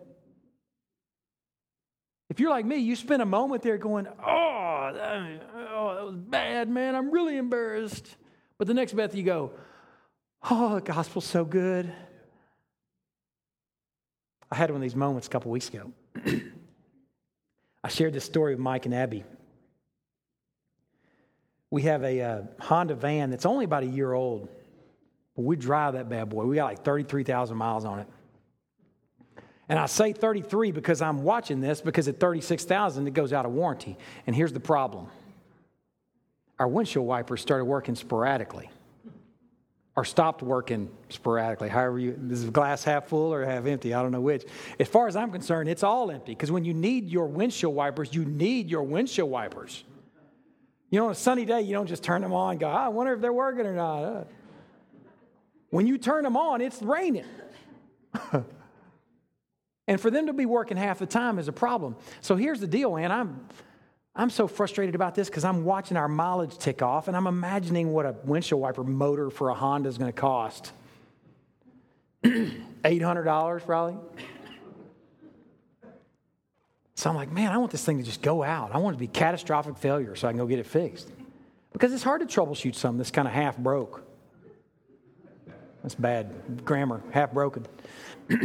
If 2.30 2.40
you're 2.40 2.50
like 2.50 2.66
me, 2.66 2.78
you 2.78 2.96
spend 2.96 3.22
a 3.22 3.26
moment 3.26 3.64
there 3.64 3.78
going, 3.78 4.08
oh, 4.08 4.92
that, 4.94 5.42
oh, 5.74 5.96
that 5.96 6.06
was 6.06 6.16
bad, 6.16 6.70
man. 6.70 6.96
I'm 6.96 7.12
really 7.12 7.38
embarrassed. 7.38 8.08
But 8.58 8.68
the 8.68 8.74
next 8.74 8.94
breath 8.94 9.16
you 9.16 9.24
go, 9.24 9.52
oh, 10.50 10.76
the 10.76 10.82
gospel's 10.82 11.26
so 11.26 11.46
good. 11.46 11.92
I 14.52 14.56
had 14.56 14.70
one 14.70 14.78
of 14.78 14.82
these 14.82 14.96
moments 14.96 15.28
a 15.28 15.30
couple 15.30 15.52
weeks 15.52 15.70
ago. 15.70 15.92
I 17.84 17.90
shared 17.90 18.14
this 18.14 18.26
story 18.26 18.54
with 18.54 18.60
Mike 18.60 18.86
and 18.86 18.96
Abby. 18.96 19.24
We 21.72 21.84
have 21.84 22.04
a 22.04 22.22
uh, 22.22 22.42
Honda 22.60 22.96
van 22.96 23.30
that's 23.30 23.46
only 23.46 23.66
about 23.66 23.84
a 23.84 23.88
year 23.88 24.14
old. 24.14 24.50
We 25.36 25.56
drive 25.56 25.94
that 25.94 26.10
bad 26.10 26.30
boy. 26.30 26.46
We 26.46 26.56
got 26.56 26.66
like 26.66 26.84
33,000 26.84 27.58
miles 27.58 27.84
on 27.86 28.00
it. 28.00 28.08
And 29.68 29.80
I 29.80 29.88
say 29.88 30.14
33 30.14 30.72
because 30.72 31.02
I'm 31.02 31.24
watching 31.24 31.60
this 31.60 31.82
because 31.82 32.08
at 32.08 32.20
36,000 32.20 33.08
it 33.08 33.14
goes 33.14 33.34
out 33.34 33.46
of 33.46 33.52
warranty. 33.52 33.98
And 34.28 34.36
here's 34.36 34.54
the 34.54 34.60
problem. 34.60 35.08
Our 36.60 36.68
windshield 36.68 37.06
wipers 37.06 37.42
started 37.42 37.66
working 37.66 37.96
sporadically 37.96 38.70
or 39.96 40.06
stopped 40.06 40.44
working 40.44 40.90
sporadically. 41.10 41.70
However, 41.70 41.98
you, 42.00 42.16
this 42.18 42.40
is 42.40 42.50
glass 42.50 42.84
half 42.84 43.08
full 43.08 43.34
or 43.34 43.44
half 43.46 43.66
empty? 43.66 43.94
I 43.94 44.02
don't 44.02 44.12
know 44.12 44.22
which. 44.22 44.44
As 44.80 44.88
far 44.88 45.08
as 45.08 45.16
I'm 45.16 45.32
concerned, 45.32 45.70
it's 45.70 45.84
all 45.84 46.12
empty 46.12 46.34
because 46.34 46.52
when 46.52 46.66
you 46.66 46.74
need 46.74 47.10
your 47.10 47.28
windshield 47.28 47.74
wipers, 47.74 48.14
you 48.14 48.26
need 48.26 48.70
your 48.70 48.84
windshield 48.84 49.30
wipers. 49.30 49.84
You 50.96 51.02
know, 51.02 51.08
on 51.08 51.12
a 51.12 51.16
sunny 51.16 51.44
day, 51.44 51.60
you 51.60 51.74
don't 51.74 51.88
just 51.88 52.04
turn 52.04 52.22
them 52.22 52.32
on 52.32 52.52
and 52.52 52.60
go, 52.62 52.70
I 52.70 52.88
wonder 52.88 53.12
if 53.12 53.20
they're 53.20 53.34
working 53.34 53.66
or 53.66 53.74
not. 53.74 54.04
Uh, 54.06 54.24
when 55.70 55.88
you 55.88 55.98
turn 55.98 56.24
them 56.24 56.38
on, 56.38 56.62
it's 56.62 56.82
raining. 56.82 57.26
and 59.90 60.00
for 60.00 60.10
them 60.10 60.28
to 60.28 60.32
be 60.32 60.46
working 60.46 60.78
half 60.78 61.00
the 61.00 61.06
time 61.06 61.38
is 61.38 61.50
a 61.50 61.52
problem. 61.52 61.98
So 62.22 62.38
here's 62.38 62.62
the 62.62 62.68
deal, 62.68 62.96
man. 62.96 63.12
I'm, 63.12 63.46
I'm 64.16 64.30
so 64.30 64.48
frustrated 64.48 64.96
about 64.96 65.16
this 65.16 65.28
because 65.28 65.44
I'm 65.44 65.66
watching 65.66 65.98
our 65.98 66.08
mileage 66.08 66.58
tick 66.58 66.82
off 66.82 67.10
and 67.10 67.18
I'm 67.18 67.28
imagining 67.28 67.92
what 67.92 68.06
a 68.06 68.16
windshield 68.24 68.62
wiper 68.62 68.86
motor 68.86 69.30
for 69.30 69.50
a 69.50 69.54
Honda 69.54 69.90
is 69.90 69.98
going 69.98 70.14
to 70.14 70.18
cost. 70.18 70.72
$800 72.24 73.66
probably. 73.66 73.98
So 77.06 77.12
I'm 77.12 77.16
like, 77.16 77.32
man, 77.32 77.52
I 77.52 77.60
want 77.60 77.72
this 77.72 77.86
thing 77.86 78.00
to 78.00 78.04
just 78.04 78.24
go 78.24 78.42
out. 78.42 78.74
I 78.74 78.80
want 78.80 78.96
it 78.96 78.98
to 78.98 79.00
be 79.00 79.06
catastrophic 79.06 79.78
failure 79.78 80.16
so 80.16 80.28
I 80.28 80.32
can 80.32 80.40
go 80.40 80.48
get 80.48 80.58
it 80.58 80.66
fixed. 80.66 81.12
Because 81.72 81.94
it's 81.94 82.02
hard 82.02 82.22
to 82.22 82.26
troubleshoot 82.26 82.74
something 82.74 82.98
that's 82.98 83.12
kind 83.12 83.28
of 83.28 83.34
half 83.36 83.60
broke. 83.60 84.04
That's 85.84 85.94
bad 85.94 86.66
grammar, 86.66 87.04
half 87.12 87.32
broken. 87.32 87.68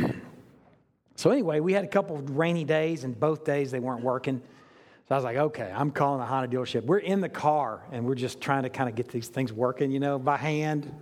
so, 1.17 1.31
anyway, 1.31 1.61
we 1.61 1.73
had 1.73 1.85
a 1.85 1.89
couple 1.89 2.17
of 2.17 2.37
rainy 2.37 2.65
days, 2.65 3.05
and 3.05 3.19
both 3.19 3.47
days 3.47 3.71
they 3.71 3.81
weren't 3.81 4.05
working. 4.05 4.43
So 5.09 5.15
I 5.15 5.17
was 5.17 5.25
like, 5.25 5.39
okay, 5.39 5.73
I'm 5.75 5.91
calling 5.91 6.21
the 6.21 6.27
Honda 6.27 6.55
dealership. 6.55 6.85
We're 6.85 6.99
in 6.99 7.23
the 7.23 7.31
car, 7.31 7.83
and 7.93 8.05
we're 8.05 8.15
just 8.15 8.43
trying 8.43 8.65
to 8.65 8.69
kind 8.69 8.91
of 8.91 8.95
get 8.95 9.09
these 9.09 9.29
things 9.29 9.55
working, 9.55 9.91
you 9.91 10.01
know, 10.01 10.19
by 10.19 10.37
hand. 10.37 10.95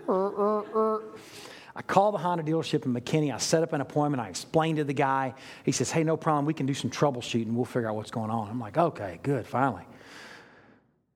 I 1.79 1.83
call 1.83 2.11
the 2.11 2.19
Honda 2.19 2.43
dealership 2.43 2.87
in 2.87 2.93
McKinney. 2.93 3.33
I 3.33 3.39
set 3.39 3.63
up 3.63 3.73
an 3.73 3.81
appointment. 3.81 4.21
I 4.21 4.29
explained 4.29 4.79
to 4.79 4.85
the 4.85 4.93
guy. 4.93 5.35
He 5.63 5.71
says, 5.71 5.93
hey, 5.93 6.03
no 6.03 6.17
problem. 6.17 6.45
We 6.45 6.53
can 6.53 6.67
do 6.67 6.75
some 6.75 6.91
troubleshooting. 6.91 7.53
We'll 7.53 7.65
figure 7.67 7.89
out 7.89 7.95
what's 7.95 8.11
going 8.11 8.31
on. 8.33 8.51
I'm 8.51 8.59
like, 8.59 8.77
okay, 8.77 9.21
good, 9.23 9.47
finally. 9.47 9.85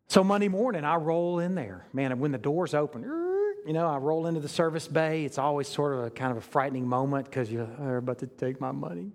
So 0.07 0.23
Monday 0.23 0.47
morning, 0.47 0.85
I 0.85 0.95
roll 0.95 1.41
in 1.41 1.57
there. 1.57 1.85
Man, 1.93 2.17
when 2.21 2.31
the 2.31 2.39
doors 2.39 2.75
open, 2.75 3.03
you 3.03 3.73
know, 3.73 3.89
I 3.89 3.97
roll 3.97 4.29
into 4.29 4.39
the 4.39 4.49
service 4.49 4.87
bay. 4.87 5.25
It's 5.25 5.37
always 5.37 5.67
sort 5.67 5.95
of 5.95 6.05
a 6.05 6.11
kind 6.11 6.31
of 6.31 6.37
a 6.39 6.43
frightening 6.43 6.87
moment 6.87 7.25
because 7.25 7.51
you're 7.51 7.97
about 7.97 8.21
to 8.21 8.29
take 8.29 8.61
my 8.61 8.71
money. 8.71 9.11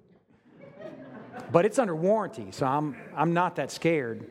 but 1.50 1.64
it's 1.64 1.80
under 1.80 1.96
warranty, 1.96 2.48
so 2.52 2.66
I'm, 2.66 2.94
I'm 3.16 3.34
not 3.34 3.56
that 3.56 3.72
scared. 3.72 4.30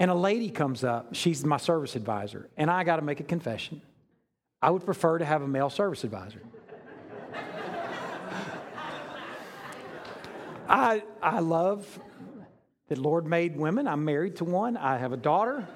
And 0.00 0.10
a 0.10 0.16
lady 0.16 0.50
comes 0.50 0.82
up. 0.82 1.14
She's 1.14 1.44
my 1.44 1.58
service 1.58 1.94
advisor. 1.94 2.50
And 2.56 2.68
I 2.68 2.82
got 2.82 2.96
to 2.96 3.02
make 3.02 3.20
a 3.20 3.24
confession. 3.24 3.82
I 4.66 4.70
would 4.70 4.84
prefer 4.84 5.18
to 5.18 5.24
have 5.24 5.42
a 5.42 5.46
male 5.46 5.70
service 5.70 6.02
advisor. 6.02 6.42
I, 10.68 11.04
I 11.22 11.38
love 11.38 11.86
that 12.88 12.98
Lord 12.98 13.28
made 13.28 13.56
women. 13.56 13.86
I'm 13.86 14.04
married 14.04 14.34
to 14.38 14.44
one. 14.44 14.76
I 14.76 14.98
have 14.98 15.12
a 15.12 15.16
daughter. 15.16 15.68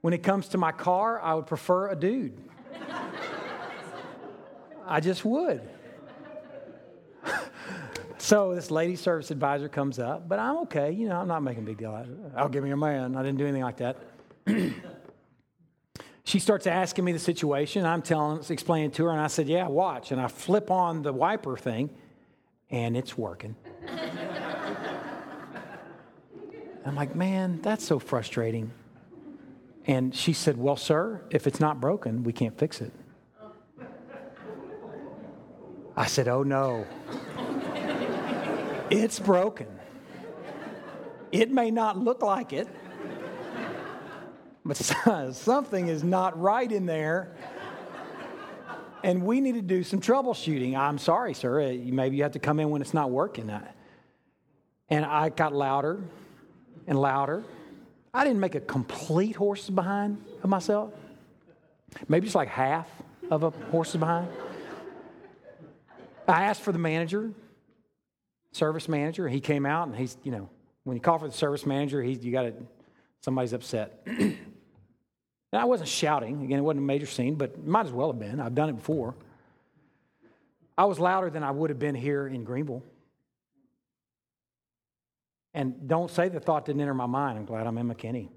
When 0.00 0.14
it 0.14 0.22
comes 0.22 0.48
to 0.48 0.58
my 0.58 0.72
car, 0.72 1.20
I 1.20 1.34
would 1.34 1.46
prefer 1.46 1.90
a 1.90 1.94
dude. 1.94 2.32
I 4.86 5.00
just 5.00 5.22
would. 5.26 5.68
so 8.16 8.54
this 8.54 8.70
lady 8.70 8.96
service 8.96 9.30
advisor 9.30 9.68
comes 9.68 9.98
up, 9.98 10.26
but 10.26 10.38
I'm 10.38 10.56
okay. 10.60 10.92
You 10.92 11.10
know, 11.10 11.16
I'm 11.20 11.28
not 11.28 11.42
making 11.42 11.64
a 11.64 11.66
big 11.66 11.76
deal. 11.76 11.90
out 11.90 12.06
of 12.06 12.12
it. 12.12 12.32
I'll 12.34 12.48
give 12.48 12.64
me 12.64 12.70
a 12.70 12.76
man. 12.78 13.16
I 13.16 13.22
didn't 13.22 13.36
do 13.36 13.44
anything 13.44 13.64
like 13.64 13.76
that. 13.76 13.98
she 16.28 16.38
starts 16.38 16.66
asking 16.66 17.06
me 17.06 17.12
the 17.12 17.18
situation. 17.18 17.86
I'm 17.86 18.02
telling, 18.02 18.44
explaining 18.50 18.90
to 18.92 19.06
her, 19.06 19.10
and 19.12 19.20
I 19.20 19.28
said, 19.28 19.48
"Yeah, 19.48 19.66
watch." 19.66 20.12
And 20.12 20.20
I 20.20 20.28
flip 20.28 20.70
on 20.70 21.00
the 21.02 21.12
wiper 21.12 21.56
thing, 21.56 21.88
and 22.70 22.96
it's 22.96 23.16
working. 23.16 23.56
I'm 26.84 26.94
like, 26.94 27.14
man, 27.14 27.60
that's 27.62 27.84
so 27.84 27.98
frustrating. 27.98 28.70
And 29.86 30.14
she 30.14 30.32
said, 30.32 30.56
Well, 30.58 30.76
sir, 30.76 31.22
if 31.30 31.46
it's 31.46 31.60
not 31.60 31.80
broken, 31.80 32.24
we 32.24 32.32
can't 32.32 32.58
fix 32.58 32.80
it. 32.80 32.92
I 35.96 36.06
said, 36.06 36.28
Oh, 36.28 36.42
no. 36.42 36.86
It's 38.90 39.18
broken. 39.18 39.66
It 41.30 41.50
may 41.50 41.70
not 41.70 41.98
look 41.98 42.22
like 42.22 42.54
it, 42.54 42.66
but 44.68 44.76
something 45.34 45.88
is 45.88 46.04
not 46.04 46.40
right 46.40 46.70
in 46.70 46.86
there. 46.86 47.34
And 49.02 49.24
we 49.24 49.40
need 49.40 49.54
to 49.54 49.62
do 49.62 49.82
some 49.82 50.00
troubleshooting. 50.00 50.76
I'm 50.76 50.98
sorry, 50.98 51.34
sir. 51.34 51.60
Uh, 51.60 51.74
maybe 51.84 52.16
you 52.16 52.22
have 52.22 52.32
to 52.32 52.38
come 52.38 52.60
in 52.60 52.70
when 52.70 52.82
it's 52.82 52.94
not 52.94 53.10
working. 53.10 53.50
And 54.88 55.04
I 55.04 55.30
got 55.30 55.52
louder 55.52 56.00
and 56.86 57.00
louder 57.00 57.44
I 58.12 58.24
didn't 58.24 58.40
make 58.40 58.54
a 58.54 58.60
complete 58.60 59.36
horse 59.36 59.68
behind 59.68 60.24
of 60.42 60.50
myself. 60.50 60.92
Maybe 62.08 62.24
just 62.24 62.34
like 62.34 62.48
half 62.48 62.88
of 63.30 63.42
a 63.42 63.50
horse 63.50 63.94
behind. 63.94 64.28
I 66.26 66.44
asked 66.44 66.62
for 66.62 66.72
the 66.72 66.78
manager, 66.78 67.30
service 68.52 68.88
manager. 68.88 69.28
He 69.28 69.40
came 69.40 69.64
out 69.64 69.88
and 69.88 69.96
he's, 69.96 70.16
you 70.24 70.32
know, 70.32 70.48
when 70.84 70.96
you 70.96 71.00
call 71.00 71.18
for 71.18 71.28
the 71.28 71.34
service 71.34 71.64
manager, 71.64 72.02
he's, 72.02 72.24
you 72.24 72.32
got 72.32 72.42
to, 72.42 72.54
somebody's 73.20 73.52
upset. 73.52 74.06
I 75.52 75.64
wasn't 75.64 75.88
shouting. 75.88 76.44
Again, 76.44 76.58
it 76.58 76.62
wasn't 76.62 76.84
a 76.84 76.86
major 76.86 77.06
scene, 77.06 77.34
but 77.34 77.66
might 77.66 77.86
as 77.86 77.92
well 77.92 78.12
have 78.12 78.18
been. 78.18 78.38
I've 78.38 78.54
done 78.54 78.68
it 78.68 78.74
before. 78.74 79.14
I 80.76 80.84
was 80.84 80.98
louder 81.00 81.30
than 81.30 81.42
I 81.42 81.50
would 81.50 81.70
have 81.70 81.78
been 81.78 81.94
here 81.94 82.26
in 82.26 82.44
Greenville. 82.44 82.84
And 85.54 85.88
don't 85.88 86.10
say 86.10 86.28
the 86.28 86.38
thought 86.38 86.66
didn't 86.66 86.82
enter 86.82 86.92
my 86.94 87.06
mind. 87.06 87.38
I'm 87.38 87.46
glad 87.46 87.66
I'm 87.66 87.78
in 87.78 87.88
McKinney. 87.88 88.28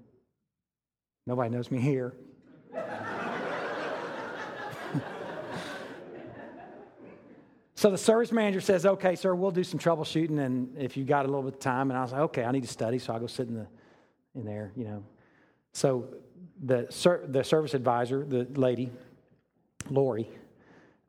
Nobody 1.26 1.50
knows 1.50 1.70
me 1.70 1.78
here. 1.78 2.14
so 7.74 7.90
the 7.90 7.98
service 7.98 8.32
manager 8.32 8.62
says, 8.62 8.86
okay, 8.86 9.14
sir, 9.14 9.34
we'll 9.34 9.50
do 9.50 9.62
some 9.62 9.78
troubleshooting 9.78 10.38
and 10.40 10.76
if 10.78 10.96
you 10.96 11.04
got 11.04 11.26
a 11.26 11.28
little 11.28 11.42
bit 11.42 11.54
of 11.54 11.60
time. 11.60 11.90
And 11.90 11.98
I 11.98 12.02
was 12.02 12.12
like, 12.12 12.22
okay, 12.22 12.44
I 12.44 12.50
need 12.50 12.62
to 12.62 12.68
study, 12.68 12.98
so 12.98 13.12
I'll 13.12 13.20
go 13.20 13.26
sit 13.26 13.46
in 13.48 13.54
the 13.54 13.66
in 14.34 14.44
there, 14.46 14.72
you 14.74 14.84
know. 14.84 15.04
So 15.74 16.08
the 16.62 16.86
the 17.28 17.42
service 17.42 17.74
advisor, 17.74 18.24
the 18.24 18.46
lady, 18.54 18.90
Lori, 19.90 20.28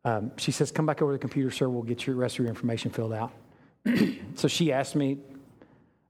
um, 0.06 0.32
she 0.38 0.52
says, 0.52 0.72
come 0.72 0.86
back 0.86 1.02
over 1.02 1.14
to 1.14 1.18
the 1.18 1.22
computer, 1.22 1.50
sir, 1.50 1.70
we'll 1.70 1.84
get 1.84 2.06
your 2.06 2.16
rest 2.16 2.36
of 2.36 2.40
your 2.40 2.50
information 2.50 2.92
filled 2.92 3.14
out. 3.14 3.32
so 4.36 4.48
she 4.48 4.72
asked 4.72 4.96
me 4.96 5.18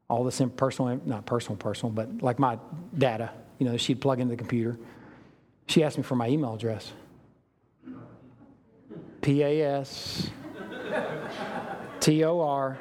all 0.10 0.24
this 0.24 0.42
personal, 0.58 1.00
not 1.06 1.26
personal, 1.26 1.58
personal, 1.58 1.92
but 1.92 2.22
like 2.22 2.40
my 2.40 2.58
data, 2.98 3.32
you 3.60 3.68
know, 3.68 3.78
she'd 3.78 4.02
plug 4.02 4.20
into 4.20 4.32
the 4.32 4.38
computer. 4.38 4.78
She 5.68 5.84
asked 5.84 5.98
me 5.98 6.04
for 6.04 6.16
my 6.16 6.28
email 6.28 6.56
address. 6.56 6.92
P 9.22 9.42
A 9.42 9.80
S 9.80 10.30
T 12.00 12.24
O 12.26 12.42
R 12.42 12.78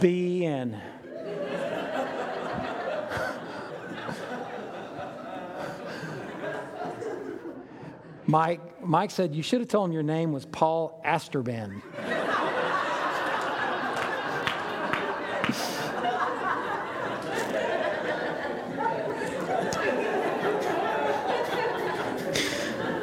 B 0.00 0.44
N. 0.44 0.80
Mike, 8.34 8.84
Mike 8.84 9.12
said, 9.12 9.32
You 9.32 9.44
should 9.44 9.60
have 9.60 9.68
told 9.68 9.90
him 9.90 9.92
your 9.92 10.02
name 10.02 10.32
was 10.32 10.44
Paul 10.44 11.00
Asterban. 11.06 11.80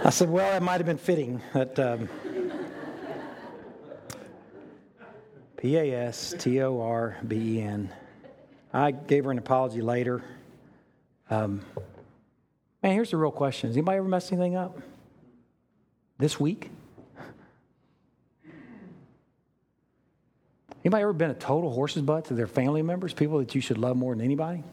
I 0.04 0.10
said, 0.10 0.30
Well, 0.30 0.52
that 0.52 0.62
might 0.62 0.80
have 0.80 0.86
been 0.86 0.98
fitting. 0.98 1.42
That, 1.54 1.80
um, 1.80 2.10
P 5.56 5.78
A 5.78 6.08
S 6.08 6.36
T 6.38 6.62
O 6.62 6.82
R 6.82 7.16
B 7.26 7.60
E 7.60 7.62
N. 7.62 7.90
I 8.74 8.92
gave 8.92 9.24
her 9.24 9.32
an 9.32 9.38
apology 9.38 9.82
later. 9.82 10.26
Um, 11.30 11.62
man, 12.84 12.92
here's 12.92 13.12
the 13.12 13.18
real 13.18 13.32
question 13.32 13.70
Has 13.70 13.78
anybody 13.78 14.00
ever 14.00 14.10
messed 14.10 14.34
anything 14.34 14.58
up? 14.58 14.78
This 16.22 16.40
week? 16.40 16.70
Anybody 20.86 21.02
ever 21.02 21.14
been 21.14 21.32
a 21.32 21.34
total 21.34 21.72
horse's 21.72 22.04
butt 22.04 22.26
to 22.26 22.36
their 22.36 22.46
family 22.46 22.84
members, 22.84 23.12
people 23.12 23.40
that 23.40 23.56
you 23.56 23.62
should 23.62 23.80
love 23.80 23.98
more 23.98 24.14
than 24.14 24.24
anybody? 24.24 24.64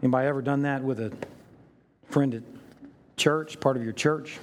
Anybody 0.00 0.28
ever 0.28 0.42
done 0.42 0.62
that 0.62 0.84
with 0.84 1.00
a 1.00 1.12
friend 2.08 2.36
at 2.36 2.42
church, 3.16 3.58
part 3.58 3.76
of 3.76 3.82
your 3.82 3.92
church? 3.92 4.38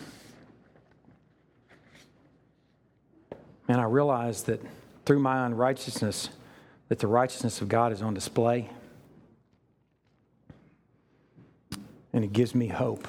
And 3.69 3.79
I 3.79 3.85
realized 3.85 4.47
that 4.47 4.61
through 5.05 5.19
my 5.19 5.45
unrighteousness, 5.45 6.27
that 6.89 6.99
the 6.99 7.07
righteousness 7.07 7.61
of 7.61 7.69
God 7.69 7.93
is 7.93 8.01
on 8.01 8.13
display. 8.13 8.69
And 12.13 12.23
it 12.23 12.31
gives 12.31 12.53
me 12.53 12.67
hope. 12.67 13.07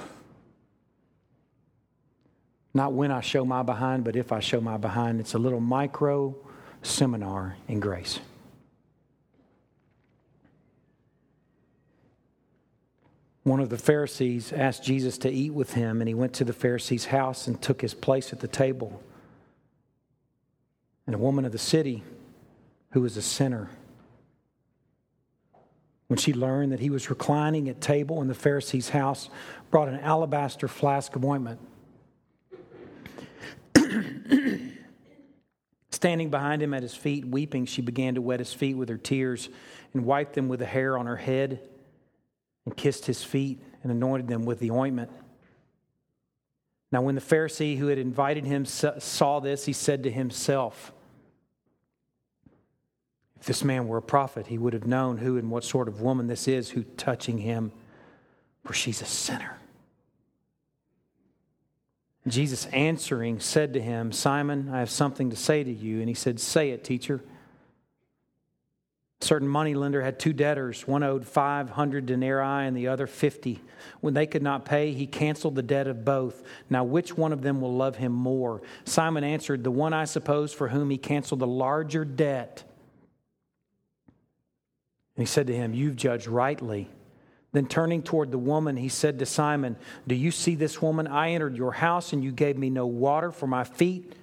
Not 2.73 2.91
when 2.91 3.11
I 3.11 3.21
show 3.21 3.45
my 3.45 3.63
behind, 3.63 4.03
but 4.03 4.15
if 4.15 4.31
I 4.31 4.39
show 4.39 4.59
my 4.59 4.77
behind. 4.77 5.19
It's 5.21 5.33
a 5.33 5.39
little 5.39 5.61
micro 5.61 6.35
seminar 6.81 7.55
in 7.67 7.79
grace. 7.79 8.19
One 13.43 13.59
of 13.59 13.69
the 13.69 13.77
Pharisees 13.77 14.51
asked 14.51 14.83
Jesus 14.83 15.19
to 15.19 15.29
eat 15.29 15.53
with 15.53 15.73
him, 15.73 16.01
and 16.01 16.07
he 16.07 16.15
went 16.15 16.33
to 16.33 16.43
the 16.43 16.51
Pharisee's 16.51 17.05
house 17.05 17.45
and 17.45 17.61
took 17.61 17.79
his 17.79 17.93
place 17.93 18.33
at 18.33 18.39
the 18.39 18.47
table. 18.47 19.03
And 21.05 21.13
a 21.13 21.19
woman 21.19 21.45
of 21.45 21.51
the 21.51 21.59
city 21.59 22.03
who 22.89 23.01
was 23.01 23.17
a 23.17 23.21
sinner, 23.21 23.69
when 26.07 26.17
she 26.17 26.33
learned 26.33 26.71
that 26.71 26.79
he 26.79 26.89
was 26.89 27.09
reclining 27.09 27.67
at 27.69 27.81
table 27.81 28.21
in 28.21 28.27
the 28.27 28.33
Pharisee's 28.33 28.89
house, 28.89 29.29
brought 29.71 29.87
an 29.87 29.99
alabaster 29.99 30.67
flask 30.67 31.15
of 31.15 31.25
ointment. 31.25 31.59
Standing 35.89 36.29
behind 36.29 36.61
him 36.61 36.73
at 36.73 36.83
his 36.83 36.93
feet, 36.93 37.25
weeping, 37.25 37.65
she 37.65 37.81
began 37.81 38.15
to 38.15 38.21
wet 38.21 38.39
his 38.39 38.53
feet 38.53 38.75
with 38.75 38.89
her 38.89 38.97
tears 38.97 39.49
and 39.93 40.05
wiped 40.05 40.33
them 40.33 40.47
with 40.47 40.59
the 40.59 40.65
hair 40.65 40.97
on 40.97 41.05
her 41.05 41.15
head 41.15 41.59
and 42.65 42.75
kissed 42.75 43.05
his 43.05 43.23
feet 43.23 43.61
and 43.81 43.91
anointed 43.91 44.27
them 44.27 44.45
with 44.45 44.59
the 44.59 44.71
ointment. 44.71 45.09
Now, 46.91 47.01
when 47.01 47.15
the 47.15 47.21
Pharisee 47.21 47.77
who 47.77 47.87
had 47.87 47.97
invited 47.97 48.45
him 48.45 48.65
saw 48.65 49.39
this, 49.39 49.65
he 49.65 49.73
said 49.73 50.03
to 50.03 50.11
himself, 50.11 50.93
If 53.45 53.49
this 53.49 53.63
man 53.63 53.87
were 53.87 53.97
a 53.97 54.01
prophet, 54.01 54.47
he 54.47 54.57
would 54.57 54.73
have 54.73 54.87
known 54.87 55.17
who 55.17 55.37
and 55.37 55.51
what 55.51 55.63
sort 55.63 55.87
of 55.87 56.01
woman 56.01 56.25
this 56.25 56.47
is 56.47 56.71
who 56.71 56.81
touching 56.81 57.37
him, 57.37 57.71
for 58.63 58.73
she's 58.73 59.03
a 59.03 59.05
sinner. 59.05 59.59
Jesus 62.27 62.65
answering 62.73 63.39
said 63.39 63.73
to 63.73 63.79
him, 63.79 64.11
Simon, 64.11 64.71
I 64.73 64.79
have 64.79 64.89
something 64.89 65.29
to 65.29 65.35
say 65.35 65.63
to 65.63 65.71
you. 65.71 65.99
And 65.99 66.09
he 66.09 66.15
said, 66.15 66.39
Say 66.39 66.71
it, 66.71 66.83
teacher 66.83 67.21
A 69.21 69.25
certain 69.25 69.47
money 69.47 69.75
lender 69.75 70.01
had 70.01 70.17
two 70.17 70.33
debtors. 70.33 70.87
One 70.87 71.03
owed 71.03 71.27
500 71.27 72.07
denarii 72.07 72.65
and 72.65 72.75
the 72.75 72.87
other 72.87 73.05
50. 73.05 73.61
When 74.01 74.15
they 74.15 74.25
could 74.25 74.41
not 74.41 74.65
pay, 74.65 74.91
he 74.91 75.05
canceled 75.05 75.53
the 75.53 75.61
debt 75.61 75.85
of 75.85 76.03
both. 76.03 76.41
Now, 76.67 76.83
which 76.83 77.15
one 77.15 77.31
of 77.31 77.43
them 77.43 77.61
will 77.61 77.75
love 77.75 77.97
him 77.97 78.11
more? 78.11 78.63
Simon 78.85 79.23
answered, 79.23 79.63
The 79.63 79.69
one, 79.69 79.93
I 79.93 80.05
suppose, 80.05 80.51
for 80.51 80.69
whom 80.69 80.89
he 80.89 80.97
canceled 80.97 81.41
the 81.41 81.45
larger 81.45 82.05
debt. 82.05 82.63
And 85.15 85.25
he 85.25 85.31
said 85.31 85.47
to 85.47 85.55
him, 85.55 85.73
You've 85.73 85.95
judged 85.95 86.27
rightly. 86.27 86.89
Then 87.51 87.67
turning 87.67 88.03
toward 88.03 88.31
the 88.31 88.37
woman, 88.37 88.75
he 88.75 88.89
said 88.89 89.19
to 89.19 89.25
Simon, 89.25 89.77
Do 90.05 90.15
you 90.15 90.31
see 90.31 90.55
this 90.55 90.81
woman? 90.81 91.07
I 91.07 91.31
entered 91.31 91.55
your 91.55 91.71
house 91.71 92.11
and 92.11 92.23
you 92.23 92.31
gave 92.31 92.57
me 92.57 92.69
no 92.69 92.85
water 92.85 93.31
for 93.31 93.47
my 93.47 93.63
feet. 93.63 94.13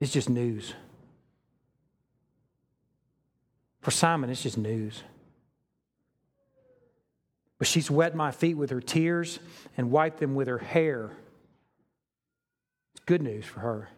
It's 0.00 0.12
just 0.12 0.30
news. 0.30 0.74
For 3.82 3.90
Simon, 3.90 4.30
it's 4.30 4.42
just 4.42 4.56
news. 4.56 5.02
But 7.58 7.68
she's 7.68 7.90
wet 7.90 8.14
my 8.14 8.30
feet 8.30 8.54
with 8.54 8.70
her 8.70 8.80
tears 8.80 9.38
and 9.76 9.90
wiped 9.90 10.18
them 10.18 10.34
with 10.34 10.48
her 10.48 10.58
hair. 10.58 11.10
It's 12.94 13.04
good 13.04 13.20
news 13.22 13.44
for 13.44 13.60
her. 13.60 13.90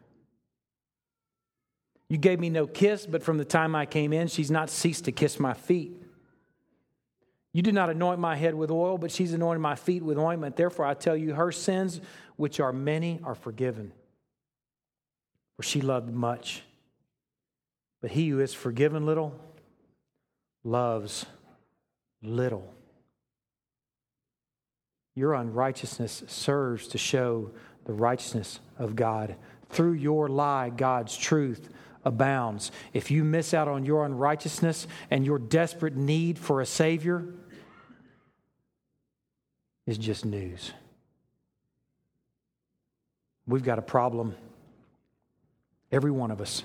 You 2.09 2.19
gave 2.19 2.39
me 2.39 2.51
no 2.51 2.67
kiss, 2.67 3.05
but 3.07 3.23
from 3.23 3.39
the 3.39 3.45
time 3.45 3.75
I 3.75 3.87
came 3.87 4.13
in, 4.13 4.29
she's 4.29 4.51
not 4.51 4.71
ceased 4.71 5.07
to 5.07 5.13
kiss 5.13 5.41
my 5.41 5.55
feet. 5.55 6.03
You 7.53 7.63
did 7.63 7.75
not 7.75 7.91
anoint 7.91 8.21
my 8.21 8.37
head 8.37 8.55
with 8.55 8.71
oil, 8.71 8.99
but 8.99 9.11
she's 9.11 9.33
anointed 9.33 9.63
my 9.63 9.75
feet 9.75 10.03
with 10.03 10.19
ointment. 10.19 10.57
Therefore, 10.57 10.85
I 10.85 10.95
tell 10.95 11.17
you, 11.17 11.35
her 11.35 11.51
sins, 11.51 12.01
which 12.37 12.61
are 12.61 12.73
many, 12.73 13.19
are 13.25 13.35
forgiven. 13.35 13.93
For 15.57 15.63
she 15.63 15.81
loved 15.81 16.13
much. 16.13 16.63
But 18.03 18.11
he 18.11 18.29
who 18.29 18.41
is 18.41 18.53
forgiven 18.53 19.07
little 19.07 19.35
loves 20.63 21.27
little. 22.23 22.73
Your 25.15 25.33
unrighteousness 25.33 26.25
serves 26.27 26.89
to 26.89 26.99
show 26.99 27.53
the 27.87 27.95
righteousness 27.95 28.61
of 28.79 28.95
God. 28.95 29.35
Through 29.71 29.95
your 29.95 30.29
lie, 30.29 30.69
God's 30.69 31.17
truth 31.17 31.71
abounds. 32.07 32.71
If 32.95 33.11
you 33.11 33.25
miss 33.25 33.53
out 33.53 33.69
on 33.69 33.85
your 33.85 34.07
unrighteousness 34.07 34.87
and 35.11 35.27
your 35.27 35.39
desperate 35.39 35.97
need 35.97 36.39
for 36.39 36.63
a 36.63 36.67
Savior, 36.67 37.27
is 39.87 39.99
just 39.99 40.25
news. 40.25 40.73
We've 43.47 43.63
got 43.63 43.79
a 43.79 43.83
problem. 43.83 44.35
Every 45.93 46.11
one 46.11 46.31
of 46.31 46.41
us. 46.41 46.65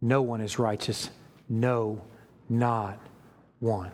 No 0.00 0.22
one 0.22 0.40
is 0.40 0.58
righteous. 0.58 1.08
No 1.48 2.02
not 2.48 2.98
one. 3.60 3.90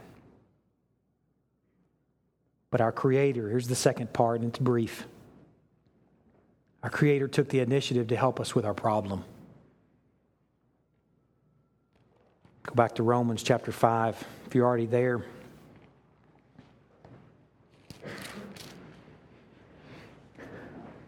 But 2.71 2.81
our 2.81 2.93
Creator, 2.93 3.49
here's 3.49 3.69
the 3.69 3.75
second 3.75 4.13
part, 4.13 4.41
and 4.41 4.49
it's 4.49 4.59
brief. 4.59 5.07
Our 6.83 6.91
Creator 6.91 7.29
took 7.29 7.49
the 7.49 7.61
initiative 7.61 8.09
to 8.09 8.17
help 8.17 8.41
us 8.41 8.55
with 8.55 8.65
our 8.65 8.75
problem. 8.75 9.25
Go 12.65 12.75
back 12.75 12.95
to 12.95 13.03
Romans 13.03 13.43
chapter 13.43 13.73
5, 13.73 14.25
if 14.47 14.55
you're 14.55 14.67
already 14.67 14.87
there. 14.87 15.25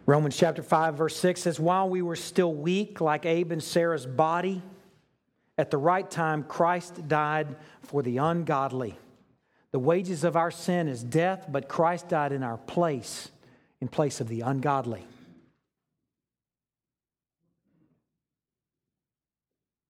Romans 0.05 0.37
chapter 0.37 0.61
5, 0.61 0.95
verse 0.95 1.15
6 1.15 1.41
says, 1.41 1.59
While 1.59 1.89
we 1.89 2.01
were 2.01 2.17
still 2.17 2.53
weak, 2.53 3.01
like 3.01 3.25
Abe 3.25 3.53
and 3.53 3.63
Sarah's 3.63 4.05
body, 4.05 4.61
at 5.57 5.71
the 5.71 5.77
right 5.77 6.09
time, 6.09 6.43
Christ 6.43 7.07
died 7.07 7.55
for 7.81 8.03
the 8.03 8.17
ungodly. 8.17 8.99
The 9.71 9.79
wages 9.79 10.23
of 10.23 10.35
our 10.35 10.51
sin 10.51 10.87
is 10.87 11.03
death, 11.03 11.47
but 11.49 11.69
Christ 11.69 12.09
died 12.09 12.33
in 12.33 12.43
our 12.43 12.57
place, 12.57 13.31
in 13.79 13.87
place 13.87 14.19
of 14.19 14.27
the 14.27 14.41
ungodly. 14.41 15.07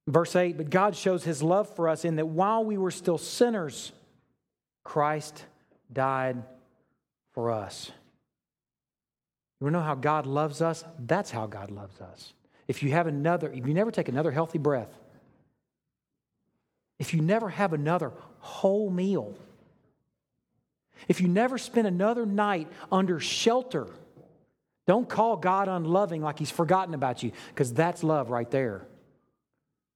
Verse 0.07 0.35
8, 0.35 0.57
but 0.57 0.69
God 0.69 0.95
shows 0.95 1.23
his 1.23 1.41
love 1.41 1.73
for 1.75 1.89
us 1.89 2.05
in 2.05 2.17
that 2.17 2.27
while 2.27 2.63
we 2.63 2.77
were 2.77 2.91
still 2.91 3.17
sinners, 3.17 3.91
Christ 4.83 5.43
died 5.91 6.43
for 7.33 7.49
us. 7.51 7.91
You 9.59 9.65
want 9.65 9.73
to 9.73 9.79
know 9.79 9.85
how 9.85 9.95
God 9.95 10.27
loves 10.27 10.61
us? 10.61 10.83
That's 10.99 11.31
how 11.31 11.47
God 11.47 11.71
loves 11.71 11.99
us. 12.01 12.33
If 12.67 12.83
you 12.83 12.91
have 12.91 13.07
another, 13.07 13.51
if 13.51 13.65
you 13.65 13.73
never 13.73 13.89
take 13.89 14.07
another 14.07 14.31
healthy 14.31 14.59
breath, 14.59 14.89
if 16.99 17.13
you 17.13 17.21
never 17.21 17.49
have 17.49 17.73
another 17.73 18.11
whole 18.39 18.91
meal, 18.91 19.33
if 21.07 21.19
you 21.19 21.27
never 21.27 21.57
spend 21.57 21.87
another 21.87 22.25
night 22.25 22.71
under 22.91 23.19
shelter, 23.19 23.87
don't 24.85 25.09
call 25.09 25.35
God 25.35 25.67
unloving 25.67 26.21
like 26.21 26.37
he's 26.37 26.51
forgotten 26.51 26.93
about 26.93 27.23
you, 27.23 27.31
because 27.49 27.73
that's 27.73 28.03
love 28.03 28.29
right 28.29 28.49
there 28.51 28.85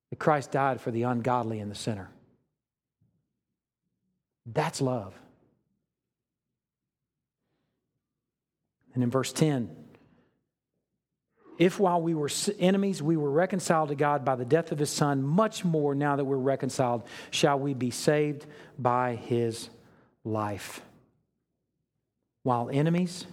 that 0.10 0.20
Christ 0.20 0.52
died 0.52 0.82
for 0.82 0.92
the 0.92 1.04
ungodly 1.04 1.60
and 1.60 1.70
the 1.70 1.76
sinner. 1.76 2.10
That's 4.46 4.82
love. 4.82 5.14
And 8.94 9.04
in 9.04 9.10
verse 9.10 9.32
10, 9.32 9.76
if 11.60 11.80
while 11.80 12.02
we 12.02 12.16
were 12.16 12.30
enemies, 12.58 13.04
we 13.04 13.18
were 13.18 13.30
reconciled 13.30 13.90
to 13.90 13.96
God 13.96 14.24
by 14.24 14.36
the 14.36 14.46
death 14.46 14.72
of 14.72 14.80
his 14.80 14.90
son, 14.90 15.22
much 15.22 15.66
more 15.66 15.94
now 15.94 16.16
that 16.16 16.26
we're 16.26 16.38
reconciled, 16.38 17.04
shall 17.32 17.60
we 17.60 17.74
be 17.74 17.92
saved 17.92 18.46
by 18.78 19.16
his 19.16 19.70
life. 20.24 20.82
While 22.44 22.70
enemies, 22.72 23.26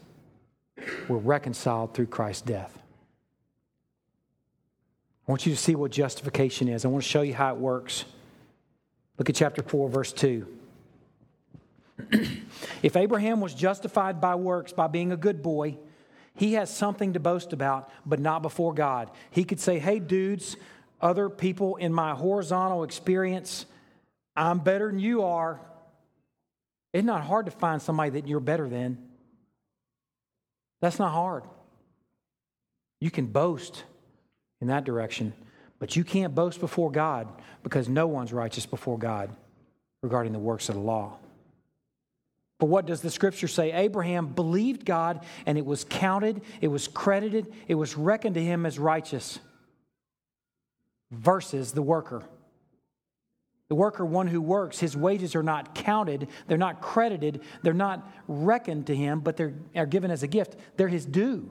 were 1.09 1.19
reconciled 1.19 1.95
through 1.95 2.07
Christ's 2.07 2.43
death. 2.43 2.77
I 5.27 5.33
want 5.33 5.45
you 5.45 5.53
to 5.53 5.59
see 5.59 5.75
what 5.75 5.91
justification 5.91 6.69
is. 6.69 6.85
I 6.85 6.89
want 6.89 7.03
to 7.03 7.09
show 7.09 7.23
you 7.23 7.35
how 7.35 7.53
it 7.53 7.59
works. 7.59 8.05
Look 9.19 9.29
at 9.29 9.35
chapter 9.35 9.63
4, 9.63 9.89
verse 9.89 10.13
2. 10.13 10.47
if 12.83 12.97
Abraham 12.97 13.41
was 13.41 13.55
justified 13.55 14.21
by 14.21 14.37
works, 14.37 14.73
by 14.73 14.87
being 14.87 15.11
a 15.11 15.17
good 15.17 15.43
boy, 15.43 15.79
he 16.35 16.53
has 16.53 16.75
something 16.75 17.15
to 17.15 17.21
boast 17.21 17.53
about, 17.53 17.91
but 18.05 18.21
not 18.21 18.43
before 18.43 18.73
God. 18.73 19.11
He 19.31 19.43
could 19.43 19.59
say, 19.59 19.79
Hey, 19.79 19.99
dudes, 19.99 20.57
other 21.01 21.29
people 21.29 21.77
in 21.77 21.93
my 21.93 22.15
horizontal 22.15 22.85
experience, 22.85 23.67
I'm 24.37 24.59
better 24.59 24.89
than 24.89 25.01
you 25.01 25.25
are. 25.25 25.61
It's 26.93 27.05
not 27.05 27.25
hard 27.25 27.47
to 27.47 27.53
find 27.53 27.83
somebody 27.83 28.11
that 28.11 28.29
you're 28.29 28.41
better 28.41 28.69
than. 28.69 28.99
That's 30.81 30.99
not 30.99 31.13
hard. 31.13 31.45
You 33.01 33.11
can 33.11 33.27
boast 33.27 33.85
in 34.61 34.69
that 34.69 34.85
direction, 34.85 35.33
but 35.79 35.97
you 35.97 36.05
can't 36.05 36.35
boast 36.35 36.61
before 36.61 36.91
God 36.91 37.29
because 37.63 37.89
no 37.89 38.07
one's 38.07 38.33
righteous 38.33 38.67
before 38.67 38.99
God 38.99 39.31
regarding 40.03 40.33
the 40.33 40.39
works 40.39 40.69
of 40.69 40.75
the 40.75 40.81
law. 40.81 41.19
But 42.59 42.67
what 42.67 42.87
does 42.87 43.03
the 43.03 43.11
scripture 43.11 43.49
say? 43.49 43.73
Abraham 43.73 44.29
believed 44.29 44.87
God 44.87 45.25
and 45.45 45.59
it 45.59 45.67
was 45.67 45.85
counted, 45.85 46.41
it 46.61 46.69
was 46.69 46.89
credited, 46.89 47.53
it 47.69 47.75
was 47.75 47.97
reckoned 47.97 48.35
to 48.37 48.43
him 48.43 48.65
as 48.65 48.79
righteous 48.79 49.39
versus 51.11 51.73
the 51.73 51.83
worker. 51.83 52.23
The 53.69 53.75
worker, 53.75 54.05
one 54.07 54.29
who 54.29 54.41
works, 54.41 54.79
his 54.79 54.97
wages 54.97 55.35
are 55.35 55.43
not 55.43 55.75
counted, 55.75 56.29
they're 56.47 56.57
not 56.57 56.81
credited, 56.81 57.43
they're 57.63 57.75
not 57.75 58.09
reckoned 58.29 58.87
to 58.87 58.95
him, 58.95 59.21
but 59.21 59.37
they're 59.37 59.55
are 59.75 59.87
given 59.87 60.11
as 60.11 60.23
a 60.23 60.29
gift. 60.29 60.57
They're 60.77 60.89
his 60.89 61.05
due. 61.05 61.51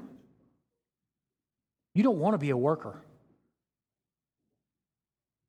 You 1.96 2.04
don't 2.04 2.20
want 2.20 2.36
to 2.36 2.38
be 2.38 2.52
a 2.52 2.58
worker 2.58 3.02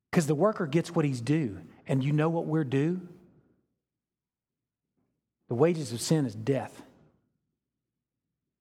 because 0.09 0.25
the 0.25 0.33
worker 0.33 0.65
gets 0.65 0.95
what 0.95 1.05
he's 1.05 1.21
due. 1.21 1.59
And 1.85 2.03
you 2.03 2.11
know 2.11 2.29
what 2.29 2.47
we're 2.47 2.63
due? 2.63 3.01
The 5.49 5.55
wages 5.55 5.93
of 5.93 6.01
sin 6.01 6.25
is 6.25 6.33
death. 6.33 6.81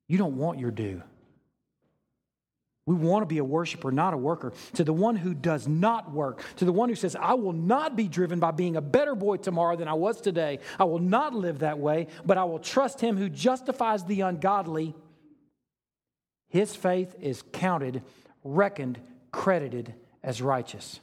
You 0.08 0.18
don't 0.18 0.36
want 0.36 0.58
your 0.58 0.70
due. 0.70 1.02
We 2.86 2.94
want 2.94 3.22
to 3.22 3.26
be 3.26 3.38
a 3.38 3.44
worshiper, 3.44 3.90
not 3.90 4.14
a 4.14 4.16
worker. 4.16 4.52
To 4.74 4.84
the 4.84 4.92
one 4.92 5.16
who 5.16 5.34
does 5.34 5.66
not 5.66 6.12
work, 6.12 6.42
to 6.56 6.64
the 6.64 6.72
one 6.72 6.88
who 6.88 6.94
says, 6.94 7.16
I 7.16 7.34
will 7.34 7.52
not 7.52 7.96
be 7.96 8.06
driven 8.06 8.38
by 8.38 8.50
being 8.52 8.76
a 8.76 8.80
better 8.80 9.14
boy 9.14 9.38
tomorrow 9.38 9.76
than 9.76 9.88
I 9.88 9.94
was 9.94 10.20
today. 10.20 10.60
I 10.78 10.84
will 10.84 11.00
not 11.00 11.34
live 11.34 11.60
that 11.60 11.78
way, 11.78 12.08
but 12.24 12.38
I 12.38 12.44
will 12.44 12.60
trust 12.60 13.00
him 13.00 13.16
who 13.16 13.28
justifies 13.28 14.04
the 14.04 14.20
ungodly. 14.20 14.94
His 16.48 16.74
faith 16.74 17.14
is 17.20 17.42
counted, 17.52 18.02
reckoned, 18.44 18.98
credited 19.32 19.94
as 20.22 20.40
righteous. 20.40 21.00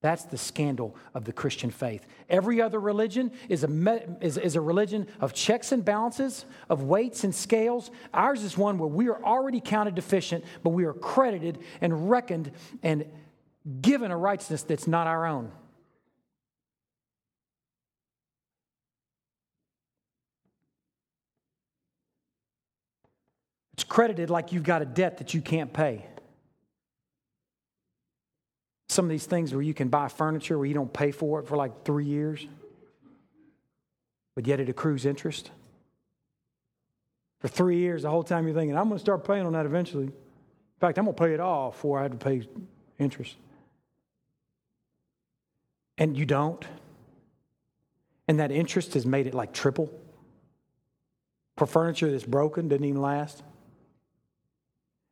That's 0.00 0.24
the 0.24 0.38
scandal 0.38 0.94
of 1.12 1.24
the 1.24 1.32
Christian 1.32 1.70
faith. 1.70 2.06
Every 2.30 2.62
other 2.62 2.78
religion 2.78 3.32
is 3.48 3.64
a, 3.64 4.18
is, 4.20 4.36
is 4.38 4.54
a 4.54 4.60
religion 4.60 5.08
of 5.20 5.34
checks 5.34 5.72
and 5.72 5.84
balances, 5.84 6.44
of 6.70 6.84
weights 6.84 7.24
and 7.24 7.34
scales. 7.34 7.90
Ours 8.14 8.44
is 8.44 8.56
one 8.56 8.78
where 8.78 8.88
we 8.88 9.08
are 9.08 9.22
already 9.24 9.60
counted 9.60 9.96
deficient, 9.96 10.44
but 10.62 10.70
we 10.70 10.84
are 10.84 10.92
credited 10.92 11.58
and 11.80 12.08
reckoned 12.08 12.52
and 12.84 13.06
given 13.80 14.12
a 14.12 14.16
righteousness 14.16 14.62
that's 14.62 14.86
not 14.86 15.08
our 15.08 15.26
own. 15.26 15.50
It's 23.78 23.84
credited 23.84 24.28
like 24.28 24.50
you've 24.50 24.64
got 24.64 24.82
a 24.82 24.84
debt 24.84 25.18
that 25.18 25.34
you 25.34 25.40
can't 25.40 25.72
pay 25.72 26.04
some 28.88 29.04
of 29.04 29.08
these 29.08 29.24
things 29.24 29.54
where 29.54 29.62
you 29.62 29.72
can 29.72 29.86
buy 29.86 30.08
furniture 30.08 30.58
where 30.58 30.66
you 30.66 30.74
don't 30.74 30.92
pay 30.92 31.12
for 31.12 31.38
it 31.38 31.46
for 31.46 31.56
like 31.56 31.84
three 31.84 32.04
years, 32.06 32.44
but 34.34 34.48
yet 34.48 34.58
it 34.58 34.68
accrues 34.68 35.06
interest. 35.06 35.52
For 37.38 37.46
three 37.46 37.78
years, 37.78 38.02
the 38.02 38.10
whole 38.10 38.24
time 38.24 38.48
you're 38.48 38.56
thinking, 38.56 38.76
I'm 38.76 38.88
going 38.88 38.96
to 38.96 39.00
start 39.00 39.24
paying 39.24 39.46
on 39.46 39.52
that 39.52 39.64
eventually. 39.64 40.06
In 40.06 40.12
fact, 40.80 40.98
I'm 40.98 41.04
going 41.04 41.14
to 41.14 41.22
pay 41.22 41.32
it 41.32 41.38
off 41.38 41.74
before 41.74 42.00
I 42.00 42.02
have 42.02 42.10
to 42.10 42.18
pay 42.18 42.48
interest. 42.98 43.36
And 45.98 46.16
you 46.16 46.26
don't. 46.26 46.64
And 48.26 48.40
that 48.40 48.50
interest 48.50 48.94
has 48.94 49.06
made 49.06 49.28
it 49.28 49.34
like 49.34 49.52
triple. 49.52 49.88
For 51.56 51.66
furniture 51.66 52.10
that's 52.10 52.24
broken, 52.24 52.66
didn't 52.66 52.86
even 52.86 53.00
last. 53.00 53.44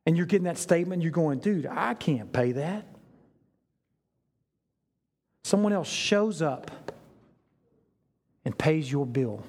And 0.07 0.15
you're 0.15 0.25
getting 0.25 0.45
that 0.45 0.57
statement, 0.57 1.03
you're 1.03 1.11
going, 1.11 1.39
dude, 1.39 1.65
I 1.65 1.93
can't 1.93 2.31
pay 2.31 2.53
that. 2.53 2.85
Someone 5.43 5.73
else 5.73 5.89
shows 5.89 6.41
up 6.41 6.93
and 8.45 8.57
pays 8.57 8.89
your 8.89 9.05
bill. 9.05 9.43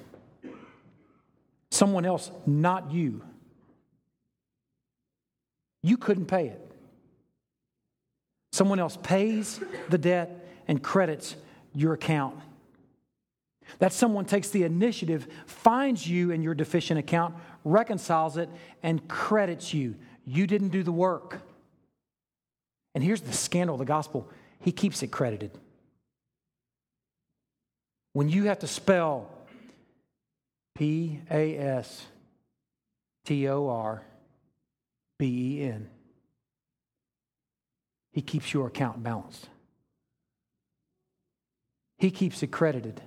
Someone 1.71 2.05
else, 2.05 2.29
not 2.45 2.91
you. 2.91 3.23
You 5.81 5.95
couldn't 5.95 6.25
pay 6.25 6.47
it. 6.47 6.71
Someone 8.51 8.79
else 8.79 8.97
pays 9.01 9.61
the 9.87 9.97
debt 9.97 10.45
and 10.67 10.83
credits 10.83 11.37
your 11.73 11.93
account. 11.93 12.35
That 13.77 13.93
someone 13.93 14.25
takes 14.25 14.49
the 14.49 14.63
initiative, 14.63 15.25
finds 15.45 16.05
you 16.05 16.31
in 16.31 16.43
your 16.43 16.53
deficient 16.53 16.99
account, 16.99 17.35
reconciles 17.63 18.35
it, 18.35 18.49
and 18.83 19.07
credits 19.07 19.73
you. 19.73 19.95
You 20.31 20.45
didn't 20.45 20.69
do 20.69 20.83
the 20.83 20.91
work. 20.91 21.41
And 22.93 23.03
here's 23.03 23.21
the 23.21 23.33
scandal 23.33 23.73
of 23.73 23.79
the 23.79 23.85
gospel 23.85 24.29
He 24.59 24.71
keeps 24.71 25.01
it 25.01 25.07
credited. 25.07 25.49
When 28.13 28.29
you 28.29 28.43
have 28.43 28.59
to 28.59 28.67
spell 28.67 29.27
P 30.75 31.19
A 31.31 31.57
S 31.57 32.05
T 33.25 33.49
O 33.49 33.69
R 33.69 34.03
B 35.17 35.61
E 35.61 35.63
N, 35.63 35.89
He 38.11 38.21
keeps 38.21 38.53
your 38.53 38.67
account 38.67 39.01
balanced. 39.01 39.49
He 41.97 42.11
keeps 42.11 42.43
it 42.43 42.51
credited. 42.51 43.01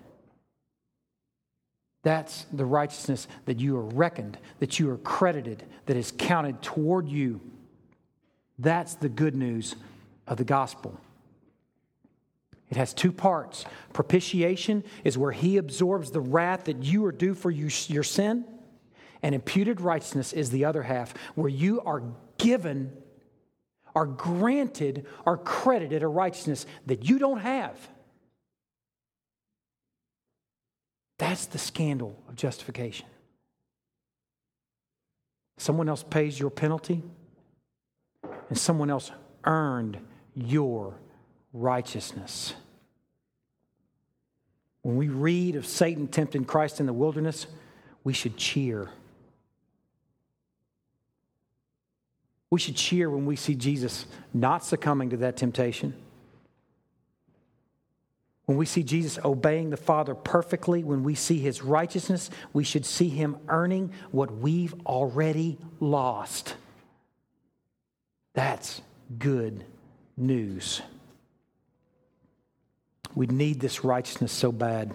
That's 2.02 2.46
the 2.52 2.64
righteousness 2.64 3.28
that 3.44 3.60
you 3.60 3.76
are 3.76 3.84
reckoned, 3.84 4.38
that 4.58 4.78
you 4.78 4.90
are 4.90 4.98
credited, 4.98 5.64
that 5.86 5.96
is 5.96 6.12
counted 6.16 6.60
toward 6.60 7.08
you. 7.08 7.40
That's 8.58 8.94
the 8.94 9.08
good 9.08 9.36
news 9.36 9.76
of 10.26 10.36
the 10.36 10.44
gospel. 10.44 10.98
It 12.70 12.76
has 12.76 12.94
two 12.94 13.12
parts. 13.12 13.64
Propitiation 13.92 14.82
is 15.04 15.18
where 15.18 15.32
he 15.32 15.58
absorbs 15.58 16.10
the 16.10 16.20
wrath 16.20 16.64
that 16.64 16.82
you 16.82 17.04
are 17.04 17.12
due 17.12 17.34
for 17.34 17.50
you, 17.50 17.68
your 17.88 18.02
sin, 18.02 18.44
and 19.22 19.34
imputed 19.34 19.80
righteousness 19.80 20.32
is 20.32 20.50
the 20.50 20.64
other 20.64 20.82
half, 20.82 21.14
where 21.34 21.50
you 21.50 21.80
are 21.82 22.02
given, 22.38 22.92
are 23.94 24.06
granted, 24.06 25.06
are 25.26 25.36
credited 25.36 26.02
a 26.02 26.08
righteousness 26.08 26.66
that 26.86 27.08
you 27.08 27.18
don't 27.18 27.40
have. 27.40 27.76
That's 31.22 31.46
the 31.46 31.58
scandal 31.58 32.18
of 32.28 32.34
justification. 32.34 33.06
Someone 35.56 35.88
else 35.88 36.02
pays 36.02 36.38
your 36.38 36.50
penalty, 36.50 37.00
and 38.48 38.58
someone 38.58 38.90
else 38.90 39.12
earned 39.44 39.98
your 40.34 40.98
righteousness. 41.52 42.54
When 44.82 44.96
we 44.96 45.10
read 45.10 45.54
of 45.54 45.64
Satan 45.64 46.08
tempting 46.08 46.44
Christ 46.44 46.80
in 46.80 46.86
the 46.86 46.92
wilderness, 46.92 47.46
we 48.02 48.14
should 48.14 48.36
cheer. 48.36 48.90
We 52.50 52.58
should 52.58 52.74
cheer 52.74 53.08
when 53.08 53.26
we 53.26 53.36
see 53.36 53.54
Jesus 53.54 54.06
not 54.34 54.64
succumbing 54.64 55.10
to 55.10 55.18
that 55.18 55.36
temptation. 55.36 55.94
When 58.46 58.58
we 58.58 58.66
see 58.66 58.82
Jesus 58.82 59.18
obeying 59.24 59.70
the 59.70 59.76
Father 59.76 60.14
perfectly, 60.14 60.82
when 60.82 61.04
we 61.04 61.14
see 61.14 61.38
his 61.38 61.62
righteousness, 61.62 62.28
we 62.52 62.64
should 62.64 62.84
see 62.84 63.08
him 63.08 63.36
earning 63.48 63.92
what 64.10 64.36
we've 64.36 64.74
already 64.84 65.58
lost. 65.80 66.56
That's 68.34 68.80
good 69.18 69.64
news. 70.16 70.82
We 73.14 73.26
need 73.26 73.60
this 73.60 73.84
righteousness 73.84 74.32
so 74.32 74.50
bad 74.50 74.92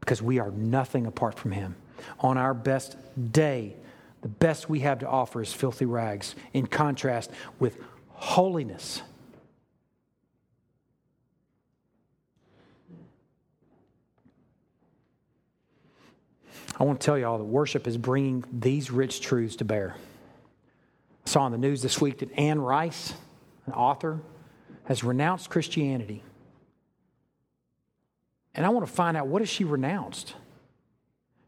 because 0.00 0.20
we 0.20 0.40
are 0.40 0.50
nothing 0.50 1.06
apart 1.06 1.38
from 1.38 1.52
Him. 1.52 1.76
On 2.18 2.36
our 2.36 2.52
best 2.54 2.96
day, 3.32 3.76
The 4.22 4.28
best 4.28 4.68
we 4.68 4.80
have 4.80 4.98
to 5.00 5.08
offer 5.08 5.40
is 5.40 5.52
filthy 5.52 5.86
rags, 5.86 6.34
in 6.52 6.66
contrast 6.66 7.30
with 7.58 7.78
holiness. 8.08 9.02
I 16.80 16.84
want 16.84 16.98
to 16.98 17.04
tell 17.04 17.18
you 17.18 17.26
all 17.26 17.36
that 17.36 17.44
worship 17.44 17.86
is 17.86 17.98
bringing 17.98 18.42
these 18.50 18.90
rich 18.90 19.20
truths 19.20 19.56
to 19.56 19.66
bear. 19.66 19.96
I 21.26 21.28
saw 21.28 21.42
on 21.42 21.52
the 21.52 21.58
news 21.58 21.82
this 21.82 22.00
week 22.00 22.20
that 22.20 22.32
Anne 22.38 22.58
Rice, 22.58 23.12
an 23.66 23.74
author, 23.74 24.18
has 24.84 25.04
renounced 25.04 25.50
Christianity. 25.50 26.24
And 28.54 28.64
I 28.64 28.70
want 28.70 28.86
to 28.86 28.92
find 28.92 29.14
out 29.14 29.26
what 29.26 29.42
has 29.42 29.48
she 29.50 29.62
renounced? 29.62 30.34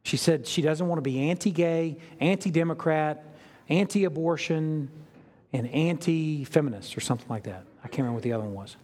She 0.03 0.19
said 0.19 0.47
she 0.47 0.61
doesn't 0.61 0.87
want 0.87 0.99
to 0.99 1.03
be 1.03 1.31
anti 1.31 1.51
gay, 1.51 1.97
anti 2.21 2.51
Democrat, 2.51 3.25
anti 3.71 4.05
abortion, 4.05 4.91
and 5.55 5.67
anti 5.69 6.45
feminist 6.45 6.95
or 6.95 7.01
something 7.01 7.29
like 7.31 7.45
that. 7.45 7.65
I 7.83 7.89
can't 7.89 8.01
remember 8.01 8.17
what 8.17 8.23
the 8.23 8.35
other 8.35 8.45
one 8.45 8.55
was. 8.55 8.77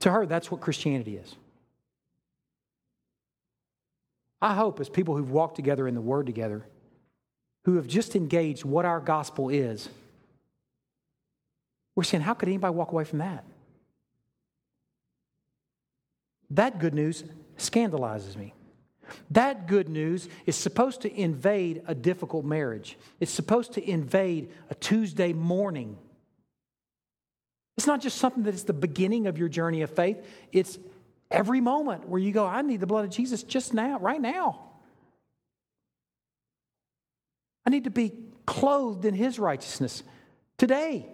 To 0.00 0.12
her, 0.12 0.26
that's 0.26 0.50
what 0.50 0.60
Christianity 0.60 1.16
is. 1.16 1.34
I 4.42 4.54
hope, 4.54 4.80
as 4.80 4.88
people 4.88 5.16
who've 5.16 5.30
walked 5.30 5.54
together 5.54 5.86
in 5.86 5.94
the 5.94 6.00
Word 6.00 6.26
together, 6.26 6.66
who 7.64 7.76
have 7.76 7.86
just 7.86 8.16
engaged 8.16 8.64
what 8.64 8.84
our 8.84 8.98
gospel 8.98 9.48
is, 9.48 9.88
we're 11.94 12.02
saying, 12.02 12.24
how 12.24 12.34
could 12.34 12.48
anybody 12.48 12.74
walk 12.74 12.90
away 12.90 13.04
from 13.04 13.20
that? 13.20 13.44
That 16.50 16.80
good 16.80 16.92
news 16.92 17.22
scandalizes 17.56 18.36
me. 18.36 18.52
That 19.30 19.68
good 19.68 19.88
news 19.88 20.28
is 20.44 20.56
supposed 20.56 21.02
to 21.02 21.14
invade 21.14 21.82
a 21.86 21.94
difficult 21.94 22.44
marriage. 22.44 22.98
It's 23.20 23.30
supposed 23.30 23.74
to 23.74 23.90
invade 23.90 24.50
a 24.70 24.74
Tuesday 24.74 25.32
morning. 25.32 25.98
It's 27.76 27.86
not 27.86 28.00
just 28.00 28.18
something 28.18 28.42
that 28.44 28.54
is 28.54 28.64
the 28.64 28.72
beginning 28.72 29.26
of 29.26 29.38
your 29.38 29.48
journey 29.48 29.82
of 29.82 29.90
faith, 29.90 30.18
it's 30.50 30.78
every 31.32 31.60
moment 31.60 32.08
where 32.08 32.20
you 32.20 32.32
go, 32.32 32.46
I 32.46 32.62
need 32.62 32.80
the 32.80 32.86
blood 32.86 33.04
of 33.04 33.10
Jesus 33.10 33.42
just 33.42 33.74
now, 33.74 33.98
right 33.98 34.20
now. 34.20 34.70
I 37.66 37.70
need 37.70 37.84
to 37.84 37.90
be 37.90 38.12
clothed 38.46 39.04
in 39.04 39.14
his 39.14 39.38
righteousness 39.38 40.02
today. 40.58 41.06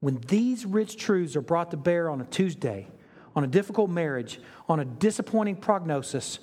When 0.00 0.18
these 0.28 0.64
rich 0.64 0.96
truths 0.96 1.36
are 1.36 1.42
brought 1.42 1.70
to 1.72 1.76
bear 1.76 2.08
on 2.08 2.20
a 2.20 2.24
Tuesday, 2.24 2.88
on 3.36 3.44
a 3.44 3.46
difficult 3.46 3.90
marriage, 3.90 4.40
on 4.68 4.80
a 4.80 4.84
disappointing 4.84 5.56
prognosis, 5.56 6.38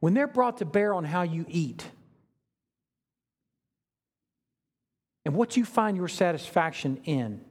when 0.00 0.14
they're 0.14 0.26
brought 0.26 0.58
to 0.58 0.64
bear 0.64 0.94
on 0.94 1.04
how 1.04 1.22
you 1.22 1.44
eat 1.48 1.84
and 5.24 5.34
what 5.34 5.56
you 5.56 5.64
find 5.64 5.96
your 5.96 6.08
satisfaction 6.08 7.00
in, 7.04 7.42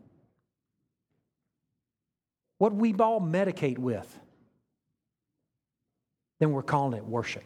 what 2.57 2.73
we 2.73 2.93
all 2.95 3.19
medicate 3.19 3.77
with, 3.77 4.19
then 6.39 6.51
we're 6.51 6.63
calling 6.63 6.97
it 6.97 7.05
worship. 7.05 7.43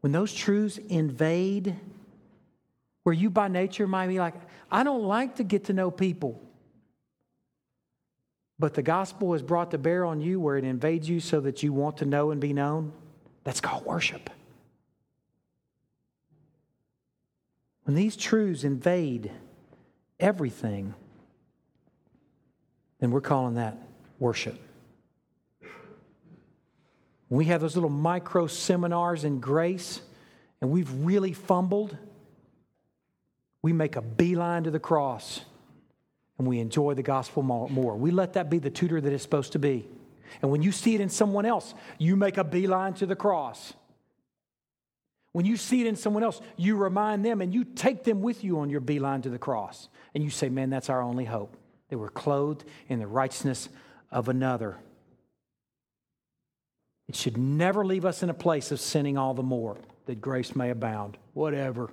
When 0.00 0.12
those 0.12 0.34
truths 0.34 0.78
invade, 0.78 1.76
where 3.04 3.12
you 3.12 3.30
by 3.30 3.48
nature 3.48 3.86
might 3.86 4.08
be 4.08 4.18
like, 4.18 4.34
I 4.70 4.82
don't 4.82 5.04
like 5.04 5.36
to 5.36 5.44
get 5.44 5.64
to 5.64 5.72
know 5.72 5.90
people. 5.90 6.40
But 8.58 8.74
the 8.74 8.82
gospel 8.82 9.34
is 9.34 9.42
brought 9.42 9.72
to 9.72 9.78
bear 9.78 10.04
on 10.04 10.20
you 10.20 10.38
where 10.38 10.56
it 10.56 10.64
invades 10.64 11.08
you 11.08 11.20
so 11.20 11.40
that 11.40 11.62
you 11.62 11.72
want 11.72 11.96
to 11.98 12.04
know 12.04 12.30
and 12.30 12.40
be 12.40 12.52
known. 12.52 12.92
That's 13.44 13.60
called 13.60 13.84
worship. 13.84 14.30
When 17.84 17.96
these 17.96 18.16
truths 18.16 18.62
invade 18.62 19.32
everything, 20.20 20.94
then 23.02 23.10
we're 23.10 23.20
calling 23.20 23.56
that 23.56 23.76
worship. 24.20 24.56
We 27.28 27.46
have 27.46 27.60
those 27.60 27.74
little 27.74 27.90
micro 27.90 28.46
seminars 28.46 29.24
in 29.24 29.40
grace 29.40 30.00
and 30.60 30.70
we've 30.70 30.88
really 31.04 31.32
fumbled, 31.32 31.96
we 33.60 33.72
make 33.72 33.96
a 33.96 34.02
beeline 34.02 34.62
to 34.64 34.70
the 34.70 34.78
cross 34.78 35.40
and 36.38 36.46
we 36.46 36.60
enjoy 36.60 36.94
the 36.94 37.02
gospel 37.02 37.42
more. 37.42 37.96
We 37.96 38.12
let 38.12 38.34
that 38.34 38.48
be 38.48 38.60
the 38.60 38.70
tutor 38.70 39.00
that 39.00 39.12
it's 39.12 39.24
supposed 39.24 39.50
to 39.52 39.58
be. 39.58 39.84
And 40.40 40.52
when 40.52 40.62
you 40.62 40.70
see 40.70 40.94
it 40.94 41.00
in 41.00 41.08
someone 41.08 41.44
else, 41.44 41.74
you 41.98 42.14
make 42.14 42.36
a 42.36 42.44
beeline 42.44 42.94
to 42.94 43.06
the 43.06 43.16
cross. 43.16 43.72
When 45.32 45.44
you 45.44 45.56
see 45.56 45.80
it 45.80 45.88
in 45.88 45.96
someone 45.96 46.22
else, 46.22 46.40
you 46.56 46.76
remind 46.76 47.24
them 47.24 47.40
and 47.40 47.52
you 47.52 47.64
take 47.64 48.04
them 48.04 48.22
with 48.22 48.44
you 48.44 48.60
on 48.60 48.70
your 48.70 48.80
beeline 48.80 49.22
to 49.22 49.28
the 49.28 49.38
cross. 49.38 49.88
And 50.14 50.22
you 50.22 50.30
say, 50.30 50.48
Man, 50.48 50.70
that's 50.70 50.88
our 50.88 51.02
only 51.02 51.24
hope. 51.24 51.56
They 51.92 51.96
were 51.96 52.08
clothed 52.08 52.64
in 52.88 53.00
the 53.00 53.06
righteousness 53.06 53.68
of 54.10 54.30
another. 54.30 54.78
It 57.06 57.14
should 57.14 57.36
never 57.36 57.84
leave 57.84 58.06
us 58.06 58.22
in 58.22 58.30
a 58.30 58.34
place 58.34 58.72
of 58.72 58.80
sinning 58.80 59.18
all 59.18 59.34
the 59.34 59.42
more, 59.42 59.76
that 60.06 60.18
grace 60.18 60.56
may 60.56 60.70
abound. 60.70 61.18
Whatever 61.34 61.90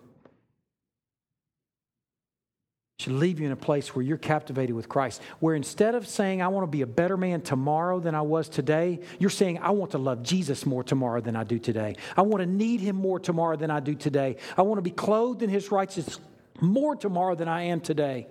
should 2.99 3.11
leave 3.11 3.41
you 3.41 3.45
in 3.45 3.51
a 3.51 3.57
place 3.57 3.93
where 3.93 4.01
you're 4.01 4.15
captivated 4.15 4.73
with 4.73 4.87
Christ, 4.87 5.21
where 5.41 5.53
instead 5.53 5.95
of 5.95 6.07
saying, 6.07 6.41
I 6.41 6.47
want 6.47 6.63
to 6.63 6.71
be 6.71 6.81
a 6.81 6.87
better 6.87 7.17
man 7.17 7.41
tomorrow 7.41 7.99
than 7.99 8.15
I 8.15 8.21
was 8.21 8.47
today, 8.47 9.01
you're 9.19 9.29
saying, 9.29 9.59
I 9.59 9.71
want 9.71 9.91
to 9.91 9.97
love 9.97 10.23
Jesus 10.23 10.65
more 10.65 10.85
tomorrow 10.85 11.19
than 11.19 11.35
I 11.35 11.43
do 11.43 11.59
today. 11.59 11.97
I 12.15 12.21
want 12.21 12.41
to 12.41 12.49
need 12.49 12.79
him 12.79 12.95
more 12.95 13.19
tomorrow 13.19 13.57
than 13.57 13.69
I 13.69 13.81
do 13.81 13.95
today. 13.95 14.37
I 14.57 14.61
want 14.61 14.77
to 14.77 14.81
be 14.81 14.91
clothed 14.91 15.43
in 15.43 15.49
his 15.49 15.73
righteousness 15.73 16.21
more 16.61 16.95
tomorrow 16.95 17.35
than 17.35 17.49
I 17.49 17.63
am 17.63 17.81
today. 17.81 18.27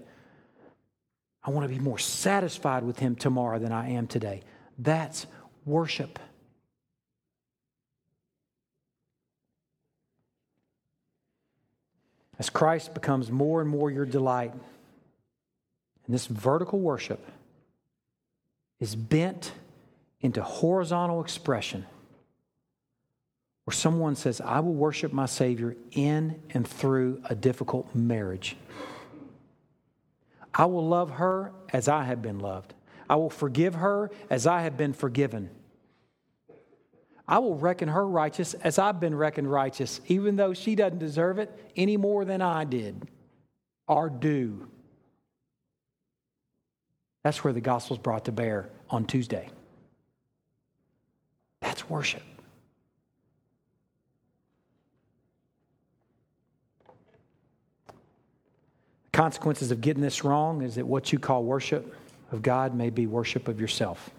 I 1.48 1.50
want 1.50 1.66
to 1.66 1.74
be 1.74 1.82
more 1.82 1.96
satisfied 1.96 2.82
with 2.82 2.98
him 2.98 3.16
tomorrow 3.16 3.58
than 3.58 3.72
I 3.72 3.92
am 3.92 4.06
today. 4.06 4.42
That's 4.78 5.26
worship. 5.64 6.18
As 12.38 12.50
Christ 12.50 12.92
becomes 12.92 13.30
more 13.30 13.62
and 13.62 13.70
more 13.70 13.90
your 13.90 14.04
delight, 14.04 14.52
and 14.52 16.14
this 16.14 16.26
vertical 16.26 16.80
worship 16.80 17.26
is 18.78 18.94
bent 18.94 19.52
into 20.20 20.42
horizontal 20.42 21.22
expression, 21.22 21.86
where 23.64 23.74
someone 23.74 24.16
says, 24.16 24.42
I 24.42 24.60
will 24.60 24.74
worship 24.74 25.14
my 25.14 25.24
Savior 25.24 25.76
in 25.92 26.42
and 26.50 26.68
through 26.68 27.22
a 27.24 27.34
difficult 27.34 27.94
marriage. 27.94 28.54
I 30.58 30.66
will 30.66 30.86
love 30.86 31.12
her 31.12 31.52
as 31.72 31.88
I 31.88 32.02
have 32.02 32.20
been 32.20 32.40
loved. 32.40 32.74
I 33.08 33.16
will 33.16 33.30
forgive 33.30 33.76
her 33.76 34.10
as 34.28 34.46
I 34.46 34.62
have 34.62 34.76
been 34.76 34.92
forgiven. 34.92 35.48
I 37.28 37.38
will 37.38 37.56
reckon 37.56 37.88
her 37.88 38.06
righteous 38.06 38.54
as 38.54 38.78
I've 38.78 39.00
been 39.00 39.14
reckoned 39.14 39.50
righteous, 39.50 40.00
even 40.08 40.36
though 40.36 40.54
she 40.54 40.74
doesn't 40.74 40.98
deserve 40.98 41.38
it 41.38 41.72
any 41.76 41.96
more 41.96 42.24
than 42.24 42.42
I 42.42 42.64
did 42.64 43.08
or 43.86 44.10
do. 44.10 44.68
That's 47.22 47.44
where 47.44 47.52
the 47.52 47.60
gospel's 47.60 47.98
brought 47.98 48.24
to 48.24 48.32
bear 48.32 48.70
on 48.90 49.04
Tuesday. 49.04 49.50
That's 51.60 51.88
worship. 51.88 52.22
The 56.86 56.92
consequences 59.18 59.72
of 59.72 59.80
getting 59.80 60.00
this 60.00 60.22
wrong 60.22 60.62
is 60.62 60.76
that 60.76 60.86
what 60.86 61.12
you 61.12 61.18
call 61.18 61.42
worship 61.42 61.92
of 62.30 62.40
God 62.40 62.72
may 62.72 62.88
be 62.88 63.04
worship 63.04 63.48
of 63.48 63.60
yourself. 63.60 64.10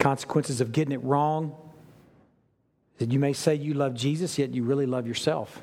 Consequences 0.00 0.60
of 0.60 0.72
getting 0.72 0.90
it 0.90 1.04
wrong 1.04 1.54
that 2.98 3.12
you 3.12 3.20
may 3.20 3.32
say 3.32 3.54
you 3.54 3.74
love 3.74 3.94
Jesus, 3.94 4.36
yet 4.36 4.52
you 4.52 4.64
really 4.64 4.84
love 4.84 5.06
yourself. 5.06 5.62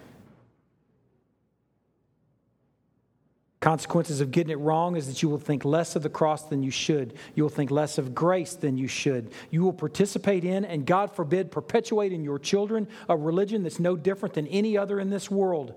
Consequences 3.59 4.21
of 4.21 4.31
getting 4.31 4.51
it 4.51 4.59
wrong 4.59 4.95
is 4.95 5.07
that 5.07 5.21
you 5.21 5.27
will 5.27 5.39
think 5.39 5.65
less 5.65 5.97
of 5.97 6.03
the 6.03 6.09
cross 6.09 6.43
than 6.43 6.63
you 6.63 6.71
should. 6.71 7.15
You 7.35 7.43
will 7.43 7.49
think 7.49 7.69
less 7.69 7.97
of 7.97 8.15
grace 8.15 8.53
than 8.53 8.77
you 8.77 8.87
should. 8.87 9.33
You 9.51 9.63
will 9.63 9.73
participate 9.73 10.45
in, 10.45 10.63
and 10.63 10.85
God 10.85 11.13
forbid, 11.13 11.51
perpetuate 11.51 12.13
in 12.13 12.23
your 12.23 12.39
children 12.39 12.87
a 13.09 13.17
religion 13.17 13.63
that's 13.63 13.77
no 13.77 13.97
different 13.97 14.35
than 14.35 14.47
any 14.47 14.77
other 14.77 15.01
in 15.01 15.09
this 15.09 15.29
world, 15.29 15.73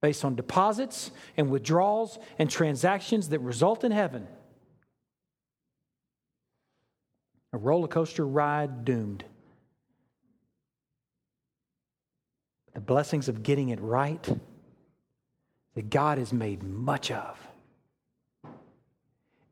based 0.00 0.24
on 0.24 0.34
deposits 0.34 1.10
and 1.36 1.50
withdrawals 1.50 2.18
and 2.38 2.50
transactions 2.50 3.30
that 3.30 3.40
result 3.40 3.84
in 3.84 3.92
heaven. 3.92 4.26
A 7.52 7.58
roller 7.58 7.88
coaster 7.88 8.26
ride 8.26 8.84
doomed. 8.84 9.24
The 12.74 12.80
blessings 12.80 13.28
of 13.28 13.42
getting 13.42 13.70
it 13.70 13.80
right 13.80 14.38
that 15.74 15.90
God 15.90 16.18
is 16.18 16.32
made 16.32 16.62
much 16.62 17.10
of, 17.10 17.38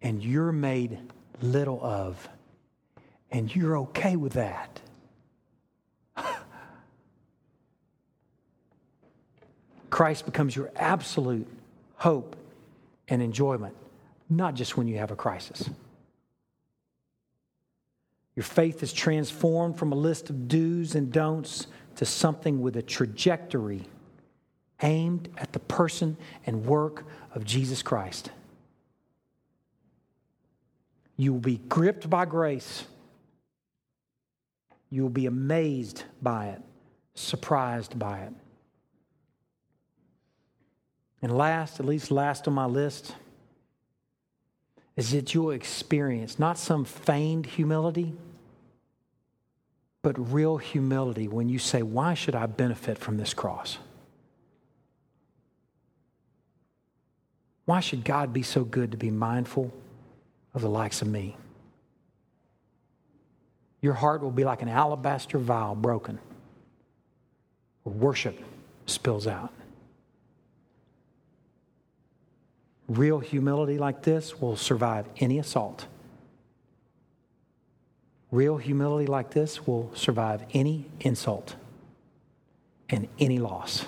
and 0.03 0.23
you're 0.23 0.53
made 0.53 0.99
little 1.43 1.81
of. 1.83 2.29
And 3.29 3.55
you're 3.55 3.77
okay 3.79 4.15
with 4.15 4.35
that. 4.35 4.81
Christ 9.97 10.27
becomes 10.27 10.55
your 10.55 10.71
absolute 10.77 11.49
hope 11.95 12.37
and 13.09 13.23
enjoyment, 13.23 13.75
not 14.29 14.53
just 14.53 14.77
when 14.77 14.87
you 14.87 14.99
have 14.99 15.11
a 15.11 15.17
crisis. 15.17 15.71
Your 18.35 18.43
faith 18.43 18.83
is 18.83 18.93
transformed 18.93 19.79
from 19.79 19.93
a 19.93 19.95
list 19.95 20.29
of 20.29 20.49
do's 20.49 20.95
and 20.95 21.11
don'ts 21.11 21.69
to 21.95 22.05
something 22.05 22.61
with 22.61 22.77
a 22.77 22.83
trajectory 22.83 23.85
aimed 24.83 25.31
at 25.39 25.55
the 25.55 25.61
person 25.61 26.19
and 26.45 26.67
work 26.67 27.07
of 27.35 27.47
Jesus 27.47 27.81
Christ. 27.83 28.29
You 31.17 31.33
will 31.33 31.41
be 31.41 31.57
gripped 31.71 32.11
by 32.11 32.27
grace. 32.27 32.85
You 34.91 35.01
will 35.05 35.09
be 35.09 35.25
amazed 35.25 36.05
by 36.21 36.49
it, 36.49 36.61
surprised 37.15 37.99
by 37.99 38.19
it. 38.19 38.35
And 41.23 41.37
last, 41.37 41.81
at 41.81 41.87
least 41.87 42.11
last 42.11 42.47
on 42.47 42.55
my 42.55 42.67
list, 42.67 43.15
is 44.97 45.13
that 45.13 45.35
you'll 45.35 45.51
experience 45.51 46.39
not 46.39 46.59
some 46.59 46.85
feigned 46.85 47.47
humility, 47.47 48.15
but 50.03 50.33
real 50.33 50.57
humility 50.57 51.29
when 51.29 51.49
you 51.49 51.59
say, 51.59 51.83
Why 51.83 52.15
should 52.15 52.35
I 52.35 52.47
benefit 52.47 52.99
from 52.99 53.17
this 53.17 53.35
cross? 53.35 53.79
Why 57.65 57.81
should 57.81 58.05
God 58.05 58.33
be 58.33 58.43
so 58.43 58.65
good 58.65 58.93
to 58.93 58.97
be 58.97 59.11
mindful 59.11 59.73
of 60.55 60.63
the 60.63 60.71
likes 60.71 61.03
of 61.03 61.09
me? 61.09 61.37
Your 63.83 63.95
heart 63.95 64.23
will 64.23 64.31
be 64.31 64.45
like 64.45 64.63
an 64.63 64.69
alabaster 64.69 65.39
vial 65.39 65.75
broken, 65.75 66.19
where 67.83 67.95
worship 67.95 68.39
spills 68.87 69.27
out. 69.27 69.53
Real 72.89 73.19
humility 73.19 73.79
like 73.79 74.03
this 74.03 74.41
will 74.41 74.57
survive 74.57 75.07
any 75.19 75.39
assault. 75.39 75.87
Real 78.31 78.57
humility 78.57 79.07
like 79.07 79.31
this 79.31 79.67
will 79.67 79.91
survive 79.95 80.45
any 80.53 80.87
insult 81.01 81.57
and 82.89 83.09
any 83.19 83.39
loss. 83.39 83.87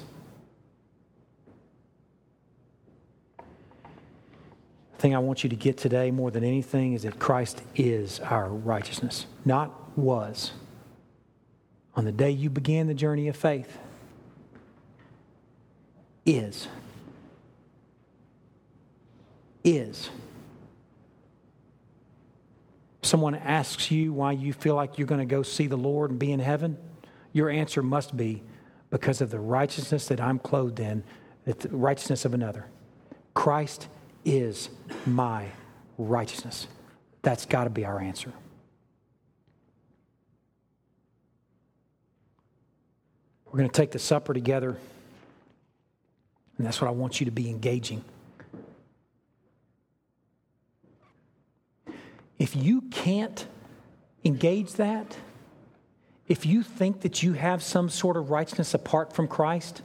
The 4.92 5.02
thing 5.02 5.14
I 5.14 5.18
want 5.18 5.44
you 5.44 5.50
to 5.50 5.56
get 5.56 5.76
today 5.76 6.10
more 6.10 6.30
than 6.30 6.42
anything 6.42 6.94
is 6.94 7.02
that 7.02 7.20
Christ 7.20 7.62
is 7.76 8.18
our 8.20 8.48
righteousness, 8.48 9.26
not 9.44 9.96
was. 9.96 10.52
On 11.94 12.04
the 12.04 12.12
day 12.12 12.30
you 12.30 12.50
began 12.50 12.88
the 12.88 12.94
journey 12.94 13.28
of 13.28 13.36
faith, 13.36 13.78
is 16.26 16.68
is. 19.64 20.10
Someone 23.02 23.34
asks 23.34 23.90
you 23.90 24.12
why 24.12 24.32
you 24.32 24.52
feel 24.52 24.74
like 24.74 24.98
you're 24.98 25.06
going 25.06 25.20
to 25.20 25.26
go 25.26 25.42
see 25.42 25.66
the 25.66 25.76
Lord 25.76 26.10
and 26.10 26.18
be 26.18 26.32
in 26.32 26.40
heaven, 26.40 26.76
your 27.32 27.48
answer 27.48 27.82
must 27.82 28.16
be 28.16 28.42
because 28.90 29.20
of 29.20 29.30
the 29.30 29.38
righteousness 29.38 30.08
that 30.08 30.20
I'm 30.20 30.38
clothed 30.38 30.80
in, 30.80 31.02
the 31.44 31.68
righteousness 31.70 32.24
of 32.24 32.34
another. 32.34 32.66
Christ 33.34 33.88
is 34.24 34.68
my 35.06 35.46
righteousness. 35.96 36.66
That's 37.22 37.46
got 37.46 37.64
to 37.64 37.70
be 37.70 37.84
our 37.84 38.00
answer. 38.00 38.32
We're 43.46 43.58
going 43.58 43.70
to 43.70 43.80
take 43.80 43.92
the 43.92 43.98
supper 43.98 44.34
together, 44.34 44.76
and 46.58 46.66
that's 46.66 46.80
what 46.80 46.88
I 46.88 46.90
want 46.90 47.20
you 47.20 47.26
to 47.26 47.32
be 47.32 47.48
engaging. 47.48 48.04
If 52.38 52.54
you 52.54 52.82
can't 52.82 53.46
engage 54.24 54.74
that, 54.74 55.16
if 56.28 56.44
you 56.46 56.62
think 56.62 57.00
that 57.00 57.22
you 57.22 57.32
have 57.32 57.62
some 57.62 57.88
sort 57.88 58.16
of 58.16 58.30
righteousness 58.30 58.74
apart 58.74 59.12
from 59.12 59.26
Christ, 59.26 59.82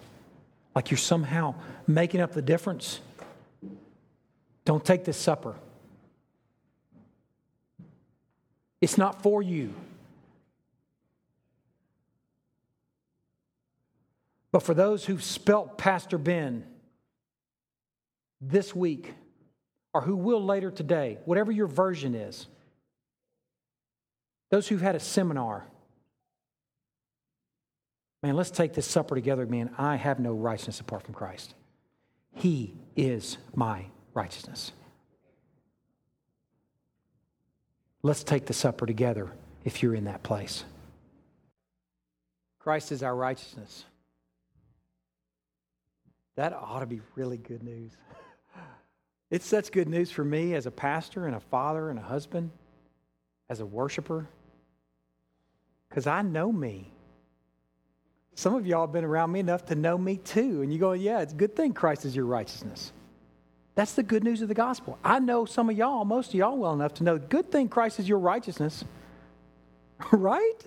like 0.76 0.92
you're 0.92 0.98
somehow 0.98 1.56
making 1.88 2.22
up 2.22 2.34
the 2.34 2.42
difference, 2.42 3.00
don't 4.66 4.84
take 4.84 5.06
this 5.06 5.18
supper. 5.18 5.56
It's 8.82 8.98
not 8.98 9.24
for 9.24 9.42
you. 9.42 9.74
But 14.52 14.62
for 14.62 14.74
those 14.74 15.06
who've 15.06 15.24
spelt 15.24 15.78
Pastor 15.78 16.18
Ben 16.18 16.66
this 18.40 18.76
week, 18.76 19.14
or 19.94 20.02
who 20.02 20.16
will 20.16 20.44
later 20.44 20.72
today, 20.72 21.20
whatever 21.26 21.52
your 21.52 21.68
version 21.68 22.16
is, 22.16 22.48
those 24.50 24.68
who've 24.68 24.82
had 24.82 24.96
a 24.96 25.00
seminar, 25.00 25.66
man, 28.22 28.36
let's 28.36 28.52
take 28.52 28.74
this 28.74 28.88
supper 28.88 29.16
together, 29.16 29.46
man. 29.46 29.70
I 29.78 29.96
have 29.96 30.20
no 30.20 30.34
righteousness 30.34 30.80
apart 30.80 31.04
from 31.04 31.14
Christ. 31.14 31.54
He 32.34 32.74
is 32.96 33.38
my 33.56 33.86
righteousness. 34.14 34.72
Let's 38.02 38.24
take 38.24 38.46
the 38.46 38.54
supper 38.54 38.86
together 38.86 39.32
if 39.64 39.82
you're 39.82 39.96
in 39.96 40.06
that 40.06 40.24
place. 40.24 40.66
Christ 42.60 42.92
is 42.92 43.04
our 43.04 43.16
righteousness. 43.16 43.86
That 46.36 46.54
ought 46.54 46.80
to 46.80 46.86
be 46.86 47.02
really 47.16 47.38
good 47.38 47.64
news. 47.64 47.92
It's 49.34 49.48
such 49.48 49.72
good 49.72 49.90
news 49.90 50.12
for 50.12 50.24
me 50.24 50.54
as 50.54 50.68
a 50.68 50.72
pastor 50.72 51.26
and 51.26 51.36
a 51.36 51.40
father 51.40 51.90
and 51.90 51.98
a 51.98 52.04
husband, 52.04 52.52
as 53.50 53.62
a 53.62 53.66
worshiper, 53.66 54.28
because 55.90 56.06
I 56.06 56.22
know 56.22 56.52
me. 56.52 56.92
Some 58.36 58.54
of 58.54 58.68
y'all 58.68 58.86
have 58.86 58.94
been 58.94 59.04
around 59.04 59.32
me 59.32 59.40
enough 59.40 59.66
to 59.66 59.76
know 59.76 59.98
me 59.98 60.18
too. 60.18 60.62
And 60.62 60.72
you 60.72 60.78
go, 60.78 60.92
yeah, 60.92 61.22
it's 61.22 61.34
a 61.34 61.36
good 61.36 61.56
thing 61.56 61.74
Christ 61.74 62.06
is 62.06 62.16
your 62.16 62.28
righteousness. 62.28 62.94
That's 63.74 63.94
the 63.94 64.04
good 64.04 64.24
news 64.24 64.44
of 64.44 64.50
the 64.50 64.54
gospel. 64.54 65.00
I 65.04 65.18
know 65.18 65.46
some 65.46 65.68
of 65.68 65.76
y'all, 65.76 66.06
most 66.06 66.28
of 66.28 66.36
y'all 66.36 66.56
well 66.56 66.74
enough 66.74 66.94
to 66.96 67.04
know, 67.04 67.18
good 67.18 67.52
thing 67.52 67.70
Christ 67.70 68.00
is 68.00 68.08
your 68.08 68.20
righteousness. 68.20 68.86
right? 70.12 70.60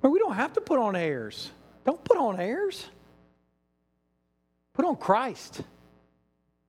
But 0.00 0.10
we 0.10 0.20
don't 0.20 0.36
have 0.36 0.52
to 0.52 0.60
put 0.60 0.78
on 0.78 0.94
airs. 0.94 1.50
Don't 1.84 2.04
put 2.04 2.18
on 2.18 2.38
airs. 2.38 2.86
Put 4.74 4.84
on 4.84 4.94
Christ. 4.94 5.62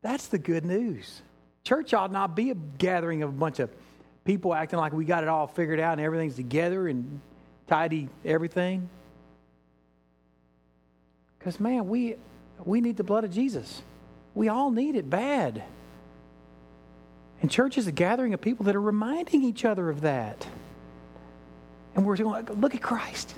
That's 0.02 0.28
the 0.28 0.38
good 0.38 0.66
news. 0.66 1.22
Church 1.64 1.94
ought 1.94 2.12
not 2.12 2.36
be 2.36 2.52
a 2.52 2.56
gathering 2.56 3.24
of 3.24 3.30
a 3.30 3.34
bunch 3.34 3.60
of 3.60 3.70
people 4.26 4.54
acting 4.54 4.80
like 4.80 4.94
we 4.94 5.06
got 5.06 5.24
it 5.24 5.30
all 5.30 5.48
figured 5.48 5.80
out 5.80 5.94
and 5.94 6.02
everything's 6.02 6.36
together 6.36 6.88
and 6.88 7.20
tidy 7.68 8.10
everything. 8.24 8.90
Because, 11.38 11.60
man, 11.60 11.88
we, 11.88 12.16
we 12.66 12.82
need 12.82 12.98
the 12.98 13.04
blood 13.04 13.24
of 13.24 13.32
Jesus. 13.32 13.82
We 14.36 14.50
all 14.50 14.72
need 14.72 14.96
it 14.96 15.10
bad. 15.10 15.64
And 17.42 17.50
church 17.50 17.78
is 17.78 17.88
a 17.88 17.92
gathering 17.92 18.34
of 18.34 18.42
people 18.42 18.66
that 18.66 18.76
are 18.76 18.82
reminding 18.82 19.44
each 19.44 19.64
other 19.64 19.90
of 19.90 20.02
that. 20.02 20.46
And 21.96 22.06
we're 22.06 22.18
going, 22.18 22.46
look 22.60 22.76
at 22.76 22.82
Christ. 22.82 23.34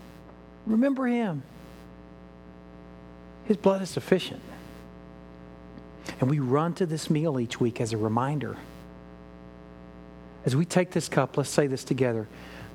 Remember 0.65 1.07
him. 1.07 1.43
His 3.45 3.57
blood 3.57 3.81
is 3.81 3.89
sufficient. 3.89 4.41
And 6.19 6.29
we 6.29 6.39
run 6.39 6.73
to 6.75 6.85
this 6.85 7.09
meal 7.09 7.39
each 7.39 7.59
week 7.59 7.81
as 7.81 7.93
a 7.93 7.97
reminder. 7.97 8.57
As 10.45 10.55
we 10.55 10.65
take 10.65 10.91
this 10.91 11.07
cup, 11.07 11.37
let's 11.37 11.49
say 11.49 11.67
this 11.67 11.83
together 11.83 12.27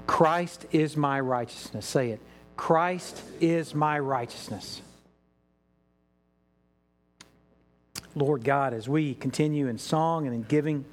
Christ 0.06 0.66
is 0.72 0.96
my 0.96 1.20
righteousness. 1.20 1.86
Say 1.86 2.10
it. 2.10 2.20
Christ 2.56 3.20
is 3.40 3.74
my 3.74 3.98
righteousness. 3.98 4.80
Lord 8.14 8.44
God, 8.44 8.72
as 8.72 8.88
we 8.88 9.14
continue 9.14 9.68
in 9.68 9.76
song 9.76 10.26
and 10.26 10.34
in 10.34 10.42
giving, 10.42 10.86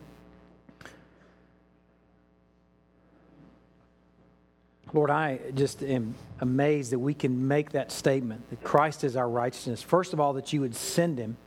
Lord, 4.91 5.09
I 5.09 5.39
just 5.55 5.81
am 5.81 6.15
amazed 6.41 6.91
that 6.91 6.99
we 6.99 7.13
can 7.13 7.47
make 7.47 7.71
that 7.71 7.91
statement 7.91 8.49
that 8.49 8.61
Christ 8.61 9.03
is 9.03 9.15
our 9.15 9.29
righteousness. 9.29 9.81
First 9.81 10.11
of 10.11 10.19
all, 10.19 10.33
that 10.33 10.51
you 10.51 10.61
would 10.61 10.75
send 10.75 11.17
him 11.17 11.37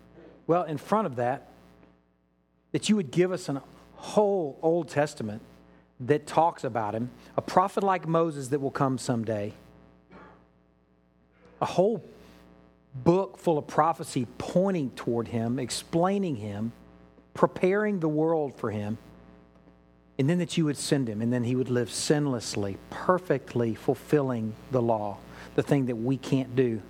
well, 0.47 0.62
in 0.64 0.78
front 0.78 1.06
of 1.06 1.16
that, 1.16 1.48
that 2.73 2.89
you 2.89 2.97
would 2.97 3.10
give 3.10 3.32
us 3.32 3.48
a 3.48 3.62
whole 3.94 4.59
Old 4.62 4.89
Testament 4.89 5.43
that 6.01 6.27
talks 6.27 6.64
about 6.64 6.94
him, 6.94 7.10
a 7.36 7.43
prophet 7.43 7.82
like 7.82 8.06
Moses 8.06 8.48
that 8.48 8.60
will 8.60 8.70
come 8.70 8.98
someday, 8.98 9.52
a 11.60 11.66
whole 11.66 12.05
book 12.94 13.39
full 13.39 13.59
of 13.59 13.66
prophecy 13.66 14.27
pointing 14.39 14.90
toward 14.90 15.28
him, 15.28 15.59
explaining 15.59 16.36
him, 16.36 16.73
preparing 17.35 18.01
the 18.01 18.09
world 18.09 18.55
for 18.56 18.70
him. 18.70 18.98
And 20.18 20.31
then 20.31 20.39
that 20.39 20.56
you 20.56 20.64
would 20.64 20.78
send 20.78 21.09
him, 21.09 21.20
and 21.20 21.31
then 21.31 21.44
he 21.44 21.55
would 21.55 21.68
live 21.68 21.89
sinlessly, 21.89 22.78
perfectly 22.89 23.74
fulfilling 23.74 24.55
the 24.70 24.81
law, 24.81 25.18
the 25.56 25.62
thing 25.62 25.86
that 25.86 25.97
we 25.97 26.16
can't 26.16 26.56
do. 26.56 26.81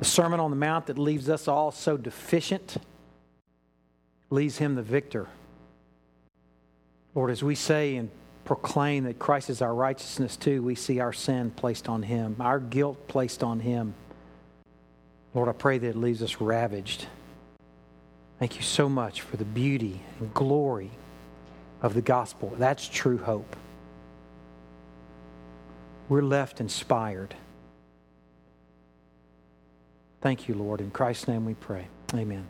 The 0.00 0.06
Sermon 0.06 0.40
on 0.40 0.50
the 0.50 0.56
Mount 0.56 0.86
that 0.86 0.98
leaves 0.98 1.28
us 1.28 1.46
all 1.46 1.70
so 1.70 1.98
deficient 1.98 2.78
leaves 4.30 4.56
him 4.56 4.74
the 4.74 4.82
victor. 4.82 5.28
Lord, 7.14 7.30
as 7.30 7.42
we 7.42 7.54
say 7.54 7.96
and 7.96 8.10
proclaim 8.46 9.04
that 9.04 9.18
Christ 9.18 9.50
is 9.50 9.60
our 9.60 9.74
righteousness 9.74 10.38
too, 10.38 10.62
we 10.62 10.74
see 10.74 11.00
our 11.00 11.12
sin 11.12 11.50
placed 11.50 11.86
on 11.86 12.02
him, 12.02 12.36
our 12.40 12.58
guilt 12.58 13.08
placed 13.08 13.42
on 13.42 13.60
him. 13.60 13.92
Lord, 15.34 15.50
I 15.50 15.52
pray 15.52 15.76
that 15.76 15.88
it 15.88 15.96
leaves 15.96 16.22
us 16.22 16.40
ravaged. 16.40 17.06
Thank 18.38 18.56
you 18.56 18.62
so 18.62 18.88
much 18.88 19.20
for 19.20 19.36
the 19.36 19.44
beauty 19.44 20.00
and 20.18 20.32
glory 20.32 20.92
of 21.82 21.92
the 21.92 22.00
gospel. 22.00 22.54
That's 22.56 22.88
true 22.88 23.18
hope. 23.18 23.54
We're 26.08 26.22
left 26.22 26.58
inspired. 26.58 27.34
Thank 30.20 30.48
you, 30.48 30.54
Lord. 30.54 30.80
In 30.80 30.90
Christ's 30.90 31.28
name 31.28 31.44
we 31.46 31.54
pray. 31.54 31.88
Amen. 32.14 32.46